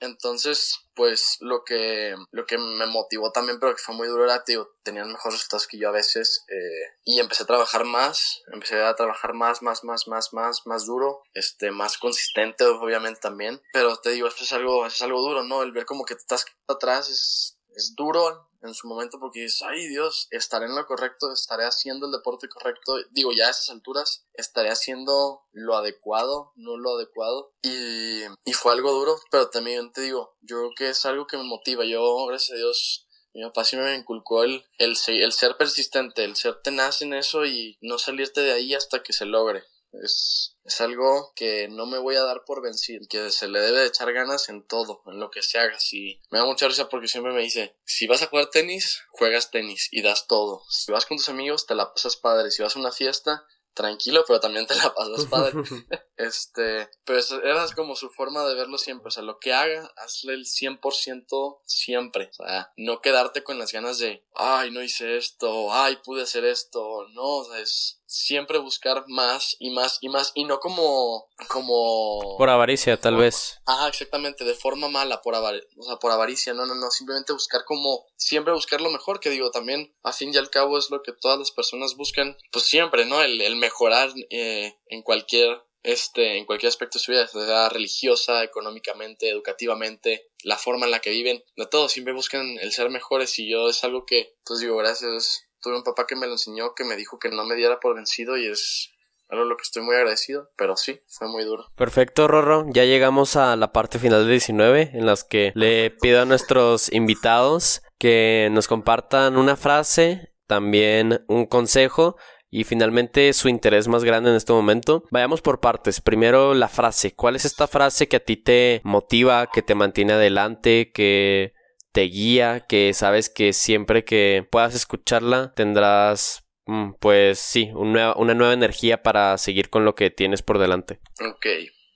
Entonces, 0.01 0.81
pues 0.95 1.37
lo 1.41 1.65
que, 1.65 2.17
lo 2.33 2.45
que 2.45 2.59
me 2.59 2.87
motivó 2.87 3.31
también, 3.31 3.61
pero 3.61 3.75
que 3.75 3.83
fue 3.83 3.95
muy 3.95 4.09
duro, 4.09 4.25
era, 4.25 4.43
tío, 4.45 4.69
tenían 4.83 5.13
mejores 5.13 5.39
resultados 5.39 5.69
que 5.69 5.79
yo 5.79 5.89
a 5.89 5.93
veces. 5.93 6.45
Eh, 6.49 6.99
y 7.05 7.21
empecé 7.21 7.45
a 7.45 7.47
trabajar 7.47 7.85
más, 7.85 8.43
empecé 8.53 8.83
a 8.83 8.95
trabajar 8.97 9.33
más, 9.35 9.63
más, 9.63 9.85
más, 9.85 10.09
más, 10.09 10.33
más, 10.33 10.67
más 10.67 10.87
duro, 10.87 11.23
este, 11.35 11.71
más 11.71 11.99
consistente, 11.99 12.65
obviamente 12.65 13.21
también. 13.21 13.63
Pero 13.73 13.97
te 13.97 14.11
digo, 14.11 14.27
esto 14.27 14.43
es 14.43 14.53
algo, 14.53 14.87
es 14.87 15.01
algo 15.03 15.21
duro, 15.21 15.45
¿no? 15.45 15.63
El 15.63 15.73
ver 15.73 15.87
como 15.87 16.05
que 16.05 16.15
te 16.15 16.21
estás 16.23 16.45
atrás 16.67 17.09
es, 17.09 17.59
es 17.77 17.95
duro 17.97 18.50
en 18.63 18.75
su 18.75 18.89
momento 18.89 19.19
porque 19.19 19.41
dices, 19.41 19.63
ay 19.63 19.89
Dios, 19.89 20.29
estaré 20.31 20.67
en 20.67 20.75
lo 20.75 20.87
correcto, 20.87 21.33
estaré 21.33 21.65
haciendo 21.65 22.07
el 22.07 22.13
deporte 22.13 22.49
correcto, 22.49 22.97
digo, 23.11 23.33
ya 23.33 23.47
a 23.47 23.51
esas 23.51 23.71
alturas, 23.71 24.27
estaré 24.35 24.71
haciendo 24.71 25.43
lo 25.53 25.77
adecuado, 25.77 26.53
no 26.57 26.77
lo 26.77 26.97
adecuado. 26.97 27.53
Y, 27.63 28.23
y 28.45 28.53
fue 28.53 28.73
algo 28.73 28.93
duro, 28.93 29.17
pero 29.31 29.51
también 29.51 29.93
te 29.93 30.03
digo, 30.03 30.37
yo 30.41 30.59
creo 30.59 30.71
que 30.77 30.89
es 30.91 31.05
algo 31.07 31.27
que 31.27 31.37
me 31.37 31.45
motiva. 31.45 31.85
Yo, 31.85 32.27
gracias 32.27 32.57
a 32.57 32.59
Dios, 32.59 33.07
mi 33.33 33.43
papá 33.43 33.65
sí 33.65 33.77
me 33.77 33.95
inculcó 33.95 34.43
el, 34.43 34.65
el, 34.79 34.97
el 35.07 35.33
ser 35.33 35.57
persistente, 35.57 36.25
el 36.25 36.37
ser 36.37 36.61
tenaz 36.63 37.03
en 37.03 37.15
eso 37.15 37.47
y 37.47 37.79
no 37.81 37.99
salirte 37.99 38.41
de 38.41 38.53
ahí 38.53 38.75
hasta 38.75 39.03
que 39.03 39.13
se 39.13 39.25
logre. 39.25 39.63
Es, 39.93 40.57
es 40.65 40.81
algo 40.81 41.33
que 41.35 41.69
no 41.69 41.87
me 41.87 41.99
voy 41.99 42.17
a 42.17 42.23
dar 42.23 42.45
por 42.45 42.63
vencido, 42.63 43.05
que 43.09 43.31
se 43.31 43.49
le 43.49 43.61
debe 43.61 43.81
de 43.81 43.87
echar 43.87 44.13
ganas 44.13 44.49
en 44.49 44.67
todo, 44.67 45.03
en 45.07 45.19
lo 45.19 45.31
que 45.31 45.43
se 45.43 45.59
haga. 45.59 45.79
Si, 45.79 46.21
me 46.31 46.39
da 46.39 46.45
mucha 46.45 46.69
risa 46.69 46.89
porque 46.89 47.09
siempre 47.09 47.33
me 47.33 47.43
dice, 47.43 47.77
si 47.85 48.07
vas 48.07 48.23
a 48.23 48.27
jugar 48.27 48.51
tenis, 48.51 49.03
juegas 49.11 49.51
tenis 49.51 49.89
y 49.91 50.03
das 50.03 50.27
todo. 50.27 50.63
Si 50.69 50.93
vas 50.93 51.07
con 51.07 51.17
tus 51.17 51.29
amigos, 51.29 51.67
te 51.67 51.75
la 51.75 51.93
pasas 51.93 52.17
padre. 52.17 52.51
Si 52.51 52.63
vas 52.63 52.77
a 52.77 52.79
una 52.79 52.93
fiesta, 52.93 53.45
tranquilo, 53.75 54.25
pero 54.27 54.41
también 54.41 54.67
te 54.67 54.75
la 54.75 54.95
pasas 54.95 55.27
padre. 55.27 55.53
este, 56.27 56.89
pero 57.05 57.21
era 57.45 57.67
como 57.75 57.97
su 57.97 58.11
forma 58.11 58.45
de 58.45 58.55
verlo 58.55 58.79
siempre. 58.79 59.09
O 59.09 59.11
sea, 59.11 59.23
lo 59.23 59.39
que 59.39 59.53
haga, 59.53 59.91
hazle 59.97 60.35
el 60.35 60.45
100% 60.45 61.61
siempre. 61.65 62.31
O 62.39 62.45
sea, 62.45 62.73
no 62.77 63.01
quedarte 63.01 63.43
con 63.43 63.59
las 63.59 63.73
ganas 63.73 63.99
de, 63.99 64.25
ay, 64.35 64.71
no 64.71 64.83
hice 64.83 65.17
esto, 65.17 65.73
ay, 65.73 65.97
pude 66.05 66.23
hacer 66.23 66.45
esto. 66.45 67.07
No, 67.15 67.23
o 67.23 67.45
sea, 67.45 67.61
es 67.61 68.01
siempre 68.11 68.59
buscar 68.59 69.05
más 69.07 69.57
y 69.61 69.71
más 69.71 69.99
y 70.01 70.09
más 70.09 70.33
y 70.35 70.43
no 70.43 70.59
como 70.59 71.29
como 71.47 72.37
por 72.37 72.51
avaricia 72.51 73.01
tal 73.01 73.17
vez 73.17 73.61
ah 73.67 73.87
exactamente 73.89 74.45
de 74.45 74.55
forma 74.55 74.89
mala 74.89 75.23
por 75.23 75.37
avaricia 75.37 75.69
o 75.79 75.83
sea 75.85 75.97
por 75.97 76.11
avaricia 76.11 76.53
no 76.53 76.67
no 76.67 76.75
no 76.75 76.91
simplemente 76.91 77.33
buscar 77.33 77.65
como 77.65 78.07
siempre 78.17 78.53
buscar 78.53 78.81
lo 78.81 78.91
mejor 78.91 79.21
que 79.21 79.31
digo 79.31 79.53
también 79.53 79.95
a 80.03 80.13
fin 80.13 80.35
y 80.35 80.39
al 80.39 80.51
cabo 80.51 80.77
es 80.77 80.91
lo 80.91 81.03
que 81.03 81.13
todas 81.13 81.39
las 81.39 81.53
personas 81.53 81.95
buscan 81.95 82.37
pues 82.51 82.65
siempre 82.65 83.07
no 83.07 83.23
el, 83.23 83.41
el 83.41 83.55
mejorar 83.55 84.13
eh, 84.31 84.77
en 84.89 85.03
cualquier 85.03 85.63
este, 85.83 86.39
en 86.39 86.47
cualquier 86.47 86.69
aspecto 86.69 86.99
de 86.99 87.05
su 87.05 87.13
vida, 87.13 87.27
sea 87.27 87.69
religiosa, 87.69 88.43
económicamente, 88.43 89.29
educativamente, 89.29 90.29
la 90.43 90.57
forma 90.57 90.87
en 90.87 90.93
la 90.93 91.01
que 91.01 91.11
viven, 91.11 91.43
de 91.57 91.67
todo, 91.67 91.89
siempre 91.89 92.15
buscan 92.15 92.59
el 92.59 92.73
ser 92.73 92.91
mejores 92.91 93.39
y 93.39 93.51
yo 93.51 93.69
es 93.69 93.83
algo 93.85 94.05
que, 94.07 94.35
pues 94.45 94.61
digo, 94.61 94.77
gracias 94.77 95.47
tuve 95.61 95.77
un 95.77 95.83
papá 95.83 96.07
que 96.07 96.17
me 96.17 96.27
lo 96.27 96.33
enseñó, 96.33 96.75
que 96.75 96.85
me 96.85 96.97
dijo 96.97 97.19
que 97.19 97.31
no 97.31 97.45
me 97.45 97.55
diera 97.55 97.81
por 97.81 97.95
vencido 97.95 98.37
y 98.37 98.47
es 98.47 98.91
algo 99.29 99.45
lo 99.45 99.57
que 99.57 99.63
estoy 99.63 99.83
muy 99.83 99.95
agradecido, 99.95 100.51
pero 100.57 100.77
sí, 100.77 101.01
fue 101.07 101.29
muy 101.29 101.45
duro. 101.45 101.71
Perfecto, 101.77 102.27
Rorro. 102.27 102.67
Ya 102.71 102.85
llegamos 102.85 103.37
a 103.37 103.55
la 103.57 103.73
parte 103.73 103.99
final 103.99 104.25
de 104.25 104.33
19, 104.33 104.91
en 104.95 105.07
las 105.07 105.23
que 105.23 105.53
le 105.55 105.91
pido 105.91 106.21
a 106.21 106.25
nuestros 106.25 106.93
invitados 106.93 107.83
que 107.99 108.49
nos 108.51 108.67
compartan 108.67 109.37
una 109.37 109.57
frase, 109.57 110.35
también 110.49 111.25
un 111.29 111.47
consejo 111.47 112.17
y 112.51 112.65
finalmente 112.65 113.33
su 113.33 113.49
interés 113.49 113.89
más 113.89 114.05
grande 114.05 114.31
en 114.31 114.37
este 114.37 114.53
momento. 114.53 115.05
Vayamos 115.11 115.41
por 115.41 115.61
partes. 115.61 116.01
Primero 116.01 116.55
la 116.55 116.69
frase. 116.69 117.15
¿Cuál 117.15 117.37
es 117.37 117.45
esta 117.45 117.67
frase 117.67 118.09
que 118.09 118.17
a 118.17 118.25
ti 118.25 118.37
te 118.37 118.81
motiva, 118.85 119.49
que 119.53 119.63
te 119.63 119.75
mantiene 119.75 120.15
adelante, 120.15 120.91
que 120.93 121.55
te 121.93 122.03
guía, 122.03 122.67
que 122.69 122.93
sabes 122.95 123.31
que 123.31 123.53
siempre 123.53 124.05
que 124.05 124.47
puedas 124.51 124.75
escucharla 124.75 125.53
tendrás, 125.55 126.49
mm, 126.67 126.93
pues 127.01 127.39
sí, 127.39 127.71
una 127.75 128.15
nueva, 128.15 128.53
energía 128.53 129.03
para 129.03 129.37
seguir 129.39 129.71
con 129.71 129.85
lo 129.85 129.95
que 129.95 130.11
tienes 130.11 130.43
por 130.43 130.59
delante. 130.59 131.01
Ok, 131.21 131.47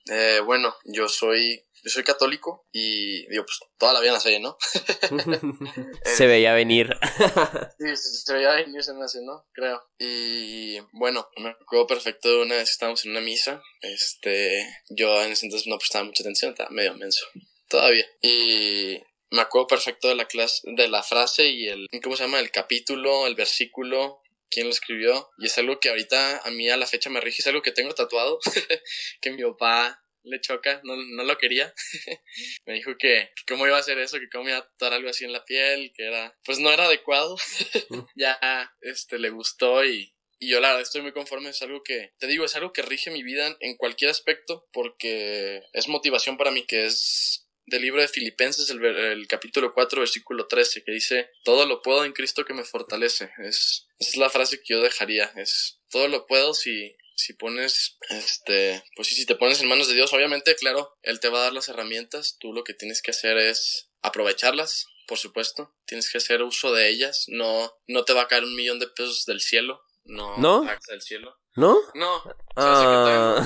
eh, 0.09 0.41
bueno, 0.43 0.75
yo 0.85 1.07
soy 1.07 1.65
yo 1.85 1.91
soy 1.91 2.03
católico 2.03 2.65
y 2.71 3.27
digo, 3.27 3.45
pues 3.45 3.59
toda 3.77 3.93
la 3.93 3.99
vida 3.99 4.13
la 4.13 4.19
sé, 4.19 4.39
¿no? 4.39 4.57
se 6.03 6.25
veía 6.25 6.55
venir. 6.55 6.89
sí, 7.79 7.95
se, 7.95 8.33
veía 8.33 8.55
venir, 8.55 8.83
se 8.83 8.95
me 8.95 9.05
hace, 9.05 9.21
¿no? 9.21 9.45
Creo. 9.53 9.83
Y 9.99 10.79
bueno, 10.93 11.29
me 11.37 11.49
acuerdo 11.49 11.85
perfecto 11.85 12.27
de 12.29 12.41
una 12.41 12.55
vez 12.55 12.69
que 12.69 12.71
estábamos 12.71 13.05
en 13.05 13.11
una 13.11 13.21
misa. 13.21 13.61
Este, 13.81 14.67
yo 14.89 15.23
en 15.23 15.33
ese 15.33 15.45
entonces 15.45 15.67
no 15.67 15.77
prestaba 15.77 16.05
mucha 16.05 16.23
atención, 16.23 16.51
estaba 16.53 16.71
medio 16.71 16.95
menso. 16.95 17.27
Todavía. 17.69 18.05
Y 18.19 18.99
me 19.29 19.41
acuerdo 19.41 19.67
perfecto 19.67 20.07
de 20.07 20.15
la 20.15 20.25
clase, 20.25 20.61
de 20.63 20.87
la 20.87 21.03
frase 21.03 21.49
y 21.49 21.67
el, 21.67 21.87
¿cómo 22.01 22.15
se 22.15 22.23
llama? 22.23 22.39
El 22.39 22.49
capítulo, 22.49 23.27
el 23.27 23.35
versículo, 23.35 24.23
quién 24.55 24.67
lo 24.67 24.71
escribió. 24.71 25.29
Y 25.37 25.47
es 25.47 25.57
algo 25.57 25.79
que 25.79 25.89
ahorita 25.89 26.37
a 26.37 26.51
mí 26.51 26.69
a 26.69 26.77
la 26.77 26.87
fecha 26.87 27.09
me 27.09 27.19
rige, 27.19 27.41
es 27.41 27.47
algo 27.47 27.61
que 27.61 27.73
tengo 27.73 27.93
tatuado, 27.93 28.39
que 29.21 29.31
mi 29.31 29.43
papá 29.43 30.01
le 30.23 30.39
choca, 30.41 30.79
no, 30.83 30.95
no 30.95 31.23
lo 31.23 31.37
quería. 31.37 31.71
me 32.65 32.73
dijo 32.73 32.93
que, 32.97 33.29
cómo 33.47 33.67
iba 33.67 33.75
a 33.75 33.81
hacer 33.81 33.99
eso, 33.99 34.17
que 34.17 34.29
cómo 34.31 34.47
iba 34.47 34.59
a 34.59 34.67
tatuar 34.67 34.93
algo 34.93 35.09
así 35.09 35.25
en 35.25 35.33
la 35.33 35.43
piel, 35.43 35.91
que 35.93 36.05
era, 36.07 36.35
pues 36.45 36.59
no 36.59 36.71
era 36.71 36.85
adecuado. 36.85 37.35
ya, 38.15 38.39
este, 38.79 39.19
le 39.19 39.29
gustó 39.29 39.83
y, 39.83 40.15
y 40.39 40.49
yo 40.49 40.61
la 40.61 40.69
verdad 40.69 40.83
estoy 40.83 41.01
muy 41.01 41.11
conforme, 41.11 41.49
es 41.49 41.61
algo 41.61 41.83
que, 41.83 42.13
te 42.17 42.27
digo, 42.27 42.45
es 42.45 42.55
algo 42.55 42.71
que 42.71 42.81
rige 42.81 43.11
mi 43.11 43.23
vida 43.23 43.55
en 43.59 43.75
cualquier 43.75 44.09
aspecto 44.09 44.67
porque 44.71 45.63
es 45.73 45.87
motivación 45.89 46.37
para 46.37 46.51
mí, 46.51 46.65
que 46.65 46.85
es 46.85 47.44
del 47.65 47.81
libro 47.81 48.01
de 48.01 48.07
Filipenses, 48.07 48.69
el, 48.69 49.27
capítulo 49.27 49.73
4, 49.73 49.99
versículo 49.99 50.47
13, 50.47 50.83
que 50.83 50.91
dice, 50.91 51.31
todo 51.43 51.65
lo 51.65 51.81
puedo 51.81 52.05
en 52.05 52.13
Cristo 52.13 52.45
que 52.45 52.53
me 52.53 52.63
fortalece. 52.63 53.31
Es, 53.39 53.87
esa 53.99 54.11
es 54.11 54.17
la 54.17 54.29
frase 54.29 54.59
que 54.59 54.73
yo 54.73 54.81
dejaría, 54.81 55.25
es, 55.35 55.79
todo 55.89 56.07
lo 56.07 56.25
puedo 56.27 56.53
si, 56.53 56.95
si 57.15 57.33
pones, 57.33 57.97
este, 58.09 58.83
pues 58.95 59.07
sí, 59.07 59.15
si 59.15 59.25
te 59.25 59.35
pones 59.35 59.61
en 59.61 59.69
manos 59.69 59.87
de 59.87 59.95
Dios, 59.95 60.13
obviamente, 60.13 60.55
claro, 60.55 60.97
Él 61.01 61.19
te 61.19 61.29
va 61.29 61.39
a 61.39 61.43
dar 61.43 61.53
las 61.53 61.69
herramientas, 61.69 62.37
tú 62.39 62.53
lo 62.53 62.63
que 62.63 62.73
tienes 62.73 63.01
que 63.01 63.11
hacer 63.11 63.37
es 63.37 63.89
aprovecharlas, 64.01 64.87
por 65.07 65.17
supuesto, 65.17 65.75
tienes 65.85 66.09
que 66.11 66.17
hacer 66.17 66.41
uso 66.43 66.73
de 66.73 66.89
ellas, 66.89 67.25
no, 67.27 67.73
no 67.87 68.05
te 68.05 68.13
va 68.13 68.23
a 68.23 68.27
caer 68.27 68.43
un 68.43 68.55
millón 68.55 68.79
de 68.79 68.87
pesos 68.87 69.25
del 69.25 69.41
cielo, 69.41 69.81
no, 70.03 70.37
¿No? 70.37 70.65
del 70.87 71.01
cielo. 71.01 71.39
¿No? 71.55 71.77
No. 71.93 72.23
Ah. 72.55 73.41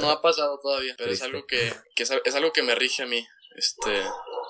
no, 0.00 0.10
ha 0.10 0.22
pasado 0.22 0.58
todavía. 0.60 0.94
Pero 0.96 1.10
es 1.10 1.22
algo 1.22 1.46
que, 1.46 1.72
que 1.94 2.02
es, 2.02 2.34
algo 2.34 2.52
que 2.52 2.62
me 2.62 2.74
rige 2.74 3.02
a 3.02 3.06
mí. 3.06 3.26
Este, 3.56 4.02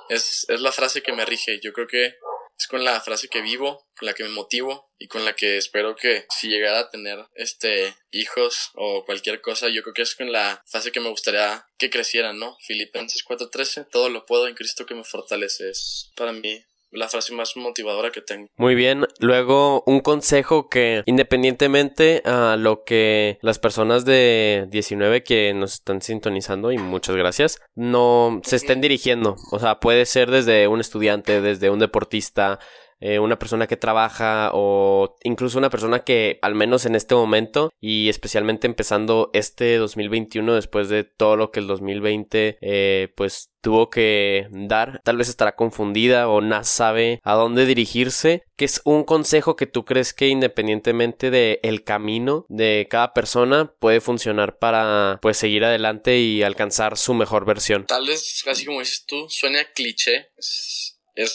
es, 0.08 0.46
es 0.48 0.60
la 0.60 0.72
frase 0.72 1.02
que 1.02 1.12
me 1.12 1.24
rige. 1.24 1.60
Yo 1.62 1.72
creo 1.72 1.86
que 1.86 2.16
es 2.60 2.66
con 2.66 2.84
la 2.84 3.00
frase 3.00 3.28
que 3.28 3.40
vivo, 3.40 3.88
con 3.98 4.06
la 4.06 4.12
que 4.12 4.22
me 4.22 4.28
motivo 4.28 4.90
y 4.98 5.08
con 5.08 5.24
la 5.24 5.34
que 5.34 5.56
espero 5.56 5.96
que 5.96 6.26
si 6.28 6.48
llegara 6.48 6.80
a 6.80 6.90
tener 6.90 7.24
este 7.34 7.96
hijos 8.10 8.70
o 8.74 9.04
cualquier 9.06 9.40
cosa, 9.40 9.68
yo 9.70 9.82
creo 9.82 9.94
que 9.94 10.02
es 10.02 10.14
con 10.14 10.30
la 10.30 10.62
frase 10.66 10.92
que 10.92 11.00
me 11.00 11.08
gustaría 11.08 11.66
que 11.78 11.88
crecieran, 11.88 12.38
¿no? 12.38 12.58
Filipenses 12.60 13.24
4:13, 13.24 13.88
todo 13.90 14.10
lo 14.10 14.26
puedo 14.26 14.46
en 14.46 14.54
Cristo 14.54 14.84
que 14.84 14.94
me 14.94 15.04
fortalece. 15.04 15.70
Es 15.70 16.12
para 16.14 16.32
mí 16.32 16.62
la 16.90 17.08
frase 17.08 17.34
más 17.34 17.56
motivadora 17.56 18.10
que 18.10 18.20
tengo. 18.20 18.48
Muy 18.56 18.74
bien, 18.74 19.06
luego 19.18 19.82
un 19.86 20.00
consejo 20.00 20.68
que 20.68 21.02
independientemente 21.06 22.22
a 22.24 22.56
lo 22.56 22.84
que 22.84 23.38
las 23.42 23.58
personas 23.58 24.04
de 24.04 24.66
19 24.70 25.22
que 25.22 25.54
nos 25.54 25.74
están 25.74 26.02
sintonizando 26.02 26.72
y 26.72 26.78
muchas 26.78 27.16
gracias, 27.16 27.60
no 27.74 28.40
se 28.44 28.56
estén 28.56 28.80
dirigiendo, 28.80 29.36
o 29.52 29.58
sea, 29.58 29.80
puede 29.80 30.06
ser 30.06 30.30
desde 30.30 30.68
un 30.68 30.80
estudiante, 30.80 31.40
desde 31.40 31.70
un 31.70 31.78
deportista, 31.78 32.58
eh, 33.00 33.18
una 33.18 33.38
persona 33.38 33.66
que 33.66 33.76
trabaja 33.76 34.50
o 34.52 35.16
incluso 35.24 35.58
una 35.58 35.70
persona 35.70 36.00
que 36.00 36.38
al 36.42 36.54
menos 36.54 36.86
en 36.86 36.94
este 36.94 37.14
momento 37.14 37.72
y 37.80 38.08
especialmente 38.08 38.66
empezando 38.66 39.30
este 39.32 39.76
2021 39.76 40.54
después 40.54 40.88
de 40.88 41.04
todo 41.04 41.36
lo 41.36 41.50
que 41.50 41.60
el 41.60 41.66
2020 41.66 42.58
eh, 42.60 43.12
pues 43.16 43.50
tuvo 43.60 43.90
que 43.90 44.48
dar, 44.50 45.00
tal 45.04 45.16
vez 45.16 45.28
estará 45.28 45.54
confundida 45.54 46.28
o 46.28 46.40
no 46.40 46.64
sabe 46.64 47.20
a 47.22 47.34
dónde 47.34 47.66
dirigirse, 47.66 48.44
que 48.56 48.64
es 48.64 48.80
un 48.84 49.04
consejo 49.04 49.56
que 49.56 49.66
tú 49.66 49.84
crees 49.84 50.12
que 50.12 50.28
independientemente 50.28 51.30
de 51.30 51.60
el 51.62 51.84
camino 51.84 52.46
de 52.48 52.86
cada 52.90 53.12
persona 53.12 53.72
puede 53.78 54.00
funcionar 54.00 54.58
para 54.58 55.18
pues 55.22 55.36
seguir 55.36 55.64
adelante 55.64 56.18
y 56.18 56.42
alcanzar 56.42 56.96
su 56.96 57.14
mejor 57.14 57.44
versión. 57.44 57.86
Tal 57.86 58.06
vez 58.06 58.42
así 58.48 58.64
como 58.64 58.80
dices 58.80 59.04
tú, 59.06 59.26
suena 59.28 59.64
cliché, 59.74 60.28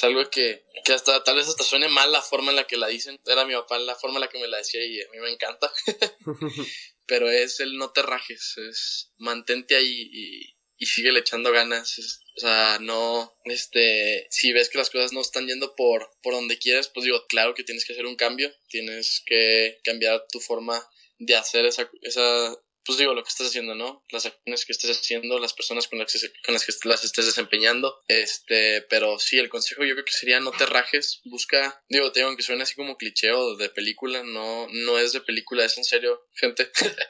algo 0.04 0.30
que, 0.30 0.66
que 0.84 0.94
hasta 0.94 1.24
tal 1.24 1.36
vez 1.36 1.48
hasta 1.48 1.64
suene 1.64 1.88
mal 1.88 2.12
la 2.12 2.22
forma 2.22 2.52
en 2.52 2.58
la 2.58 2.68
que 2.68 2.78
la 2.78 2.88
dicen. 2.88 3.20
Era 3.26 3.46
mi 3.46 3.54
papá 3.54 3.78
la 3.80 3.96
forma 3.96 4.18
en 4.18 4.22
la 4.22 4.30
que 4.30 4.40
me 4.40 4.48
la 4.48 4.58
decía 4.58 4.84
y 4.84 5.02
a 5.02 5.10
mí 5.12 5.20
me 5.20 5.32
encanta. 5.32 5.72
Pero 7.08 7.30
es 7.30 7.60
el 7.60 7.78
no 7.78 7.92
te 7.92 8.02
rajes, 8.02 8.56
es 8.58 9.12
mantente 9.18 9.76
ahí 9.76 10.10
y, 10.12 10.56
y 10.78 10.86
sigue 10.86 11.18
echando 11.18 11.52
ganas. 11.52 11.98
o 12.36 12.40
sea, 12.40 12.80
no, 12.80 13.34
este, 13.46 14.28
si 14.30 14.52
ves 14.54 14.70
que 14.70 14.78
las 14.78 14.90
cosas 14.90 15.14
no 15.14 15.22
están 15.22 15.48
yendo 15.48 15.76
por, 15.76 16.12
por 16.22 16.34
donde 16.34 16.58
quieres, 16.58 16.90
pues 16.90 17.06
digo, 17.06 17.26
claro 17.28 17.54
que 17.54 17.64
tienes 17.64 17.86
que 17.86 17.94
hacer 17.94 18.06
un 18.06 18.16
cambio, 18.16 18.54
tienes 18.68 19.24
que 19.26 19.80
cambiar 19.84 20.26
tu 20.32 20.40
forma 20.40 20.88
de 21.18 21.36
hacer 21.36 21.66
esa, 21.66 21.90
esa 22.02 22.56
pues 22.86 22.98
digo, 23.00 23.14
lo 23.14 23.24
que 23.24 23.30
estás 23.30 23.48
haciendo, 23.48 23.74
¿no? 23.74 24.04
Las 24.10 24.26
acciones 24.26 24.66
que 24.66 24.72
estés 24.72 24.98
haciendo, 24.98 25.40
las 25.40 25.54
personas 25.54 25.88
con 25.88 25.98
las 25.98 26.12
que, 26.12 26.20
con 26.44 26.54
las, 26.54 26.66
que 26.66 26.74
las 26.88 27.04
estés 27.04 27.26
desempeñando. 27.26 28.04
Este, 28.08 28.84
pero 28.84 29.18
sí, 29.18 29.40
el 29.40 29.50
consejo 29.50 29.84
yo 29.84 29.96
creo 29.96 30.06
que 30.06 30.12
sería 30.12 30.40
no 30.40 30.52
te 30.52 30.66
rajes, 30.66 31.22
busca, 31.26 31.84
digo, 31.90 32.12
te 32.12 32.20
digo, 32.20 32.28
aunque 32.28 32.44
suene 32.44 32.64
así 32.64 32.76
como 32.76 32.98
cliché 32.98 33.32
o 33.32 33.56
de 33.56 33.70
película, 33.70 34.24
no, 34.24 34.68
no 34.70 35.00
es 35.00 35.14
de 35.14 35.22
película, 35.22 35.66
es 35.66 35.78
en 35.78 35.84
serio, 35.84 36.28
gente. 36.36 36.72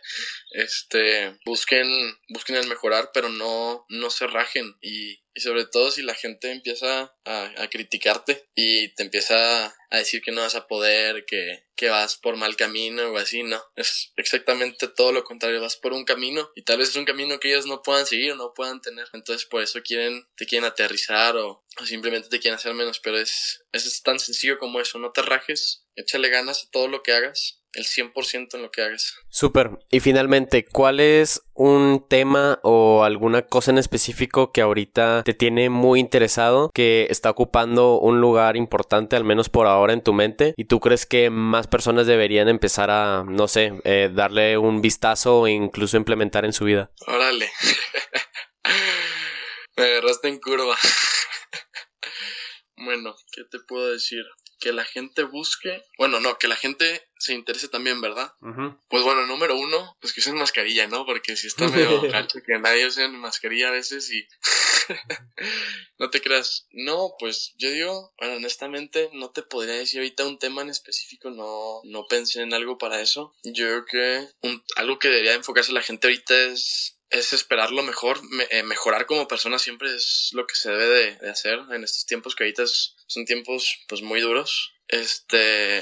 este, 0.52 1.38
busquen, 1.46 1.88
busquen 2.30 2.56
el 2.56 2.68
mejorar, 2.68 3.12
pero 3.14 3.30
no, 3.30 3.86
no 3.90 4.10
se 4.10 4.28
rajen 4.28 4.78
y 4.82 5.25
y 5.36 5.42
sobre 5.42 5.66
todo 5.66 5.92
si 5.92 6.02
la 6.02 6.16
gente 6.16 6.50
empieza 6.50 7.14
a, 7.26 7.52
a, 7.62 7.70
criticarte 7.70 8.48
y 8.56 8.94
te 8.96 9.04
empieza 9.04 9.66
a 9.66 9.98
decir 9.98 10.22
que 10.22 10.32
no 10.32 10.42
vas 10.42 10.56
a 10.56 10.66
poder, 10.66 11.26
que, 11.26 11.66
que 11.76 11.90
vas 11.90 12.16
por 12.16 12.38
mal 12.38 12.56
camino 12.56 13.12
o 13.12 13.18
así, 13.18 13.44
no. 13.44 13.62
Es 13.76 14.14
exactamente 14.16 14.88
todo 14.88 15.12
lo 15.12 15.26
contrario, 15.26 15.60
vas 15.60 15.76
por 15.76 15.92
un 15.92 16.06
camino 16.06 16.50
y 16.56 16.62
tal 16.62 16.78
vez 16.78 16.90
es 16.90 16.96
un 16.96 17.04
camino 17.04 17.38
que 17.38 17.50
ellos 17.50 17.66
no 17.66 17.84
puedan 17.84 18.06
seguir 18.06 18.32
o 18.32 18.36
no 18.38 18.54
puedan 18.54 18.80
tener. 18.80 19.10
Entonces 19.12 19.46
por 19.46 19.62
eso 19.62 19.82
quieren, 19.84 20.26
te 20.38 20.46
quieren 20.46 20.66
aterrizar 20.66 21.36
o, 21.36 21.66
o 21.82 21.86
simplemente 21.86 22.30
te 22.30 22.40
quieren 22.40 22.56
hacer 22.56 22.74
menos, 22.74 23.02
pero 23.02 23.20
es, 23.20 23.66
es 23.74 24.02
tan 24.04 24.20
sencillo 24.20 24.58
como 24.58 24.80
eso, 24.80 25.00
no 25.00 25.12
te 25.12 25.22
rajes, 25.22 25.86
échale 25.98 26.30
ganas 26.30 26.64
a 26.64 26.72
todo 26.72 26.88
lo 26.88 27.04
que 27.04 27.12
hagas 27.12 27.60
el 27.76 27.86
100% 27.86 28.56
en 28.56 28.62
lo 28.62 28.72
que 28.72 28.82
hagas. 28.82 29.16
Súper. 29.30 29.72
Y 29.92 30.00
finalmente, 30.00 30.66
¿cuál 30.66 31.00
es 31.00 31.44
un 31.54 32.06
tema 32.10 32.60
o 32.64 33.04
alguna 33.04 33.44
cosa 33.44 33.72
en 33.72 33.78
específico 33.78 34.52
que 34.52 34.62
ahorita 34.62 35.24
te 35.24 35.34
tiene 35.34 35.70
muy 35.70 36.00
interesado, 36.00 36.72
que 36.74 37.08
está 37.10 37.30
ocupando 37.30 38.00
un 38.00 38.22
lugar 38.22 38.58
importante, 38.58 39.16
al 39.16 39.24
menos 39.24 39.50
por 39.50 39.68
ahora, 39.68 39.94
en 39.94 40.02
tu 40.02 40.14
mente? 40.14 40.54
¿Y 40.58 40.66
tú 40.66 40.80
crees 40.80 41.06
que 41.06 41.30
más 41.30 41.68
personas 41.68 42.08
deberían 42.08 42.50
empezar 42.50 42.90
a, 42.90 43.24
no 43.28 43.48
sé, 43.48 43.74
eh, 43.84 44.10
darle 44.14 44.58
un 44.58 44.82
vistazo 44.82 45.48
e 45.48 45.52
incluso 45.52 45.98
implementar 45.98 46.46
en 46.46 46.54
su 46.54 46.66
vida? 46.66 46.92
Órale. 47.08 47.50
Me 49.78 49.84
agarraste 49.84 50.30
en 50.30 50.40
curva. 50.40 50.76
bueno, 52.78 53.14
¿qué 53.34 53.44
te 53.52 53.60
puedo 53.60 53.92
decir? 53.92 54.24
Que 54.66 54.74
la 54.74 54.84
gente 54.84 55.22
busque, 55.22 55.84
bueno, 56.00 56.20
no, 56.20 56.40
que 56.40 56.48
la 56.48 56.56
gente 56.56 57.08
se 57.20 57.36
interese 57.36 57.68
también, 57.68 58.02
¿verdad? 58.02 58.34
Pues 58.88 59.04
bueno, 59.04 59.28
número 59.28 59.56
uno, 59.56 59.96
pues 60.02 60.12
que 60.12 60.22
usen 60.22 60.38
mascarilla, 60.38 60.88
¿no? 60.88 61.06
Porque 61.06 61.38
si 61.38 61.46
está 61.46 61.68
medio 61.68 62.02
gacho 62.12 62.42
que 62.42 62.58
nadie 62.58 62.88
use 62.88 63.08
mascarilla 63.10 63.68
a 63.68 63.74
veces 63.74 64.12
y 64.12 64.28
no 66.00 66.10
te 66.10 66.20
creas. 66.20 66.66
No, 66.72 67.14
pues 67.20 67.54
yo 67.60 67.70
digo, 67.70 68.12
bueno, 68.18 68.38
honestamente 68.38 69.12
no 69.14 69.30
te 69.30 69.44
podría 69.44 69.76
decir 69.76 70.00
ahorita 70.00 70.26
un 70.26 70.40
tema 70.40 70.64
en 70.64 70.70
específico, 70.70 71.30
no, 71.30 71.82
no 71.84 72.08
pensé 72.08 72.42
en 72.42 72.56
algo 72.56 72.80
para 72.80 73.00
eso. 73.00 73.36
Yo 73.44 73.68
creo 73.68 73.86
que 73.86 74.28
un, 74.42 74.64
algo 74.78 74.98
que 74.98 75.10
debería 75.10 75.36
enfocarse 75.36 75.74
la 75.74 75.84
gente 75.84 76.08
ahorita 76.08 76.36
es 76.46 76.95
es 77.10 77.34
esperar 77.34 77.72
lo 77.72 77.84
mejor, 77.84 78.20
eh, 78.50 78.64
mejorar 78.64 79.06
como 79.06 79.28
persona 79.28 79.60
siempre 79.60 79.94
es 79.96 80.30
lo 80.34 80.46
que 80.48 80.56
se 80.56 80.72
debe 80.72 81.18
de, 81.20 81.30
hacer. 81.30 81.60
En 81.72 81.84
estos 81.84 82.06
tiempos 82.06 82.36
que 82.36 82.44
ahorita 82.44 82.64
son 82.66 83.26
tiempos 83.26 83.84
pues 83.88 84.02
muy 84.02 84.22
duros. 84.22 84.74
Este, 84.88 85.82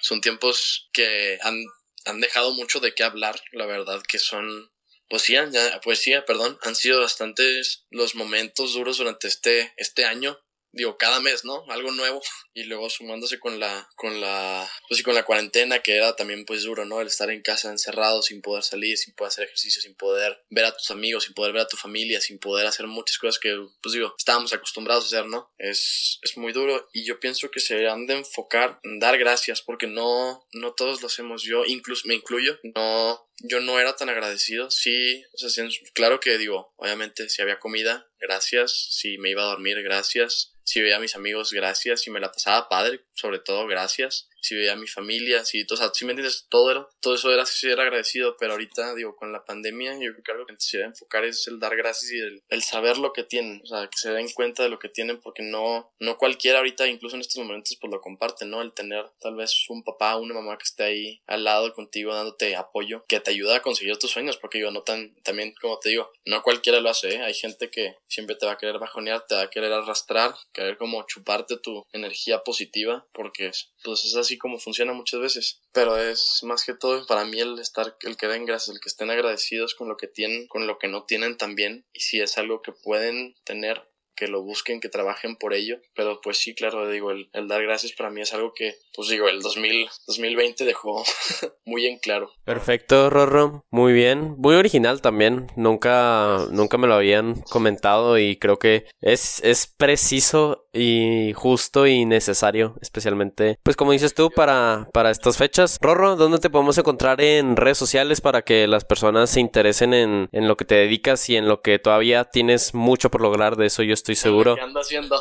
son 0.00 0.20
tiempos 0.20 0.88
que 0.92 1.38
han, 1.42 1.64
han 2.04 2.20
dejado 2.20 2.52
mucho 2.52 2.80
de 2.80 2.94
qué 2.94 3.04
hablar, 3.04 3.40
la 3.52 3.66
verdad, 3.66 4.02
que 4.08 4.18
son 4.18 4.70
poesía, 5.08 5.50
poesía, 5.82 6.24
perdón, 6.24 6.58
han 6.62 6.74
sido 6.74 7.00
bastantes 7.00 7.84
los 7.90 8.14
momentos 8.14 8.72
duros 8.72 8.98
durante 8.98 9.28
este, 9.28 9.72
este 9.76 10.06
año 10.06 10.38
digo, 10.72 10.96
cada 10.96 11.20
mes, 11.20 11.44
¿no? 11.44 11.64
Algo 11.68 11.92
nuevo. 11.92 12.20
Y 12.54 12.64
luego 12.64 12.90
sumándose 12.90 13.38
con 13.38 13.60
la, 13.60 13.88
con 13.96 14.20
la, 14.20 14.68
pues 14.88 14.98
sí, 14.98 15.04
con 15.04 15.14
la 15.14 15.24
cuarentena, 15.24 15.80
que 15.80 15.96
era 15.96 16.16
también 16.16 16.44
pues 16.44 16.64
duro, 16.64 16.84
¿no? 16.84 17.00
El 17.00 17.08
estar 17.08 17.30
en 17.30 17.42
casa 17.42 17.70
encerrado, 17.70 18.22
sin 18.22 18.42
poder 18.42 18.62
salir, 18.62 18.98
sin 18.98 19.14
poder 19.14 19.28
hacer 19.28 19.44
ejercicio, 19.44 19.80
sin 19.82 19.94
poder 19.94 20.42
ver 20.50 20.64
a 20.64 20.76
tus 20.76 20.90
amigos, 20.90 21.24
sin 21.24 21.34
poder 21.34 21.52
ver 21.52 21.62
a 21.62 21.68
tu 21.68 21.76
familia, 21.76 22.20
sin 22.20 22.38
poder 22.38 22.66
hacer 22.66 22.86
muchas 22.86 23.18
cosas 23.18 23.38
que, 23.38 23.56
pues 23.82 23.94
digo, 23.94 24.14
estábamos 24.16 24.52
acostumbrados 24.52 25.04
a 25.04 25.06
hacer, 25.06 25.26
¿no? 25.26 25.50
Es, 25.58 26.18
es 26.22 26.36
muy 26.36 26.52
duro 26.52 26.88
y 26.92 27.04
yo 27.04 27.20
pienso 27.20 27.50
que 27.50 27.60
se 27.60 27.88
han 27.88 28.06
de 28.06 28.14
enfocar 28.14 28.80
en 28.82 28.98
dar 28.98 29.18
gracias, 29.18 29.62
porque 29.62 29.86
no, 29.86 30.46
no 30.52 30.72
todos 30.72 31.00
lo 31.00 31.06
hacemos. 31.06 31.42
Yo 31.42 31.64
incluso 31.64 32.06
me 32.06 32.14
incluyo, 32.14 32.58
no, 32.74 33.26
yo 33.40 33.60
no 33.60 33.78
era 33.80 33.96
tan 33.96 34.08
agradecido. 34.08 34.70
Sí, 34.70 35.24
o 35.32 35.48
sea, 35.48 35.66
claro 35.94 36.20
que 36.20 36.38
digo, 36.38 36.72
obviamente 36.76 37.28
si 37.28 37.42
había 37.42 37.58
comida, 37.58 38.06
gracias. 38.22 38.88
Si 38.90 39.18
me 39.18 39.30
iba 39.30 39.42
a 39.42 39.46
dormir, 39.46 39.82
gracias. 39.82 40.54
Si 40.64 40.80
veía 40.80 40.96
a 40.96 41.00
mis 41.00 41.16
amigos, 41.16 41.52
gracias. 41.52 42.02
Si 42.02 42.10
me 42.10 42.20
la 42.20 42.32
pasaba 42.32 42.68
padre, 42.68 43.04
sobre 43.14 43.40
todo, 43.40 43.66
gracias 43.66 44.28
si 44.42 44.56
veía 44.56 44.72
a 44.72 44.76
mi 44.76 44.86
familia, 44.86 45.44
si, 45.44 45.64
o 45.70 45.76
sea, 45.76 45.90
si 45.94 46.04
me 46.04 46.12
entiendes, 46.12 46.46
todo, 46.48 46.70
era, 46.70 46.86
todo 47.00 47.14
eso 47.14 47.32
era, 47.32 47.46
si 47.46 47.70
era 47.70 47.84
agradecido, 47.84 48.36
pero 48.38 48.52
ahorita, 48.52 48.94
digo, 48.94 49.14
con 49.16 49.32
la 49.32 49.44
pandemia, 49.44 49.94
yo 49.94 50.12
creo 50.12 50.22
que 50.24 50.32
algo 50.32 50.46
que 50.46 50.56
debe 50.72 50.84
enfocar 50.84 51.24
es 51.24 51.46
el 51.46 51.58
dar 51.60 51.76
gracias 51.76 52.12
y 52.12 52.18
el, 52.18 52.42
el, 52.48 52.62
saber 52.62 52.98
lo 52.98 53.12
que 53.12 53.22
tienen, 53.22 53.60
o 53.62 53.66
sea, 53.66 53.86
que 53.86 53.96
se 53.96 54.10
den 54.10 54.28
cuenta 54.30 54.64
de 54.64 54.68
lo 54.68 54.78
que 54.78 54.88
tienen, 54.88 55.20
porque 55.20 55.42
no, 55.42 55.92
no 56.00 56.18
cualquiera 56.18 56.58
ahorita, 56.58 56.88
incluso 56.88 57.14
en 57.14 57.20
estos 57.20 57.42
momentos, 57.42 57.76
pues 57.80 57.90
lo 57.90 58.00
comparte, 58.00 58.44
¿no? 58.44 58.62
El 58.62 58.72
tener 58.72 59.04
tal 59.20 59.36
vez 59.36 59.64
un 59.68 59.84
papá, 59.84 60.16
una 60.16 60.34
mamá 60.34 60.58
que 60.58 60.64
esté 60.64 60.82
ahí 60.82 61.22
al 61.26 61.44
lado 61.44 61.72
contigo, 61.72 62.14
dándote 62.14 62.56
apoyo, 62.56 63.04
que 63.06 63.20
te 63.20 63.30
ayuda 63.30 63.56
a 63.56 63.62
conseguir 63.62 63.96
tus 63.98 64.10
sueños, 64.10 64.36
porque 64.36 64.58
yo 64.58 64.70
no 64.70 64.82
tan, 64.82 65.14
también, 65.22 65.54
como 65.60 65.78
te 65.78 65.90
digo, 65.90 66.10
no 66.24 66.42
cualquiera 66.42 66.80
lo 66.80 66.90
hace, 66.90 67.14
¿eh? 67.14 67.22
Hay 67.22 67.34
gente 67.34 67.70
que 67.70 67.96
siempre 68.08 68.36
te 68.36 68.46
va 68.46 68.52
a 68.52 68.58
querer 68.58 68.78
bajonear, 68.78 69.24
te 69.26 69.36
va 69.36 69.42
a 69.42 69.50
querer 69.50 69.72
arrastrar, 69.72 70.34
querer 70.52 70.76
como 70.76 71.04
chuparte 71.06 71.56
tu 71.58 71.86
energía 71.92 72.42
positiva, 72.42 73.06
porque 73.12 73.52
pues 73.84 74.04
es 74.04 74.16
así 74.16 74.31
como 74.38 74.58
funciona 74.58 74.92
muchas 74.92 75.20
veces. 75.20 75.60
Pero 75.72 75.96
es 75.96 76.40
más 76.42 76.64
que 76.64 76.74
todo 76.74 77.06
para 77.06 77.24
mí 77.24 77.40
el 77.40 77.58
estar, 77.58 77.96
el 78.02 78.16
que 78.16 78.28
den 78.28 78.46
gracias, 78.46 78.74
el 78.74 78.80
que 78.80 78.88
estén 78.88 79.10
agradecidos 79.10 79.74
con 79.74 79.88
lo 79.88 79.96
que 79.96 80.08
tienen, 80.08 80.46
con 80.48 80.66
lo 80.66 80.78
que 80.78 80.88
no 80.88 81.04
tienen 81.04 81.36
también. 81.36 81.86
Y 81.92 82.00
si 82.00 82.20
es 82.20 82.38
algo 82.38 82.62
que 82.62 82.72
pueden 82.72 83.34
tener, 83.44 83.91
que 84.14 84.28
lo 84.28 84.42
busquen, 84.42 84.80
que 84.80 84.88
trabajen 84.88 85.36
por 85.36 85.54
ello. 85.54 85.78
Pero 85.94 86.20
pues 86.20 86.38
sí, 86.38 86.54
claro, 86.54 86.88
digo, 86.88 87.10
el, 87.10 87.28
el 87.32 87.48
dar 87.48 87.62
gracias 87.62 87.92
para 87.92 88.10
mí 88.10 88.20
es 88.20 88.32
algo 88.32 88.52
que, 88.54 88.74
pues 88.94 89.08
digo, 89.08 89.28
el 89.28 89.40
2000, 89.42 89.88
2020 90.06 90.64
dejó 90.64 91.02
muy 91.64 91.86
en 91.86 91.98
claro. 91.98 92.32
Perfecto, 92.44 93.10
Rorro. 93.10 93.64
Muy 93.70 93.92
bien. 93.92 94.34
Muy 94.38 94.54
original 94.54 95.00
también. 95.00 95.46
Nunca, 95.56 96.46
nunca 96.50 96.78
me 96.78 96.86
lo 96.86 96.94
habían 96.94 97.40
comentado 97.42 98.18
y 98.18 98.36
creo 98.36 98.58
que 98.58 98.86
es, 99.00 99.40
es 99.44 99.66
preciso 99.66 100.68
y 100.72 101.32
justo 101.34 101.86
y 101.86 102.04
necesario, 102.04 102.76
especialmente, 102.80 103.58
pues 103.62 103.76
como 103.76 103.92
dices 103.92 104.14
tú, 104.14 104.30
para, 104.30 104.88
para 104.92 105.10
estas 105.10 105.36
fechas. 105.36 105.78
Rorro, 105.80 106.16
¿dónde 106.16 106.38
te 106.38 106.50
podemos 106.50 106.78
encontrar 106.78 107.20
en 107.20 107.56
redes 107.56 107.78
sociales 107.78 108.20
para 108.20 108.42
que 108.42 108.66
las 108.66 108.84
personas 108.84 109.30
se 109.30 109.40
interesen 109.40 109.92
en, 109.92 110.28
en 110.32 110.48
lo 110.48 110.56
que 110.56 110.64
te 110.64 110.74
dedicas 110.76 111.28
y 111.28 111.36
en 111.36 111.46
lo 111.48 111.60
que 111.60 111.78
todavía 111.78 112.24
tienes 112.24 112.74
mucho 112.74 113.10
por 113.10 113.20
lograr? 113.20 113.56
De 113.56 113.66
eso 113.66 113.82
yo 113.82 113.92
seguro. 114.14 114.54
¿Qué 114.54 114.60
ando 114.60 114.80
haciendo? 114.80 115.20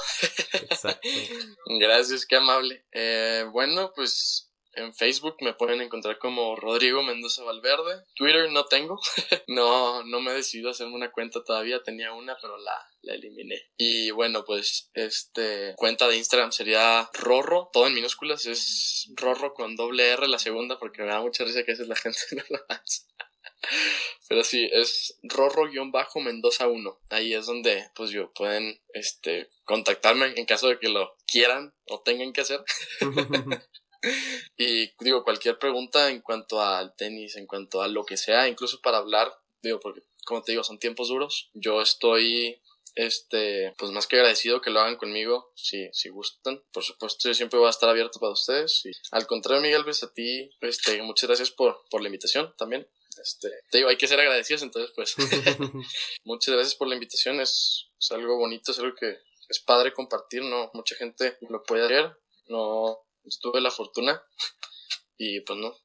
Exacto. 0.53 1.07
Gracias, 1.79 2.25
qué 2.25 2.35
amable. 2.37 2.85
Eh, 2.91 3.45
bueno, 3.51 3.91
pues 3.95 4.51
en 4.73 4.93
Facebook 4.93 5.35
me 5.41 5.53
pueden 5.53 5.81
encontrar 5.81 6.17
como 6.17 6.55
Rodrigo 6.55 7.03
Mendoza 7.03 7.43
Valverde. 7.43 8.03
Twitter 8.15 8.49
no 8.51 8.65
tengo. 8.65 8.99
no, 9.47 10.03
no 10.03 10.21
me 10.21 10.31
he 10.31 10.35
decidido 10.35 10.69
hacerme 10.69 10.95
una 10.95 11.11
cuenta 11.11 11.43
todavía. 11.43 11.83
Tenía 11.83 12.13
una, 12.13 12.37
pero 12.41 12.57
la, 12.57 12.73
la 13.01 13.13
eliminé. 13.15 13.69
Y 13.77 14.11
bueno, 14.11 14.45
pues 14.45 14.89
este 14.93 15.73
cuenta 15.75 16.07
de 16.07 16.17
Instagram 16.17 16.51
sería 16.51 17.09
Rorro, 17.13 17.69
todo 17.73 17.87
en 17.87 17.93
minúsculas. 17.93 18.45
Es 18.45 19.11
Rorro 19.15 19.53
con 19.53 19.75
doble 19.75 20.09
R 20.11 20.27
la 20.27 20.39
segunda, 20.39 20.77
porque 20.77 21.01
me 21.01 21.09
da 21.09 21.21
mucha 21.21 21.43
risa 21.43 21.63
que 21.63 21.71
a 21.71 21.73
veces 21.73 21.87
la 21.87 21.95
gente 21.95 22.19
no 22.31 22.43
lo 22.49 22.65
hace. 22.69 23.03
Pero 24.27 24.43
sí, 24.43 24.69
es 24.71 25.19
Rorro-Mendoza 25.23 26.67
1. 26.67 26.99
Ahí 27.09 27.33
es 27.33 27.45
donde, 27.45 27.89
pues 27.95 28.11
yo, 28.11 28.31
pueden, 28.33 28.81
este, 28.93 29.49
contactarme 29.65 30.33
en 30.35 30.45
caso 30.45 30.69
de 30.69 30.79
que 30.79 30.89
lo 30.89 31.15
quieran 31.27 31.73
o 31.87 32.01
tengan 32.01 32.33
que 32.33 32.41
hacer. 32.41 32.63
y 34.57 34.91
digo, 35.03 35.23
cualquier 35.23 35.59
pregunta 35.59 36.09
en 36.09 36.21
cuanto 36.21 36.61
al 36.61 36.95
tenis, 36.95 37.35
en 37.35 37.45
cuanto 37.45 37.81
a 37.81 37.87
lo 37.87 38.05
que 38.05 38.17
sea, 38.17 38.47
incluso 38.47 38.81
para 38.81 38.97
hablar, 38.97 39.31
digo, 39.61 39.79
porque 39.79 40.01
como 40.25 40.43
te 40.43 40.53
digo, 40.53 40.63
son 40.63 40.79
tiempos 40.79 41.09
duros. 41.09 41.49
Yo 41.53 41.81
estoy 41.81 42.61
este, 42.95 43.73
pues 43.77 43.91
más 43.91 44.07
que 44.07 44.17
agradecido 44.17 44.61
que 44.61 44.69
lo 44.69 44.79
hagan 44.79 44.97
conmigo, 44.97 45.51
si, 45.55 45.89
si 45.93 46.09
gustan. 46.09 46.61
Por 46.71 46.83
supuesto, 46.83 47.27
yo 47.27 47.33
siempre 47.33 47.59
voy 47.59 47.67
a 47.67 47.71
estar 47.71 47.89
abierto 47.89 48.19
para 48.19 48.33
ustedes. 48.33 48.85
Y 48.85 48.91
al 49.11 49.27
contrario, 49.27 49.61
Miguel, 49.61 49.83
pues 49.83 50.03
a 50.03 50.13
ti, 50.13 50.49
este, 50.61 51.01
muchas 51.01 51.27
gracias 51.27 51.51
por, 51.51 51.81
por 51.89 52.01
la 52.01 52.07
invitación 52.07 52.53
también. 52.57 52.87
Este, 53.21 53.49
te 53.69 53.77
digo, 53.77 53.89
hay 53.89 53.97
que 53.97 54.07
ser 54.07 54.19
agradecidos, 54.19 54.63
entonces, 54.63 54.91
pues, 54.95 55.15
muchas 56.23 56.53
gracias 56.53 56.75
por 56.75 56.87
la 56.87 56.95
invitación. 56.95 57.39
Es, 57.39 57.89
es 57.99 58.11
algo 58.11 58.37
bonito, 58.37 58.71
es 58.71 58.79
algo 58.79 58.95
que, 58.95 59.17
es 59.47 59.59
padre 59.59 59.93
compartir, 59.93 60.43
¿no? 60.43 60.71
Mucha 60.73 60.95
gente 60.95 61.37
lo 61.49 61.63
puede 61.63 61.85
hacer, 61.85 62.17
no 62.47 62.99
tuve 63.41 63.61
la 63.61 63.69
fortuna 63.69 64.21
y 65.23 65.41
pues 65.41 65.59
no, 65.59 65.75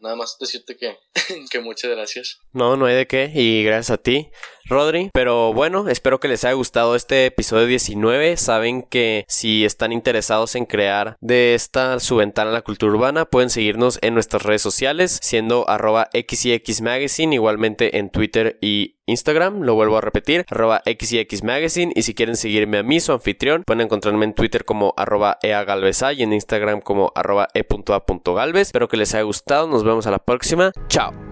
nada 0.00 0.16
más 0.16 0.36
decirte 0.40 0.76
que, 0.76 0.98
que 1.50 1.60
muchas 1.60 1.92
gracias. 1.92 2.40
No, 2.52 2.76
no 2.76 2.86
hay 2.86 2.96
de 2.96 3.06
qué. 3.06 3.30
Y 3.32 3.62
gracias 3.62 3.90
a 3.90 4.02
ti, 4.02 4.28
Rodri. 4.70 5.10
Pero 5.12 5.52
bueno, 5.52 5.88
espero 5.88 6.20
que 6.20 6.28
les 6.28 6.44
haya 6.44 6.54
gustado 6.54 6.96
este 6.96 7.26
episodio 7.26 7.66
19. 7.66 8.36
Saben 8.36 8.82
que 8.82 9.24
si 9.28 9.64
están 9.64 9.92
interesados 9.92 10.54
en 10.54 10.64
crear 10.64 11.16
de 11.20 11.54
esta 11.54 12.00
su 12.00 12.16
ventana 12.16 12.50
a 12.50 12.54
la 12.54 12.62
cultura 12.62 12.92
urbana, 12.92 13.24
pueden 13.24 13.50
seguirnos 13.50 13.98
en 14.02 14.14
nuestras 14.14 14.42
redes 14.42 14.62
sociales, 14.62 15.18
siendo 15.22 15.68
arroba 15.68 16.08
xyx 16.12 16.80
magazine, 16.80 17.34
igualmente 17.34 17.98
en 17.98 18.10
Twitter 18.10 18.58
y 18.60 18.96
Instagram, 19.10 19.62
lo 19.62 19.74
vuelvo 19.74 19.98
a 19.98 20.00
repetir, 20.00 20.44
arroba 20.48 20.82
xyx 20.86 21.42
magazine. 21.42 21.92
Y 21.94 22.02
si 22.02 22.14
quieren 22.14 22.36
seguirme 22.36 22.78
a 22.78 22.82
mí, 22.82 23.00
su 23.00 23.12
anfitrión, 23.12 23.64
pueden 23.66 23.82
encontrarme 23.82 24.24
en 24.24 24.34
Twitter 24.34 24.64
como 24.64 24.94
arroba 24.96 25.38
eagalvesa 25.42 26.12
y 26.12 26.22
en 26.22 26.32
Instagram 26.32 26.80
como 26.80 27.12
arroba 27.14 27.48
e.a.galvez. 27.54 28.68
Espero 28.68 28.88
que 28.88 28.96
les 28.96 29.14
haya 29.14 29.24
gustado. 29.24 29.66
Nos 29.66 29.84
vemos 29.84 30.06
a 30.06 30.10
la 30.10 30.18
próxima. 30.18 30.72
Chao. 30.88 31.29